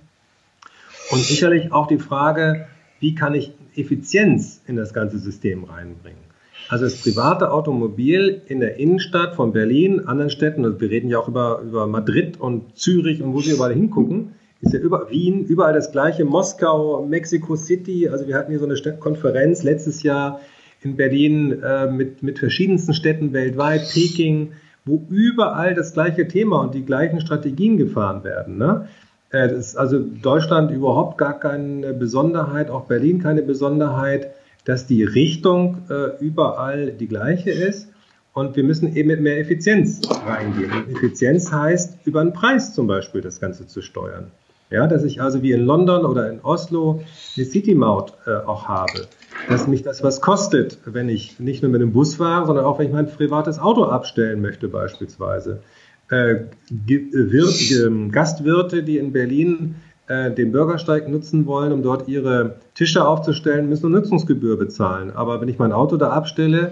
Und 1.09 1.19
sicherlich 1.19 1.71
auch 1.71 1.87
die 1.87 1.99
Frage, 1.99 2.67
wie 2.99 3.15
kann 3.15 3.33
ich 3.33 3.53
Effizienz 3.75 4.61
in 4.67 4.75
das 4.75 4.93
ganze 4.93 5.19
System 5.19 5.63
reinbringen. 5.63 6.29
Also 6.67 6.85
das 6.85 7.01
private 7.01 7.51
Automobil 7.51 8.41
in 8.47 8.59
der 8.59 8.77
Innenstadt 8.77 9.35
von 9.35 9.53
Berlin, 9.53 10.01
anderen 10.01 10.29
Städten, 10.29 10.65
also 10.65 10.79
wir 10.79 10.89
reden 10.89 11.09
ja 11.09 11.17
auch 11.17 11.27
über, 11.27 11.61
über 11.61 11.87
Madrid 11.87 12.39
und 12.39 12.77
Zürich 12.77 13.23
und 13.23 13.33
wo 13.33 13.43
wir 13.43 13.53
überall 13.53 13.73
hingucken, 13.73 14.33
ist 14.61 14.73
ja 14.73 14.79
über 14.79 15.09
Wien, 15.09 15.45
überall 15.45 15.73
das 15.73 15.91
gleiche, 15.91 16.25
Moskau, 16.25 17.05
Mexico 17.05 17.55
City, 17.55 18.09
also 18.09 18.27
wir 18.27 18.35
hatten 18.35 18.51
hier 18.51 18.59
so 18.59 18.65
eine 18.65 18.97
Konferenz 18.97 19.63
letztes 19.63 20.03
Jahr 20.03 20.41
in 20.81 20.95
Berlin 20.95 21.61
äh, 21.63 21.91
mit, 21.91 22.23
mit 22.23 22.39
verschiedensten 22.39 22.93
Städten 22.93 23.33
weltweit, 23.33 23.89
Peking, 23.91 24.51
wo 24.85 25.05
überall 25.09 25.75
das 25.75 25.93
gleiche 25.93 26.27
Thema 26.27 26.61
und 26.61 26.73
die 26.73 26.85
gleichen 26.85 27.21
Strategien 27.21 27.77
gefahren 27.77 28.23
werden. 28.23 28.57
Ne? 28.57 28.87
Äh, 29.31 29.49
das 29.49 29.59
ist 29.67 29.75
also 29.77 29.99
Deutschland 29.99 30.71
überhaupt 30.71 31.17
gar 31.17 31.39
keine 31.39 31.93
Besonderheit, 31.93 32.69
auch 32.69 32.85
Berlin 32.85 33.21
keine 33.21 33.41
Besonderheit, 33.41 34.31
dass 34.65 34.87
die 34.87 35.03
Richtung 35.03 35.79
äh, 35.89 36.17
überall 36.19 36.91
die 36.91 37.07
gleiche 37.07 37.51
ist. 37.51 37.89
Und 38.33 38.55
wir 38.55 38.63
müssen 38.63 38.95
eben 38.95 39.07
mit 39.07 39.21
mehr 39.21 39.39
Effizienz 39.39 40.01
reingehen. 40.25 40.71
Und 40.71 40.95
Effizienz 40.95 41.51
heißt, 41.51 42.05
über 42.05 42.21
einen 42.21 42.33
Preis 42.33 42.73
zum 42.73 42.87
Beispiel 42.87 43.21
das 43.21 43.39
Ganze 43.39 43.67
zu 43.67 43.81
steuern. 43.81 44.31
Ja, 44.69 44.85
dass 44.85 45.03
ich 45.03 45.19
also 45.19 45.41
wie 45.41 45.51
in 45.51 45.65
London 45.65 46.05
oder 46.05 46.29
in 46.29 46.41
Oslo 46.41 47.01
eine 47.35 47.45
City-Maut 47.45 48.13
äh, 48.27 48.35
auch 48.45 48.67
habe. 48.67 49.07
Dass 49.49 49.67
mich 49.67 49.81
das 49.81 50.03
was 50.03 50.21
kostet, 50.21 50.77
wenn 50.85 51.09
ich 51.09 51.39
nicht 51.39 51.63
nur 51.63 51.71
mit 51.71 51.81
dem 51.81 51.91
Bus 51.91 52.15
fahre, 52.15 52.45
sondern 52.45 52.65
auch 52.65 52.77
wenn 52.77 52.87
ich 52.87 52.93
mein 52.93 53.07
privates 53.07 53.57
Auto 53.57 53.85
abstellen 53.85 54.41
möchte 54.41 54.67
beispielsweise. 54.67 55.61
Äh, 56.09 56.45
Wirt, 56.69 58.11
Gastwirte, 58.11 58.83
die 58.83 58.97
in 58.97 59.11
Berlin 59.11 59.75
äh, 60.07 60.31
den 60.31 60.51
Bürgersteig 60.51 61.07
nutzen 61.07 61.45
wollen, 61.45 61.71
um 61.71 61.83
dort 61.83 62.07
ihre 62.07 62.55
Tische 62.73 63.07
aufzustellen, 63.07 63.69
müssen 63.69 63.85
eine 63.85 63.97
Nutzungsgebühr 63.97 64.57
bezahlen. 64.57 65.11
Aber 65.11 65.39
wenn 65.39 65.49
ich 65.49 65.59
mein 65.59 65.71
Auto 65.71 65.97
da 65.97 66.09
abstelle, 66.09 66.71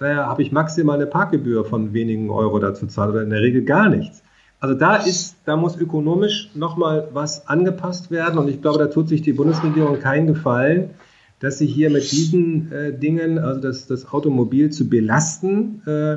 äh, 0.00 0.14
habe 0.14 0.42
ich 0.42 0.52
maximal 0.52 0.96
eine 0.96 1.06
Parkgebühr 1.06 1.64
von 1.64 1.92
wenigen 1.92 2.30
Euro 2.30 2.58
dazu 2.58 2.86
zahlen 2.86 3.10
oder 3.10 3.22
in 3.22 3.30
der 3.30 3.42
Regel 3.42 3.62
gar 3.64 3.90
nichts. 3.90 4.22
Also 4.60 4.74
da 4.74 4.96
ist, 4.96 5.36
da 5.44 5.56
muss 5.56 5.76
ökonomisch 5.76 6.50
nochmal 6.54 7.08
was 7.12 7.46
angepasst 7.46 8.10
werden 8.10 8.38
und 8.38 8.48
ich 8.48 8.60
glaube, 8.60 8.78
da 8.78 8.86
tut 8.86 9.08
sich 9.08 9.22
die 9.22 9.32
Bundesregierung 9.32 10.00
keinen 10.00 10.26
Gefallen, 10.26 10.90
dass 11.40 11.58
sie 11.58 11.66
hier 11.66 11.90
mit 11.90 12.10
diesen 12.10 12.72
äh, 12.72 12.92
Dingen, 12.92 13.38
also 13.38 13.60
das, 13.60 13.86
das 13.86 14.10
Automobil 14.12 14.70
zu 14.70 14.88
belasten, 14.88 15.82
äh, 15.86 16.16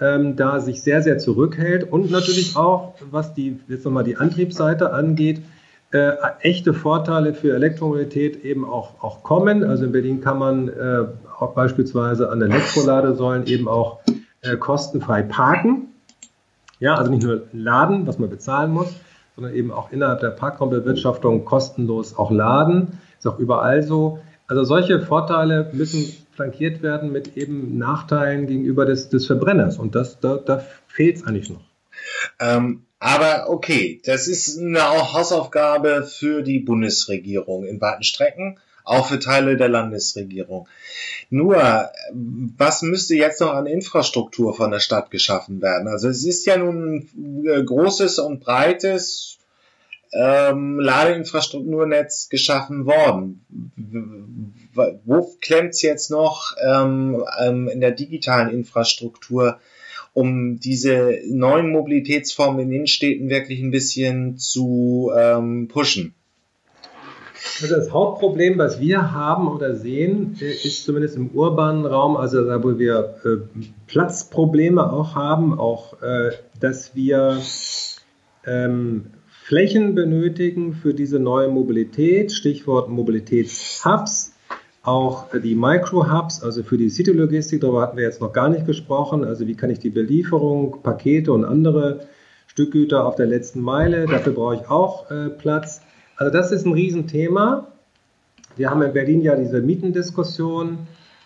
ähm, 0.00 0.36
da 0.36 0.60
sich 0.60 0.82
sehr, 0.82 1.02
sehr 1.02 1.18
zurückhält 1.18 1.90
und 1.90 2.10
natürlich 2.10 2.56
auch, 2.56 2.94
was 3.10 3.34
die, 3.34 3.58
jetzt 3.68 3.84
nochmal 3.84 4.04
die 4.04 4.16
Antriebsseite 4.16 4.92
angeht, 4.92 5.42
äh, 5.90 6.12
echte 6.40 6.74
Vorteile 6.74 7.34
für 7.34 7.54
Elektromobilität 7.54 8.44
eben 8.44 8.64
auch, 8.64 9.02
auch 9.02 9.22
kommen. 9.22 9.64
Also 9.64 9.84
in 9.84 9.92
Berlin 9.92 10.20
kann 10.20 10.38
man 10.38 10.68
äh, 10.68 11.04
auch 11.38 11.54
beispielsweise 11.54 12.30
an 12.30 12.42
Elektroladesäulen 12.42 13.46
eben 13.46 13.68
auch 13.68 14.00
äh, 14.42 14.56
kostenfrei 14.56 15.22
parken. 15.22 15.88
Ja, 16.78 16.94
also 16.94 17.10
nicht 17.10 17.24
nur 17.24 17.42
laden, 17.52 18.06
was 18.06 18.18
man 18.18 18.30
bezahlen 18.30 18.70
muss, 18.70 18.94
sondern 19.34 19.54
eben 19.54 19.72
auch 19.72 19.90
innerhalb 19.90 20.20
der 20.20 20.30
Parkraumbewirtschaftung 20.30 21.44
kostenlos 21.44 22.16
auch 22.16 22.30
laden. 22.30 22.98
Ist 23.18 23.26
auch 23.26 23.38
überall 23.38 23.82
so. 23.82 24.20
Also 24.46 24.64
solche 24.64 25.00
Vorteile 25.00 25.70
müssen 25.72 26.26
flankiert 26.38 26.82
werden 26.82 27.10
mit 27.10 27.36
eben 27.36 27.78
Nachteilen 27.78 28.46
gegenüber 28.46 28.86
des, 28.86 29.08
des 29.08 29.26
Verbrenners. 29.26 29.76
Und 29.76 29.96
das, 29.96 30.20
da, 30.20 30.36
da 30.36 30.64
fehlt 30.86 31.16
es 31.16 31.24
eigentlich 31.24 31.50
noch. 31.50 31.64
Ähm, 32.38 32.84
aber 33.00 33.50
okay, 33.50 34.00
das 34.04 34.28
ist 34.28 34.56
eine 34.56 34.80
Hausaufgabe 35.12 36.04
für 36.04 36.42
die 36.42 36.60
Bundesregierung 36.60 37.64
in 37.64 37.80
weiten 37.80 38.04
Strecken, 38.04 38.60
auch 38.84 39.08
für 39.08 39.18
Teile 39.18 39.56
der 39.56 39.68
Landesregierung. 39.68 40.68
Nur, 41.28 41.90
was 42.56 42.82
müsste 42.82 43.16
jetzt 43.16 43.40
noch 43.40 43.52
an 43.52 43.66
Infrastruktur 43.66 44.54
von 44.54 44.70
der 44.70 44.78
Stadt 44.78 45.10
geschaffen 45.10 45.60
werden? 45.60 45.88
Also 45.88 46.08
es 46.08 46.24
ist 46.24 46.46
ja 46.46 46.56
nun 46.56 47.08
ein 47.16 47.66
großes 47.66 48.20
und 48.20 48.38
breites 48.38 49.37
ähm, 50.12 50.78
Ladeinfrastrukturnetz 50.80 52.28
geschaffen 52.28 52.86
worden. 52.86 53.44
Wo 55.04 55.36
klemmt 55.40 55.74
es 55.74 55.82
jetzt 55.82 56.10
noch 56.10 56.54
ähm, 56.64 57.24
ähm, 57.40 57.68
in 57.68 57.80
der 57.80 57.92
digitalen 57.92 58.50
Infrastruktur, 58.50 59.58
um 60.14 60.58
diese 60.58 61.18
neuen 61.28 61.70
Mobilitätsformen 61.70 62.60
in 62.60 62.72
Innenstädten 62.72 63.28
wirklich 63.28 63.60
ein 63.60 63.70
bisschen 63.70 64.38
zu 64.38 65.10
ähm, 65.16 65.68
pushen? 65.68 66.14
Also 67.60 67.76
das 67.76 67.90
Hauptproblem, 67.92 68.58
was 68.58 68.80
wir 68.80 69.12
haben 69.12 69.48
oder 69.48 69.74
sehen, 69.74 70.36
ist 70.40 70.84
zumindest 70.84 71.16
im 71.16 71.30
urbanen 71.30 71.86
Raum, 71.86 72.16
also 72.16 72.44
da 72.44 72.62
wo 72.62 72.78
wir 72.78 73.16
äh, 73.24 73.60
Platzprobleme 73.86 74.92
auch 74.92 75.14
haben, 75.14 75.58
auch, 75.58 76.00
äh, 76.02 76.32
dass 76.60 76.94
wir 76.94 77.40
ähm, 78.46 79.06
Flächen 79.48 79.94
benötigen 79.94 80.74
für 80.74 80.92
diese 80.92 81.18
neue 81.18 81.48
Mobilität, 81.48 82.32
Stichwort 82.32 82.90
Mobilitätshubs, 82.90 84.34
auch 84.82 85.28
die 85.42 85.54
Micro-Hubs, 85.54 86.42
also 86.42 86.62
für 86.62 86.76
die 86.76 86.90
City-Logistik, 86.90 87.62
darüber 87.62 87.80
hatten 87.80 87.96
wir 87.96 88.04
jetzt 88.04 88.20
noch 88.20 88.34
gar 88.34 88.50
nicht 88.50 88.66
gesprochen, 88.66 89.24
also 89.24 89.46
wie 89.46 89.54
kann 89.54 89.70
ich 89.70 89.78
die 89.78 89.88
Belieferung, 89.88 90.82
Pakete 90.82 91.32
und 91.32 91.46
andere 91.46 92.00
Stückgüter 92.46 93.06
auf 93.06 93.14
der 93.14 93.24
letzten 93.24 93.62
Meile, 93.62 94.04
dafür 94.04 94.34
brauche 94.34 94.56
ich 94.56 94.68
auch 94.68 95.10
äh, 95.10 95.30
Platz. 95.30 95.80
Also 96.18 96.30
das 96.30 96.52
ist 96.52 96.66
ein 96.66 96.74
Riesenthema. 96.74 97.68
Wir 98.56 98.68
haben 98.68 98.82
in 98.82 98.92
Berlin 98.92 99.22
ja 99.22 99.34
diese 99.34 99.62
Mietendiskussion. 99.62 100.76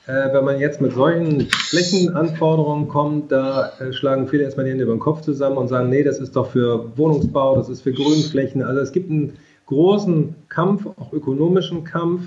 Äh, 0.07 0.33
wenn 0.33 0.45
man 0.45 0.59
jetzt 0.59 0.81
mit 0.81 0.93
solchen 0.93 1.49
Flächenanforderungen 1.51 2.89
kommt, 2.89 3.31
da 3.31 3.73
äh, 3.79 3.93
schlagen 3.93 4.27
viele 4.27 4.43
erstmal 4.43 4.65
die 4.65 4.73
Hände 4.73 4.85
über 4.85 4.95
den 4.95 5.01
Kopf 5.01 5.21
zusammen 5.21 5.57
und 5.57 5.69
sagen, 5.69 5.91
nee, 5.91 6.03
das 6.03 6.19
ist 6.19 6.35
doch 6.35 6.51
für 6.51 6.97
Wohnungsbau, 6.97 7.55
das 7.57 7.69
ist 7.69 7.83
für 7.83 7.93
Grünflächen. 7.93 8.63
Also 8.63 8.81
es 8.81 8.91
gibt 8.91 9.11
einen 9.11 9.35
großen 9.67 10.35
Kampf, 10.49 10.87
auch 10.87 11.13
ökonomischen 11.13 11.85
Kampf, 11.85 12.23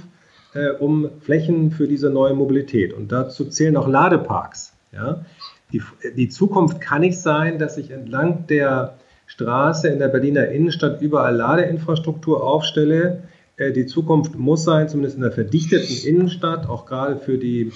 äh, 0.53 0.69
um 0.69 1.09
Flächen 1.19 1.71
für 1.71 1.87
diese 1.87 2.09
neue 2.09 2.33
Mobilität. 2.33 2.93
Und 2.93 3.11
dazu 3.11 3.45
zählen 3.45 3.75
auch 3.75 3.89
Ladeparks. 3.89 4.73
Ja? 4.93 5.25
Die, 5.73 5.81
die 6.15 6.29
Zukunft 6.29 6.79
kann 6.79 7.01
nicht 7.01 7.19
sein, 7.19 7.59
dass 7.59 7.77
ich 7.77 7.91
entlang 7.91 8.47
der 8.47 8.95
Straße 9.27 9.89
in 9.89 9.99
der 9.99 10.07
Berliner 10.07 10.47
Innenstadt 10.47 11.01
überall 11.01 11.35
Ladeinfrastruktur 11.35 12.41
aufstelle, 12.41 13.23
die 13.57 13.85
Zukunft 13.85 14.37
muss 14.37 14.65
sein, 14.65 14.89
zumindest 14.89 15.15
in 15.15 15.21
der 15.21 15.31
verdichteten 15.31 15.95
Innenstadt, 16.05 16.67
auch 16.67 16.85
gerade 16.85 17.17
für 17.17 17.37
die 17.37 17.71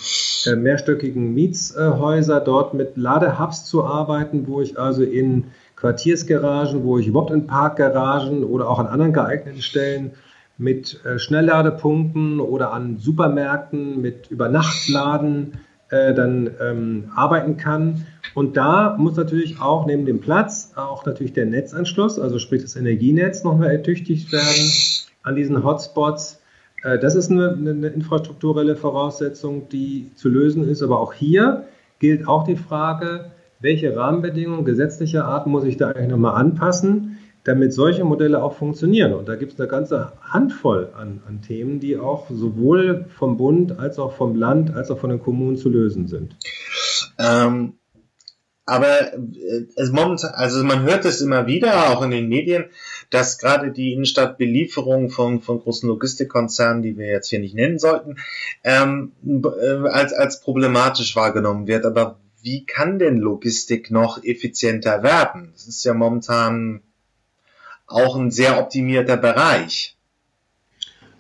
äh, 0.45 0.55
mehrstöckigen 0.55 1.33
Mietshäuser, 1.33 2.41
dort 2.41 2.73
mit 2.73 2.97
Ladehubs 2.97 3.65
zu 3.65 3.85
arbeiten, 3.85 4.47
wo 4.47 4.59
ich 4.59 4.77
also 4.77 5.03
in 5.03 5.45
Quartiersgaragen, 5.77 6.83
wo 6.83 6.97
ich 6.97 7.07
überhaupt 7.07 7.31
in 7.31 7.47
Parkgaragen 7.47 8.43
oder 8.43 8.69
auch 8.69 8.79
an 8.79 8.87
anderen 8.87 9.13
geeigneten 9.13 9.61
Stellen 9.61 10.11
mit 10.57 10.99
äh, 11.05 11.17
Schnellladepunkten 11.17 12.41
oder 12.41 12.73
an 12.73 12.97
Supermärkten 12.97 14.01
mit 14.01 14.29
Übernachtladen 14.29 15.53
äh, 15.89 16.13
dann 16.13 16.51
ähm, 16.59 17.11
arbeiten 17.15 17.55
kann. 17.55 18.05
Und 18.35 18.57
da 18.57 18.97
muss 18.97 19.15
natürlich 19.15 19.61
auch 19.61 19.85
neben 19.85 20.05
dem 20.05 20.19
Platz 20.19 20.73
auch 20.75 21.05
natürlich 21.05 21.31
der 21.31 21.45
Netzanschluss, 21.45 22.19
also 22.19 22.37
sprich 22.37 22.61
das 22.61 22.75
Energienetz, 22.75 23.45
nochmal 23.45 23.71
ertüchtigt 23.71 24.33
werden 24.33 24.69
an 25.23 25.35
diesen 25.35 25.63
Hotspots. 25.63 26.41
Äh, 26.83 26.99
das 26.99 27.15
ist 27.15 27.31
eine, 27.31 27.51
eine 27.51 27.87
infrastrukturelle 27.87 28.75
Voraussetzung, 28.75 29.69
die 29.69 30.11
zu 30.15 30.29
lösen 30.29 30.67
ist. 30.67 30.81
Aber 30.81 30.99
auch 30.99 31.13
hier 31.13 31.65
gilt 31.99 32.27
auch 32.27 32.43
die 32.43 32.55
Frage, 32.55 33.31
welche 33.59 33.95
Rahmenbedingungen 33.95 34.65
gesetzlicher 34.65 35.25
Art 35.25 35.47
muss 35.47 35.65
ich 35.65 35.77
da 35.77 35.89
eigentlich 35.89 36.09
nochmal 36.09 36.35
anpassen, 36.35 37.17
damit 37.43 37.73
solche 37.73 38.03
Modelle 38.03 38.43
auch 38.43 38.53
funktionieren. 38.53 39.13
Und 39.13 39.27
da 39.27 39.35
gibt 39.35 39.53
es 39.53 39.59
eine 39.59 39.69
ganze 39.69 40.13
Handvoll 40.21 40.89
an, 40.95 41.21
an, 41.27 41.41
Themen, 41.41 41.79
die 41.79 41.97
auch 41.97 42.29
sowohl 42.29 43.05
vom 43.17 43.37
Bund 43.37 43.79
als 43.79 43.99
auch 43.99 44.13
vom 44.13 44.35
Land 44.35 44.73
als 44.73 44.91
auch 44.91 44.99
von 44.99 45.09
den 45.09 45.21
Kommunen 45.21 45.57
zu 45.57 45.69
lösen 45.69 46.07
sind. 46.07 46.35
Ähm, 47.17 47.73
aber 48.65 49.13
äh, 49.13 49.65
es 49.75 49.91
momentan, 49.91 50.31
also 50.35 50.63
man 50.63 50.83
hört 50.83 51.05
es 51.05 51.21
immer 51.21 51.47
wieder, 51.47 51.89
auch 51.89 52.03
in 52.03 52.11
den 52.11 52.29
Medien, 52.29 52.65
dass 53.09 53.39
gerade 53.39 53.71
die 53.71 53.93
Innenstadtbelieferung 53.93 55.09
von, 55.09 55.41
von 55.41 55.59
großen 55.59 55.89
Logistikkonzernen, 55.89 56.83
die 56.83 56.97
wir 56.97 57.07
jetzt 57.07 57.29
hier 57.29 57.39
nicht 57.39 57.55
nennen 57.55 57.79
sollten, 57.79 58.17
ähm, 58.63 59.13
äh, 59.25 59.87
als, 59.87 60.13
als 60.13 60.41
problematisch 60.41 61.15
wahrgenommen 61.15 61.67
wird. 61.67 61.85
Aber 61.85 62.19
wie 62.41 62.65
kann 62.65 62.99
denn 62.99 63.17
Logistik 63.17 63.91
noch 63.91 64.23
effizienter 64.23 65.03
werden? 65.03 65.49
Das 65.53 65.67
ist 65.67 65.83
ja 65.83 65.93
momentan 65.93 66.81
auch 67.87 68.15
ein 68.15 68.31
sehr 68.31 68.59
optimierter 68.59 69.17
Bereich. 69.17 69.95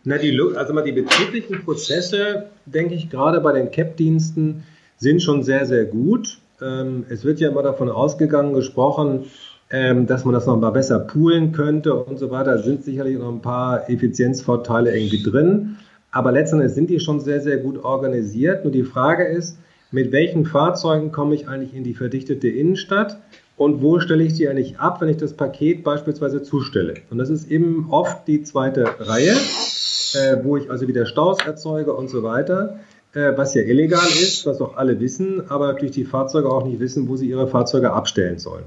Na, 0.03 0.17
die, 0.17 0.39
also 0.55 0.73
mal 0.73 0.83
die 0.83 0.91
betrieblichen 0.91 1.63
Prozesse, 1.63 2.49
denke 2.65 2.95
ich, 2.95 3.09
gerade 3.09 3.41
bei 3.41 3.51
den 3.51 3.71
CAP-Diensten 3.71 4.63
sind 4.97 5.21
schon 5.21 5.43
sehr, 5.43 5.65
sehr 5.65 5.85
gut. 5.85 6.39
Ähm, 6.61 7.05
es 7.09 7.23
wird 7.23 7.39
ja 7.39 7.49
immer 7.49 7.63
davon 7.63 7.89
ausgegangen, 7.89 8.53
gesprochen, 8.53 9.25
ähm, 9.71 10.07
dass 10.07 10.25
man 10.25 10.33
das 10.33 10.45
noch 10.45 10.57
mal 10.57 10.71
besser 10.71 10.99
poolen 10.99 11.51
könnte 11.51 11.93
und 11.93 12.17
so 12.17 12.31
weiter. 12.31 12.57
Sind 12.59 12.83
sicherlich 12.83 13.17
noch 13.17 13.31
ein 13.31 13.41
paar 13.41 13.89
Effizienzvorteile 13.89 14.95
irgendwie 14.95 15.23
drin. 15.23 15.77
Aber 16.11 16.31
letztendlich 16.31 16.73
sind 16.73 16.89
die 16.89 16.99
schon 16.99 17.19
sehr, 17.19 17.41
sehr 17.41 17.57
gut 17.57 17.83
organisiert. 17.83 18.63
Nur 18.63 18.73
die 18.73 18.83
Frage 18.83 19.25
ist, 19.25 19.57
mit 19.91 20.11
welchen 20.11 20.45
Fahrzeugen 20.45 21.11
komme 21.11 21.35
ich 21.35 21.47
eigentlich 21.47 21.75
in 21.75 21.83
die 21.83 21.93
verdichtete 21.93 22.47
Innenstadt 22.47 23.17
und 23.57 23.81
wo 23.81 23.99
stelle 23.99 24.23
ich 24.23 24.33
die 24.33 24.47
eigentlich 24.47 24.79
ab, 24.79 25.01
wenn 25.01 25.09
ich 25.09 25.17
das 25.17 25.33
Paket 25.33 25.83
beispielsweise 25.83 26.41
zustelle. 26.41 26.93
Und 27.09 27.17
das 27.17 27.29
ist 27.29 27.51
eben 27.51 27.87
oft 27.89 28.27
die 28.27 28.41
zweite 28.43 28.85
Reihe, 28.99 29.33
äh, 29.33 30.37
wo 30.43 30.57
ich 30.57 30.71
also 30.71 30.87
wieder 30.87 31.05
Staus 31.05 31.39
erzeuge 31.45 31.93
und 31.93 32.09
so 32.09 32.23
weiter, 32.23 32.79
äh, 33.13 33.33
was 33.35 33.55
ja 33.55 33.63
illegal 33.63 34.07
ist, 34.07 34.45
was 34.45 34.61
auch 34.61 34.77
alle 34.77 34.99
wissen, 34.99 35.49
aber 35.49 35.67
natürlich 35.67 35.93
die 35.93 36.05
Fahrzeuge 36.05 36.49
auch 36.49 36.65
nicht 36.65 36.79
wissen, 36.79 37.09
wo 37.09 37.17
sie 37.17 37.27
ihre 37.27 37.47
Fahrzeuge 37.47 37.91
abstellen 37.91 38.39
sollen. 38.39 38.63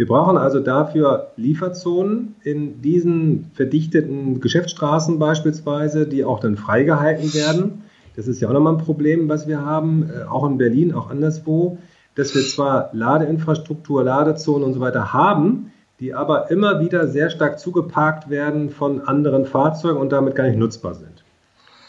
Wir 0.00 0.06
brauchen 0.06 0.38
also 0.38 0.60
dafür 0.60 1.32
Lieferzonen 1.36 2.34
in 2.42 2.80
diesen 2.80 3.50
verdichteten 3.52 4.40
Geschäftsstraßen 4.40 5.18
beispielsweise, 5.18 6.06
die 6.06 6.24
auch 6.24 6.40
dann 6.40 6.56
freigehalten 6.56 7.34
werden 7.34 7.82
das 8.16 8.28
ist 8.28 8.40
ja 8.40 8.48
auch 8.48 8.52
nochmal 8.52 8.74
ein 8.74 8.84
Problem, 8.84 9.28
was 9.28 9.46
wir 9.48 9.64
haben, 9.64 10.10
äh, 10.10 10.24
auch 10.24 10.46
in 10.46 10.58
Berlin, 10.58 10.92
auch 10.92 11.10
anderswo, 11.10 11.78
dass 12.14 12.34
wir 12.34 12.42
zwar 12.42 12.90
Ladeinfrastruktur, 12.92 14.04
Ladezonen 14.04 14.64
und 14.64 14.74
so 14.74 14.80
weiter 14.80 15.12
haben, 15.12 15.72
die 16.00 16.12
aber 16.14 16.50
immer 16.50 16.80
wieder 16.80 17.06
sehr 17.06 17.30
stark 17.30 17.58
zugeparkt 17.58 18.28
werden 18.30 18.70
von 18.70 19.00
anderen 19.02 19.46
Fahrzeugen 19.46 19.98
und 19.98 20.12
damit 20.12 20.34
gar 20.34 20.44
nicht 20.44 20.58
nutzbar 20.58 20.94
sind. 20.94 21.24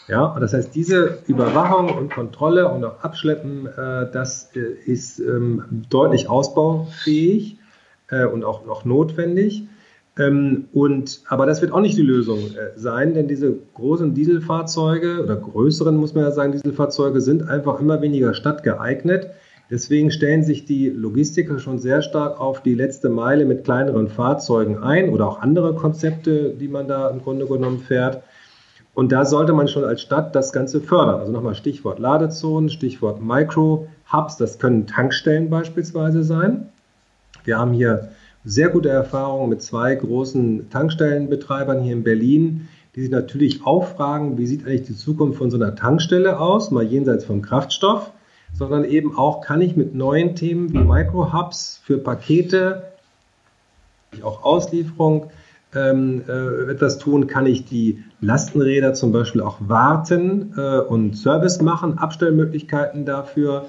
Ja, 0.08 0.24
und 0.24 0.40
das 0.40 0.52
heißt, 0.52 0.74
diese 0.74 1.18
Überwachung 1.26 1.96
und 1.96 2.12
Kontrolle 2.12 2.68
und 2.68 2.84
auch 2.84 3.00
Abschleppen, 3.00 3.66
äh, 3.66 4.10
das 4.10 4.50
äh, 4.54 4.60
ist 4.60 5.18
ähm, 5.20 5.84
deutlich 5.90 6.28
ausbaufähig 6.28 7.58
äh, 8.12 8.26
und 8.26 8.44
auch 8.44 8.64
noch 8.64 8.84
notwendig. 8.84 9.66
Ähm, 10.18 10.66
und, 10.72 11.22
aber 11.28 11.46
das 11.46 11.62
wird 11.62 11.72
auch 11.72 11.80
nicht 11.80 11.96
die 11.96 12.02
Lösung 12.02 12.38
äh, 12.38 12.78
sein, 12.78 13.14
denn 13.14 13.28
diese 13.28 13.56
großen 13.74 14.14
Dieselfahrzeuge 14.14 15.22
oder 15.22 15.36
größeren, 15.36 15.96
muss 15.96 16.14
man 16.14 16.24
ja 16.24 16.30
sagen, 16.30 16.52
Dieselfahrzeuge 16.52 17.20
sind 17.20 17.48
einfach 17.48 17.80
immer 17.80 18.02
weniger 18.02 18.34
stadtgeeignet. 18.34 19.30
Deswegen 19.70 20.10
stellen 20.10 20.44
sich 20.44 20.66
die 20.66 20.90
Logistiker 20.90 21.58
schon 21.58 21.78
sehr 21.78 22.02
stark 22.02 22.38
auf 22.38 22.62
die 22.62 22.74
letzte 22.74 23.08
Meile 23.08 23.46
mit 23.46 23.64
kleineren 23.64 24.08
Fahrzeugen 24.08 24.76
ein 24.76 25.08
oder 25.08 25.26
auch 25.26 25.40
andere 25.40 25.74
Konzepte, 25.74 26.50
die 26.50 26.68
man 26.68 26.88
da 26.88 27.08
im 27.08 27.22
Grunde 27.22 27.46
genommen 27.46 27.78
fährt. 27.78 28.22
Und 28.92 29.12
da 29.12 29.24
sollte 29.24 29.54
man 29.54 29.68
schon 29.68 29.84
als 29.84 30.02
Stadt 30.02 30.34
das 30.34 30.52
Ganze 30.52 30.82
fördern. 30.82 31.20
Also 31.20 31.32
nochmal 31.32 31.54
Stichwort 31.54 31.98
Ladezonen, 31.98 32.68
Stichwort 32.68 33.22
Micro-Hubs, 33.22 34.36
das 34.36 34.58
können 34.58 34.86
Tankstellen 34.86 35.48
beispielsweise 35.48 36.22
sein. 36.22 36.71
Wir 37.44 37.58
haben 37.58 37.72
hier 37.72 38.10
sehr 38.44 38.68
gute 38.68 38.88
Erfahrungen 38.88 39.50
mit 39.50 39.62
zwei 39.62 39.94
großen 39.94 40.70
Tankstellenbetreibern 40.70 41.80
hier 41.82 41.92
in 41.92 42.02
Berlin, 42.02 42.68
die 42.94 43.02
sich 43.02 43.10
natürlich 43.10 43.64
auch 43.64 43.86
fragen, 43.86 44.36
wie 44.38 44.46
sieht 44.46 44.66
eigentlich 44.66 44.82
die 44.86 44.96
Zukunft 44.96 45.38
von 45.38 45.50
so 45.50 45.56
einer 45.56 45.74
Tankstelle 45.74 46.38
aus, 46.38 46.70
mal 46.70 46.84
jenseits 46.84 47.24
vom 47.24 47.40
Kraftstoff, 47.40 48.10
sondern 48.52 48.84
eben 48.84 49.16
auch, 49.16 49.40
kann 49.40 49.62
ich 49.62 49.76
mit 49.76 49.94
neuen 49.94 50.34
Themen 50.34 50.72
wie 50.72 50.78
Micro-Hubs 50.78 51.80
für 51.84 51.98
Pakete, 51.98 52.92
auch 54.22 54.44
Auslieferung, 54.44 55.30
ähm, 55.74 56.22
äh, 56.28 56.70
etwas 56.70 56.98
tun, 56.98 57.26
kann 57.26 57.46
ich 57.46 57.64
die 57.64 58.04
Lastenräder 58.20 58.92
zum 58.92 59.10
Beispiel 59.10 59.40
auch 59.40 59.56
warten 59.60 60.52
äh, 60.56 60.80
und 60.80 61.16
Service 61.16 61.62
machen, 61.62 61.96
Abstellmöglichkeiten 61.96 63.06
dafür, 63.06 63.66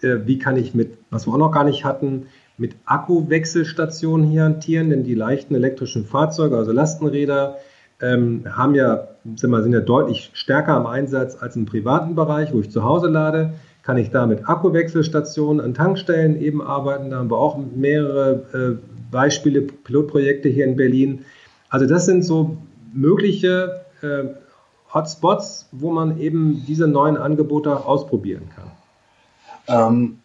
äh, 0.00 0.20
wie 0.24 0.38
kann 0.38 0.56
ich 0.56 0.74
mit, 0.74 0.96
was 1.10 1.26
wir 1.26 1.34
auch 1.34 1.38
noch 1.38 1.52
gar 1.52 1.64
nicht 1.64 1.84
hatten, 1.84 2.26
mit 2.58 2.76
Akkuwechselstationen 2.84 4.26
hier 4.26 4.44
hantieren, 4.44 4.90
denn 4.90 5.04
die 5.04 5.14
leichten 5.14 5.54
elektrischen 5.54 6.04
Fahrzeuge, 6.04 6.56
also 6.56 6.72
Lastenräder, 6.72 7.58
ähm, 8.00 8.44
haben 8.50 8.74
ja, 8.74 9.08
sind, 9.36 9.50
wir, 9.50 9.62
sind 9.62 9.72
ja 9.72 9.80
deutlich 9.80 10.30
stärker 10.34 10.74
am 10.74 10.86
Einsatz 10.86 11.36
als 11.40 11.56
im 11.56 11.66
privaten 11.66 12.14
Bereich, 12.14 12.52
wo 12.52 12.60
ich 12.60 12.70
zu 12.70 12.82
Hause 12.82 13.08
lade. 13.08 13.54
Kann 13.82 13.96
ich 13.96 14.10
da 14.10 14.26
mit 14.26 14.48
Akkuwechselstationen 14.48 15.64
an 15.64 15.74
Tankstellen 15.74 16.40
eben 16.40 16.62
arbeiten? 16.62 17.10
Da 17.10 17.18
haben 17.18 17.30
wir 17.30 17.38
auch 17.38 17.58
mehrere 17.74 18.78
äh, 18.80 19.10
Beispiele, 19.10 19.62
Pilotprojekte 19.62 20.48
hier 20.48 20.64
in 20.64 20.76
Berlin. 20.76 21.24
Also 21.68 21.86
das 21.86 22.06
sind 22.06 22.22
so 22.22 22.58
mögliche 22.92 23.82
äh, 24.02 24.24
Hotspots, 24.92 25.68
wo 25.72 25.90
man 25.90 26.18
eben 26.18 26.64
diese 26.66 26.86
neuen 26.86 27.16
Angebote 27.16 27.84
ausprobieren 27.84 28.50
kann. 28.54 28.70
Ähm, 29.68 30.18
äh, 30.18 30.21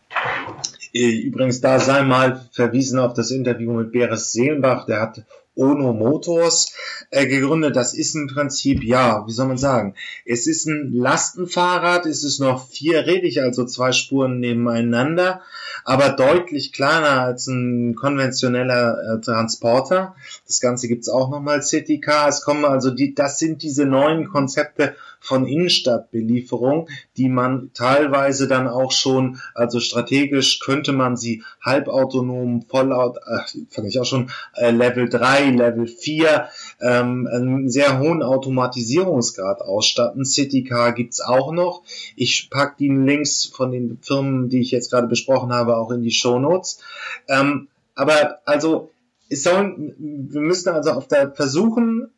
übrigens, 0.93 1.61
da 1.61 1.79
sei 1.79 2.03
mal 2.03 2.47
verwiesen 2.51 2.99
auf 2.99 3.13
das 3.13 3.31
Interview 3.31 3.73
mit 3.73 3.91
Beres 3.91 4.31
Seelenbach, 4.31 4.85
der 4.85 5.01
hat 5.01 5.25
Ono 5.57 5.91
Motors 5.93 6.73
äh, 7.09 7.25
gegründet. 7.25 7.75
Das 7.75 7.93
ist 7.93 8.15
im 8.15 8.27
Prinzip, 8.27 8.83
ja, 8.83 9.25
wie 9.27 9.31
soll 9.31 9.47
man 9.47 9.57
sagen, 9.57 9.95
es 10.25 10.47
ist 10.47 10.67
ein 10.67 10.93
Lastenfahrrad, 10.93 12.05
es 12.05 12.23
ist 12.23 12.39
noch 12.39 12.69
vierrädig, 12.69 13.41
also 13.41 13.65
zwei 13.65 13.91
Spuren 13.91 14.39
nebeneinander, 14.39 15.41
aber 15.87 16.09
deutlich 16.09 16.73
kleiner 16.73 17.21
als 17.21 17.47
ein 17.47 17.95
konventioneller 17.95 18.97
äh, 18.97 19.21
Transporter. 19.21 20.15
Das 20.45 20.59
Ganze 20.59 20.89
gibt's 20.89 21.07
auch 21.07 21.29
nochmal 21.29 21.63
Citycar. 21.63 22.27
Es 22.27 22.41
kommen 22.41 22.65
also 22.65 22.91
die, 22.91 23.15
das 23.15 23.39
sind 23.39 23.63
diese 23.63 23.85
neuen 23.85 24.27
Konzepte 24.27 24.95
von 25.21 25.47
Innenstadtbelieferung, 25.47 26.89
die 27.15 27.29
man 27.29 27.71
teilweise 27.73 28.49
dann 28.49 28.67
auch 28.67 28.91
schon, 28.91 29.39
also 29.55 29.79
strategisch 29.79 30.59
könnte 30.59 30.91
man 30.91 31.15
sie 31.15 31.43
halbautonom, 31.61 32.65
vollaut, 32.67 33.17
äh, 33.25 33.39
fand 33.69 33.87
ich 33.87 33.97
auch 33.97 34.05
schon, 34.05 34.29
äh, 34.55 34.71
Level 34.71 35.07
3, 35.07 35.51
Level 35.51 35.87
4, 35.87 36.49
ähm, 36.81 37.27
einen 37.31 37.69
sehr 37.69 37.99
hohen 37.99 38.21
Automatisierungsgrad 38.21 39.61
ausstatten. 39.61 40.25
Citycar 40.25 40.93
gibt's 40.93 41.21
auch 41.21 41.51
noch. 41.51 41.83
Ich 42.15 42.49
pack 42.49 42.77
die 42.77 42.89
Links 42.89 43.45
von 43.45 43.71
den 43.71 43.99
Firmen, 44.01 44.49
die 44.49 44.61
ich 44.61 44.71
jetzt 44.71 44.91
gerade 44.91 45.07
besprochen 45.07 45.53
habe, 45.53 45.77
auch 45.77 45.91
in 45.91 46.03
die 46.03 46.11
Show 46.11 46.39
Notes. 46.39 46.79
Ähm, 47.27 47.67
aber 47.95 48.39
also, 48.45 48.91
es 49.29 49.43
sollen, 49.43 49.95
wir 50.29 50.41
müssen 50.41 50.69
also 50.69 50.91
auf 50.91 51.07
der 51.07 51.31
versuchen, 51.31 52.11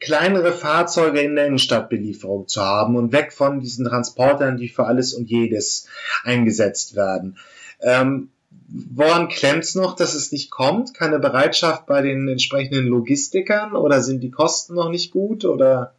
kleinere 0.00 0.52
Fahrzeuge 0.52 1.20
in 1.20 1.36
der 1.36 1.46
Innenstadtbelieferung 1.46 2.48
zu 2.48 2.62
haben 2.62 2.96
und 2.96 3.12
weg 3.12 3.32
von 3.32 3.60
diesen 3.60 3.84
Transportern, 3.86 4.56
die 4.56 4.68
für 4.68 4.86
alles 4.86 5.14
und 5.14 5.30
jedes 5.30 5.86
eingesetzt 6.24 6.96
werden. 6.96 7.38
Ähm, 7.80 8.30
woran 8.68 9.28
klemmt's 9.28 9.74
noch, 9.74 9.96
dass 9.96 10.14
es 10.14 10.32
nicht 10.32 10.50
kommt? 10.50 10.94
Keine 10.94 11.18
Bereitschaft 11.18 11.86
bei 11.86 12.02
den 12.02 12.28
entsprechenden 12.28 12.86
Logistikern 12.86 13.74
oder 13.74 14.00
sind 14.00 14.20
die 14.20 14.30
Kosten 14.30 14.74
noch 14.74 14.88
nicht 14.88 15.12
gut 15.12 15.44
oder? 15.44 15.94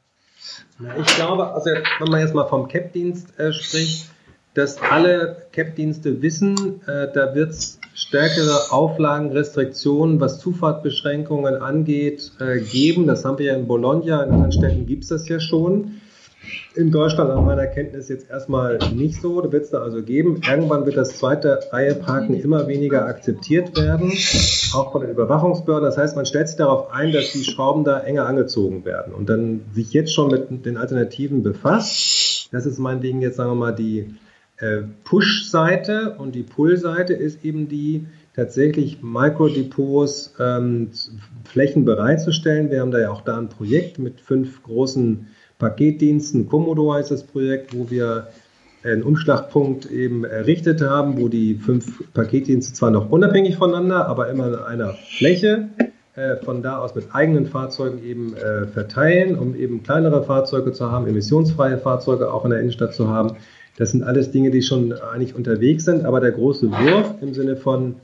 Ich 1.00 1.16
glaube, 1.16 1.54
also 1.54 1.70
wenn 2.00 2.10
man 2.10 2.22
jetzt 2.22 2.34
mal 2.34 2.48
vom 2.48 2.68
CAP-Dienst 2.68 3.40
äh, 3.40 3.54
spricht, 3.54 4.08
dass 4.54 4.82
alle 4.82 5.48
CAP-Dienste 5.52 6.22
wissen, 6.22 6.82
äh, 6.88 7.12
da 7.14 7.34
wird 7.34 7.52
es 7.52 7.80
stärkere 7.94 8.72
Auflagen, 8.72 9.32
Restriktionen, 9.32 10.20
was 10.20 10.40
Zufahrtbeschränkungen 10.40 11.56
angeht, 11.56 12.32
äh, 12.40 12.60
geben. 12.60 13.08
Das 13.08 13.24
haben 13.24 13.38
wir 13.38 13.48
ja 13.48 13.56
in 13.56 13.68
Bologna, 13.68 14.24
in 14.24 14.32
anderen 14.32 14.52
Städten 14.52 14.86
gibt 14.86 15.04
es 15.04 15.10
das 15.10 15.28
ja 15.28 15.40
schon. 15.40 16.02
In 16.76 16.92
Deutschland 16.92 17.30
nach 17.30 17.42
meiner 17.42 17.68
Kenntnis 17.68 18.10
jetzt 18.10 18.30
erstmal 18.30 18.80
nicht 18.94 19.22
so. 19.22 19.42
Da 19.42 19.52
wird 19.52 19.66
es 19.66 19.70
da 19.70 19.82
also 19.82 20.02
geben. 20.02 20.42
Irgendwann 20.48 20.86
wird 20.86 20.98
das 20.98 21.18
zweite 21.18 21.60
Reihe 21.72 21.96
Parken 21.96 22.34
immer 22.34 22.68
weniger 22.68 23.06
akzeptiert 23.06 23.78
werden, 23.78 24.12
auch 24.74 24.92
von 24.92 25.02
den 25.02 25.12
Überwachungsbehörden. 25.12 25.86
Das 25.86 25.98
heißt, 25.98 26.16
man 26.16 26.26
stellt 26.26 26.48
sich 26.48 26.58
darauf 26.58 26.92
ein, 26.92 27.12
dass 27.12 27.32
die 27.32 27.44
Schrauben 27.44 27.84
da 27.84 28.00
enger 28.00 28.26
angezogen 28.26 28.86
werden 28.86 29.14
und 29.14 29.30
dann 29.30 29.62
sich 29.74 29.94
jetzt 29.94 30.14
schon 30.14 30.32
mit 30.32 30.66
den 30.66 30.78
Alternativen 30.78 31.44
befasst. 31.44 32.50
Das 32.52 32.66
ist 32.66 32.80
mein 32.80 33.02
Ding 33.02 33.22
jetzt, 33.22 33.38
sagen 33.38 33.52
wir 33.52 33.56
mal, 33.56 33.76
die 33.76 34.16
äh, 34.58 34.82
Push-Seite 35.04 36.16
und 36.18 36.36
die 36.36 36.44
Pull-Seite 36.44 37.14
ist 37.14 37.44
eben 37.44 37.68
die, 37.68 38.08
tatsächlich 38.36 39.02
Microdepots 39.02 40.36
ähm, 40.40 40.90
Flächen 41.44 41.86
bereitzustellen. 41.86 42.72
Wir 42.72 42.82
haben 42.82 42.92
da 42.92 43.00
ja 43.00 43.12
auch 43.12 43.22
da 43.22 43.38
ein 43.38 43.50
Projekt 43.50 44.00
mit 44.00 44.22
fünf 44.22 44.64
großen 44.64 45.28
Paketdiensten. 45.60 46.48
Komodo 46.48 46.94
heißt 46.94 47.12
das 47.12 47.24
Projekt, 47.24 47.78
wo 47.78 47.90
wir 47.90 48.28
einen 48.84 49.04
Umschlagpunkt 49.04 49.90
eben 49.90 50.26
errichtet 50.26 50.82
haben, 50.82 51.18
wo 51.20 51.30
die 51.30 51.56
fünf 51.56 52.04
Paketdienste 52.14 52.74
zwar 52.74 52.92
noch 52.92 53.10
unabhängig 53.10 53.56
voneinander, 53.56 54.08
aber 54.08 54.30
immer 54.30 54.48
in 54.48 54.56
einer 54.56 54.94
Fläche 54.94 55.70
äh, 56.16 56.36
von 56.38 56.62
da 56.62 56.80
aus 56.80 56.94
mit 56.94 57.08
eigenen 57.14 57.48
Fahrzeugen 57.48 58.04
eben 58.04 58.36
äh, 58.36 58.68
verteilen, 58.68 59.38
um 59.38 59.56
eben 59.56 59.84
kleinere 59.84 60.24
Fahrzeuge 60.24 60.74
zu 60.74 60.92
haben, 60.92 61.08
emissionsfreie 61.08 61.78
Fahrzeuge 61.78 62.32
auch 62.32 62.44
in 62.44 62.52
der 62.52 62.60
Innenstadt 62.60 62.94
zu 62.94 63.08
haben. 63.08 63.38
Das 63.78 63.92
sind 63.92 64.04
alles 64.04 64.32
Dinge, 64.32 64.52
die 64.52 64.62
schon 64.62 64.94
eigentlich 64.94 65.34
unterwegs 65.34 65.86
sind, 65.86 66.06
aber 66.06 66.20
der 66.20 66.32
große 66.32 66.70
Wurf 66.70 67.16
im 67.22 67.34
Sinne 67.34 67.56
von, 67.56 67.96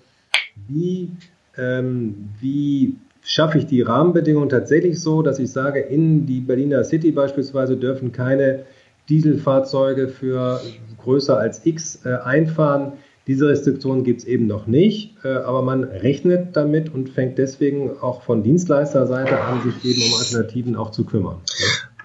wie, 0.67 1.11
ähm, 1.57 2.29
wie 2.39 2.95
schaffe 3.21 3.57
ich 3.57 3.65
die 3.65 3.81
Rahmenbedingungen 3.81 4.49
tatsächlich 4.49 4.99
so, 5.01 5.21
dass 5.21 5.39
ich 5.39 5.51
sage, 5.51 5.79
in 5.79 6.25
die 6.25 6.39
Berliner 6.39 6.83
City 6.83 7.11
beispielsweise 7.11 7.77
dürfen 7.77 8.11
keine 8.11 8.65
Dieselfahrzeuge 9.09 10.07
für 10.07 10.61
größer 10.97 11.37
als 11.37 11.65
X 11.65 12.05
äh, 12.05 12.15
einfahren. 12.23 12.93
Diese 13.27 13.47
Restriktionen 13.47 14.03
gibt 14.03 14.21
es 14.21 14.25
eben 14.25 14.47
noch 14.47 14.65
nicht, 14.65 15.17
äh, 15.23 15.29
aber 15.29 15.61
man 15.61 15.83
rechnet 15.83 16.55
damit 16.55 16.93
und 16.93 17.09
fängt 17.09 17.37
deswegen 17.37 17.91
auch 17.99 18.23
von 18.23 18.41
Dienstleisterseite 18.41 19.39
an, 19.39 19.61
sich 19.61 19.85
eben 19.85 20.11
um 20.11 20.19
Alternativen 20.19 20.75
auch 20.75 20.91
zu 20.91 21.05
kümmern. 21.05 21.37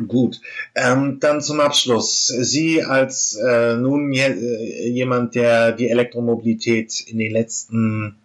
Gut, 0.07 0.41
ähm, 0.75 1.19
dann 1.21 1.41
zum 1.41 1.61
Abschluss. 1.61 2.27
Sie 2.27 2.83
als 2.83 3.37
äh, 3.37 3.77
nun 3.77 4.13
äh, 4.13 4.89
jemand, 4.89 5.35
der 5.35 5.73
die 5.73 5.89
Elektromobilität 5.89 7.01
in 7.07 7.19
den 7.19 7.33
letzten 7.33 8.17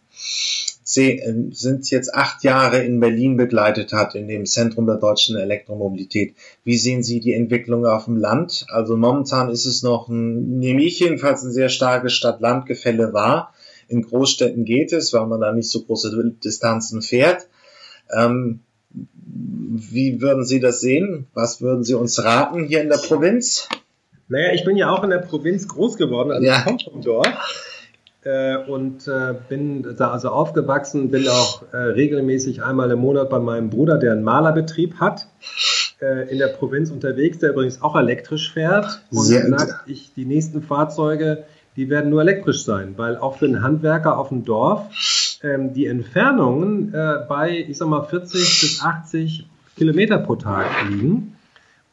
sind 0.91 1.91
jetzt 1.91 2.15
acht 2.15 2.43
Jahre 2.43 2.79
in 2.83 2.99
Berlin 2.99 3.37
begleitet 3.37 3.93
hat, 3.93 4.15
in 4.15 4.27
dem 4.27 4.47
Zentrum 4.47 4.87
der 4.87 4.95
deutschen 4.95 5.37
Elektromobilität. 5.37 6.33
Wie 6.63 6.77
sehen 6.77 7.03
Sie 7.03 7.19
die 7.19 7.33
Entwicklung 7.33 7.85
auf 7.85 8.05
dem 8.05 8.17
Land? 8.17 8.65
Also 8.69 8.97
momentan 8.97 9.49
ist 9.49 9.67
es 9.67 9.83
noch, 9.83 10.07
ein, 10.07 10.57
nehme 10.57 10.81
ich 10.81 10.99
jedenfalls, 10.99 11.43
ein 11.43 11.51
sehr 11.51 11.69
starkes 11.69 12.13
Stadt-Land-Gefälle 12.13 13.13
wahr. 13.13 13.53
In 13.87 14.01
Großstädten 14.01 14.65
geht 14.65 14.91
es, 14.91 15.13
weil 15.13 15.27
man 15.27 15.41
da 15.41 15.53
nicht 15.53 15.69
so 15.69 15.83
große 15.83 16.33
Distanzen 16.43 17.03
fährt. 17.03 17.47
Ähm, 18.11 18.61
wie 18.91 20.21
würden 20.21 20.43
Sie 20.43 20.59
das 20.59 20.81
sehen? 20.81 21.27
Was 21.35 21.61
würden 21.61 21.83
Sie 21.83 21.93
uns 21.93 22.23
raten 22.23 22.65
hier 22.65 22.81
in 22.81 22.89
der 22.89 22.97
Provinz? 22.97 23.69
Naja, 24.27 24.53
ich 24.53 24.65
bin 24.65 24.75
ja 24.75 24.89
auch 24.89 25.03
in 25.03 25.11
der 25.11 25.19
Provinz 25.19 25.67
groß 25.67 25.97
geworden, 25.97 26.31
also 26.31 26.45
ja. 26.45 26.59
ich 26.59 26.65
komme 26.65 26.79
vom 26.79 27.01
Dorf 27.01 27.27
äh, 28.23 28.57
und 28.57 29.07
äh, 29.07 29.35
bin 29.47 29.95
da 29.97 30.11
also 30.11 30.29
aufgewachsen, 30.29 31.09
bin 31.09 31.27
auch 31.27 31.63
äh, 31.71 31.77
regelmäßig 31.77 32.63
einmal 32.63 32.91
im 32.91 32.99
Monat 32.99 33.29
bei 33.29 33.39
meinem 33.39 33.69
Bruder, 33.69 33.97
der 33.97 34.13
einen 34.13 34.23
Malerbetrieb 34.23 34.95
hat, 34.99 35.27
äh, 36.01 36.29
in 36.29 36.37
der 36.37 36.47
Provinz 36.47 36.91
unterwegs, 36.91 37.39
der 37.39 37.51
übrigens 37.51 37.81
auch 37.81 37.95
elektrisch 37.95 38.51
fährt. 38.51 39.01
Und 39.11 39.23
Sehr 39.23 39.47
sagt, 39.47 39.87
ich, 39.87 40.13
die 40.13 40.25
nächsten 40.25 40.61
Fahrzeuge, 40.61 41.45
die 41.75 41.89
werden 41.89 42.09
nur 42.09 42.21
elektrisch 42.21 42.63
sein, 42.63 42.95
weil 42.97 43.15
auch 43.17 43.37
für 43.37 43.45
einen 43.45 43.63
Handwerker 43.63 44.17
auf 44.17 44.29
dem 44.29 44.43
Dorf 44.43 44.89
ähm, 45.41 45.73
die 45.73 45.85
Entfernungen 45.85 46.93
äh, 46.93 47.19
bei, 47.27 47.65
ich 47.67 47.77
sag 47.77 47.87
mal, 47.87 48.03
40 48.03 48.33
bis 48.39 48.81
80 48.83 49.47
Kilometer 49.77 50.17
pro 50.17 50.35
Tag 50.35 50.65
liegen. 50.89 51.35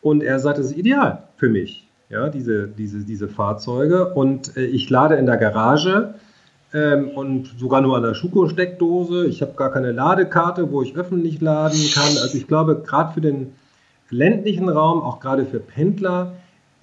Und 0.03 0.22
er 0.22 0.41
sagt, 0.41 0.59
das 0.59 0.66
ist 0.66 0.77
ideal 0.77 1.24
für 1.37 1.49
mich 1.49 1.86
ja, 2.09 2.28
diese, 2.28 2.68
diese, 2.68 3.04
diese 3.04 3.28
Fahrzeuge. 3.28 4.14
Und 4.14 4.57
äh, 4.57 4.64
ich 4.64 4.88
lade 4.90 5.16
in 5.16 5.26
der 5.26 5.36
Garage 5.36 6.14
ähm, 6.72 7.11
und 7.11 7.54
sogar 7.59 7.80
nur 7.80 7.96
an 7.96 8.02
der 8.02 8.14
Schuko-Steckdose. 8.14 9.26
Ich 9.26 9.42
habe 9.42 9.52
gar 9.54 9.72
keine 9.72 9.92
Ladekarte, 9.92 10.70
wo 10.70 10.82
ich 10.82 10.96
öffentlich 10.96 11.40
laden 11.40 11.80
kann. 11.94 12.16
Also 12.22 12.36
ich 12.38 12.46
glaube, 12.46 12.82
gerade 12.86 13.12
für 13.12 13.20
den 13.20 13.54
ländlichen 14.11 14.68
Raum, 14.68 15.02
auch 15.02 15.20
gerade 15.20 15.46
für 15.46 15.61
Pendler, 15.61 16.34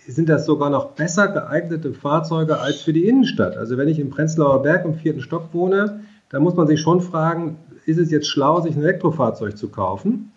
sind 0.05 0.27
das 0.27 0.45
sogar 0.45 0.69
noch 0.69 0.91
besser 0.91 1.29
geeignete 1.29 1.93
Fahrzeuge 1.93 2.59
als 2.59 2.81
für 2.81 2.91
die 2.91 3.07
Innenstadt. 3.07 3.55
Also 3.55 3.77
wenn 3.77 3.87
ich 3.87 3.99
im 3.99 4.09
Prenzlauer 4.09 4.61
Berg 4.61 4.83
im 4.83 4.95
vierten 4.95 5.21
Stock 5.21 5.53
wohne, 5.53 6.01
dann 6.29 6.43
muss 6.43 6.55
man 6.55 6.67
sich 6.67 6.81
schon 6.81 6.99
fragen, 6.99 7.57
ist 7.85 7.99
es 7.99 8.11
jetzt 8.11 8.27
schlau, 8.27 8.59
sich 8.61 8.75
ein 8.75 8.81
Elektrofahrzeug 8.81 9.57
zu 9.57 9.69
kaufen 9.69 10.31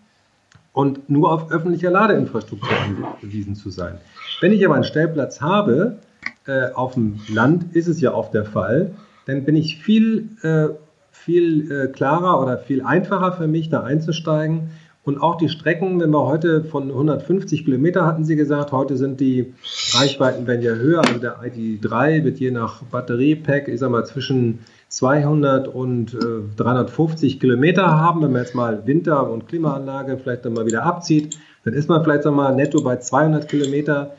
und 0.71 1.09
nur 1.09 1.31
auf 1.31 1.51
öffentlicher 1.51 1.89
Ladeinfrastruktur 1.91 2.69
angewiesen 2.69 3.55
zu 3.55 3.69
sein? 3.69 3.97
Wenn 4.39 4.51
ich 4.51 4.63
aber 4.65 4.75
einen 4.75 4.83
Stellplatz 4.83 5.41
habe, 5.41 5.97
äh, 6.45 6.71
auf 6.73 6.93
dem 6.93 7.19
Land 7.27 7.75
ist 7.75 7.87
es 7.87 7.99
ja 8.01 8.13
oft 8.13 8.33
der 8.33 8.45
Fall, 8.45 8.91
dann 9.25 9.45
bin 9.45 9.55
ich 9.55 9.77
viel, 9.77 10.29
äh, 10.43 10.67
viel 11.11 11.71
äh, 11.71 11.87
klarer 11.87 12.41
oder 12.41 12.57
viel 12.57 12.83
einfacher 12.83 13.33
für 13.33 13.47
mich, 13.47 13.69
da 13.69 13.81
einzusteigen. 13.81 14.69
Und 15.03 15.21
auch 15.21 15.37
die 15.37 15.47
Strecken, 15.47 15.99
wenn 16.01 16.11
wir 16.11 16.25
heute 16.27 16.65
von 16.65 16.89
150 16.89 17.63
Kilometer 17.63 18.05
hatten 18.05 18.25
Sie 18.25 18.35
gesagt, 18.35 18.73
heute 18.73 18.97
sind 18.97 19.21
die 19.21 19.53
Reichweiten 19.93 20.45
werden 20.47 20.61
ja 20.61 20.73
höher. 20.73 20.99
Also 20.99 21.19
der 21.19 21.39
ID3 21.41 22.25
wird 22.25 22.39
je 22.39 22.51
nach 22.51 22.83
Batteriepack, 22.83 23.69
ich 23.69 23.79
sag 23.79 23.89
mal, 23.89 24.05
zwischen 24.05 24.59
200 24.89 25.67
und 25.69 26.13
äh, 26.13 26.55
350 26.57 27.39
Kilometer 27.39 27.97
haben. 27.97 28.21
Wenn 28.21 28.33
man 28.33 28.41
jetzt 28.41 28.53
mal 28.53 28.85
Winter- 28.85 29.31
und 29.31 29.47
Klimaanlage 29.47 30.17
vielleicht 30.17 30.45
dann 30.45 30.53
mal 30.53 30.65
wieder 30.65 30.83
abzieht, 30.83 31.37
dann 31.63 31.73
ist 31.73 31.89
man 31.89 32.03
vielleicht 32.03 32.25
mal 32.25 32.53
netto 32.53 32.83
bei 32.83 32.97
200 32.97 33.47
Kilometer 33.47 34.11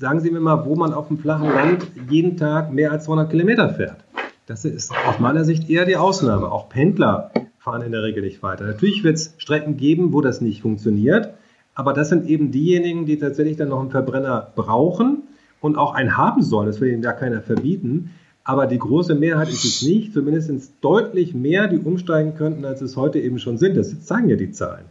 sagen 0.00 0.20
Sie 0.20 0.30
mir 0.30 0.40
mal, 0.40 0.64
wo 0.64 0.76
man 0.76 0.94
auf 0.94 1.08
dem 1.08 1.18
flachen 1.18 1.50
Land 1.50 1.86
jeden 2.08 2.38
Tag 2.38 2.72
mehr 2.72 2.90
als 2.90 3.04
200 3.04 3.30
Kilometer 3.30 3.68
fährt. 3.68 3.98
Das 4.46 4.64
ist 4.64 4.90
aus 5.06 5.18
meiner 5.18 5.44
Sicht 5.44 5.68
eher 5.68 5.84
die 5.84 5.96
Ausnahme. 5.98 6.50
Auch 6.50 6.70
Pendler 6.70 7.30
fahren 7.58 7.82
in 7.82 7.92
der 7.92 8.02
Regel 8.02 8.22
nicht 8.22 8.42
weiter. 8.42 8.64
Natürlich 8.64 9.04
wird 9.04 9.16
es 9.16 9.34
Strecken 9.36 9.76
geben, 9.76 10.14
wo 10.14 10.22
das 10.22 10.40
nicht 10.40 10.62
funktioniert, 10.62 11.34
aber 11.74 11.92
das 11.92 12.08
sind 12.08 12.26
eben 12.26 12.50
diejenigen, 12.50 13.04
die 13.04 13.18
tatsächlich 13.18 13.58
dann 13.58 13.68
noch 13.68 13.80
einen 13.80 13.90
Verbrenner 13.90 14.50
brauchen 14.56 15.24
und 15.60 15.76
auch 15.76 15.92
einen 15.92 16.16
haben 16.16 16.42
sollen. 16.42 16.66
Das 16.66 16.80
will 16.80 16.90
ihnen 16.90 17.02
ja 17.02 17.12
keiner 17.12 17.42
verbieten. 17.42 18.10
Aber 18.42 18.66
die 18.66 18.78
große 18.78 19.14
Mehrheit 19.14 19.50
ist 19.50 19.64
es 19.64 19.82
nicht, 19.82 20.14
zumindest 20.14 20.72
deutlich 20.80 21.34
mehr, 21.34 21.68
die 21.68 21.78
umsteigen 21.78 22.34
könnten, 22.36 22.64
als 22.64 22.80
es 22.80 22.96
heute 22.96 23.20
eben 23.20 23.38
schon 23.38 23.58
sind. 23.58 23.76
Das 23.76 24.06
sagen 24.06 24.30
ja 24.30 24.36
die 24.36 24.50
Zahlen 24.50 24.86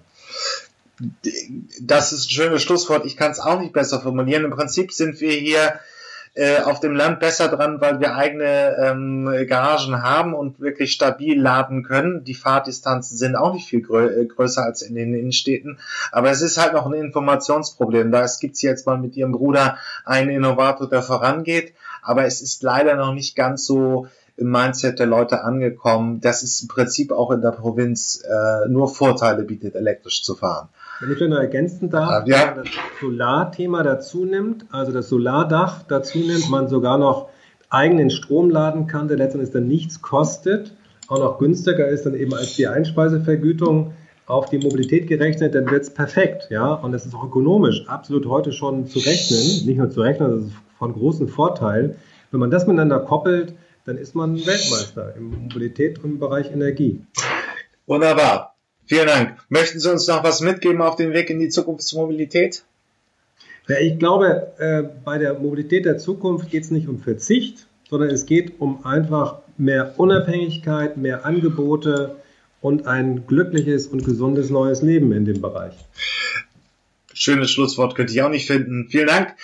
das 1.81 2.11
ist 2.11 2.27
ein 2.27 2.31
schönes 2.31 2.61
Schlusswort. 2.61 3.05
Ich 3.05 3.17
kann 3.17 3.31
es 3.31 3.39
auch 3.39 3.59
nicht 3.59 3.73
besser 3.73 4.01
formulieren. 4.01 4.45
Im 4.45 4.51
Prinzip 4.51 4.91
sind 4.91 5.19
wir 5.21 5.31
hier 5.31 5.79
äh, 6.35 6.61
auf 6.61 6.79
dem 6.79 6.93
Land 6.93 7.19
besser 7.19 7.47
dran, 7.47 7.81
weil 7.81 7.99
wir 7.99 8.15
eigene 8.15 8.75
ähm, 8.77 9.45
Garagen 9.47 10.03
haben 10.03 10.33
und 10.33 10.59
wirklich 10.59 10.91
stabil 10.91 11.39
laden 11.39 11.83
können. 11.83 12.23
Die 12.23 12.35
Fahrdistanzen 12.35 13.17
sind 13.17 13.35
auch 13.35 13.53
nicht 13.53 13.67
viel 13.67 13.81
grö 13.81 14.07
äh, 14.07 14.25
größer 14.25 14.63
als 14.63 14.81
in 14.81 14.95
den 14.95 15.13
Innenstädten. 15.13 15.79
Aber 16.11 16.29
es 16.29 16.41
ist 16.41 16.57
halt 16.57 16.73
noch 16.73 16.85
ein 16.85 16.93
Informationsproblem. 16.93 18.11
Da 18.11 18.25
gibt 18.39 18.55
es 18.55 18.61
jetzt 18.61 18.85
mal 18.85 18.97
mit 18.97 19.15
Ihrem 19.15 19.31
Bruder 19.31 19.77
einen 20.05 20.29
Innovator, 20.29 20.89
der 20.89 21.01
vorangeht. 21.01 21.73
Aber 22.01 22.25
es 22.25 22.41
ist 22.41 22.61
leider 22.63 22.95
noch 22.95 23.13
nicht 23.13 23.35
ganz 23.35 23.65
so 23.65 24.07
im 24.37 24.51
Mindset 24.51 24.99
der 24.99 25.07
Leute 25.07 25.43
angekommen, 25.43 26.21
dass 26.21 26.43
es 26.43 26.61
im 26.61 26.69
Prinzip 26.69 27.11
auch 27.11 27.31
in 27.31 27.41
der 27.41 27.51
Provinz 27.51 28.23
äh, 28.23 28.69
nur 28.69 28.87
Vorteile 28.87 29.43
bietet, 29.43 29.75
elektrisch 29.75 30.23
zu 30.23 30.35
fahren. 30.35 30.69
Wenn 30.99 31.13
ich 31.13 31.19
nur 31.19 31.39
ergänzen 31.39 31.89
darf, 31.89 32.27
ja. 32.27 32.39
wenn 32.39 32.55
man 32.55 32.65
das 32.65 32.73
Solarthema 32.99 33.83
dazu 33.83 34.25
nimmt, 34.25 34.65
also 34.71 34.91
das 34.91 35.07
Solardach 35.07 35.83
dazu 35.83 36.19
nimmt, 36.19 36.49
man 36.49 36.67
sogar 36.67 36.97
noch 36.97 37.29
eigenen 37.69 38.09
Strom 38.09 38.49
laden 38.49 38.87
kann, 38.87 39.07
der 39.07 39.17
letztendlich 39.17 39.51
dann 39.51 39.67
nichts 39.67 40.01
kostet, 40.01 40.73
auch 41.07 41.19
noch 41.19 41.39
günstiger 41.39 41.87
ist 41.87 42.05
dann 42.05 42.15
eben 42.15 42.33
als 42.33 42.55
die 42.55 42.67
Einspeisevergütung 42.67 43.93
auf 44.25 44.49
die 44.49 44.57
Mobilität 44.57 45.07
gerechnet, 45.07 45.55
dann 45.55 45.71
wird 45.71 45.83
es 45.83 45.93
perfekt, 45.93 46.47
ja, 46.49 46.73
und 46.73 46.93
es 46.93 47.05
ist 47.05 47.15
auch 47.15 47.23
ökonomisch 47.23 47.87
absolut 47.87 48.27
heute 48.27 48.51
schon 48.51 48.85
zu 48.85 48.99
rechnen, 48.99 49.65
nicht 49.65 49.77
nur 49.77 49.89
zu 49.89 50.01
rechnen, 50.01 50.31
das 50.31 50.45
ist 50.47 50.53
von 50.77 50.93
großem 50.93 51.29
Vorteil. 51.29 51.95
Wenn 52.31 52.39
man 52.39 52.51
das 52.51 52.67
miteinander 52.67 52.99
koppelt, 52.99 53.53
dann 53.85 53.97
ist 53.97 54.15
man 54.15 54.35
Weltmeister 54.35 55.15
in 55.15 55.43
Mobilität 55.43 56.03
und 56.03 56.11
im 56.11 56.19
Bereich 56.19 56.51
Energie. 56.51 57.01
Wunderbar. 57.87 58.58
Vielen 58.89 59.05
Dank. 59.05 59.37
Möchten 59.49 59.79
Sie 59.79 59.91
uns 59.91 60.07
noch 60.07 60.23
was 60.23 60.41
mitgeben 60.41 60.81
auf 60.81 60.95
dem 60.95 61.13
Weg 61.13 61.29
in 61.29 61.39
die 61.39 61.49
Zukunftsmobilität? 61.49 62.63
Ja, 63.67 63.77
ich 63.77 63.99
glaube, 63.99 64.51
äh, 64.57 64.81
bei 65.05 65.19
der 65.19 65.35
Mobilität 65.35 65.85
der 65.85 65.99
Zukunft 65.99 66.49
geht 66.49 66.63
es 66.63 66.71
nicht 66.71 66.87
um 66.87 66.99
Verzicht, 66.99 67.67
sondern 67.87 68.09
es 68.09 68.25
geht 68.25 68.59
um 68.59 68.83
einfach 68.87 69.41
mehr 69.59 69.93
Unabhängigkeit, 69.97 70.97
mehr 70.97 71.23
Angebote 71.23 72.15
und 72.61 72.87
ein 72.87 73.27
glückliches 73.27 73.85
und 73.85 74.03
gesundes 74.03 74.49
neues 74.49 74.81
Leben 74.81 75.11
in 75.11 75.25
dem 75.25 75.39
Bereich. 75.39 75.75
schönes 77.13 77.51
Schlusswort 77.51 77.93
könnte 77.93 78.11
ich 78.11 78.23
auch 78.23 78.29
nicht 78.29 78.47
finden. 78.47 78.87
Vielen 78.89 79.07
Dank 79.07 79.35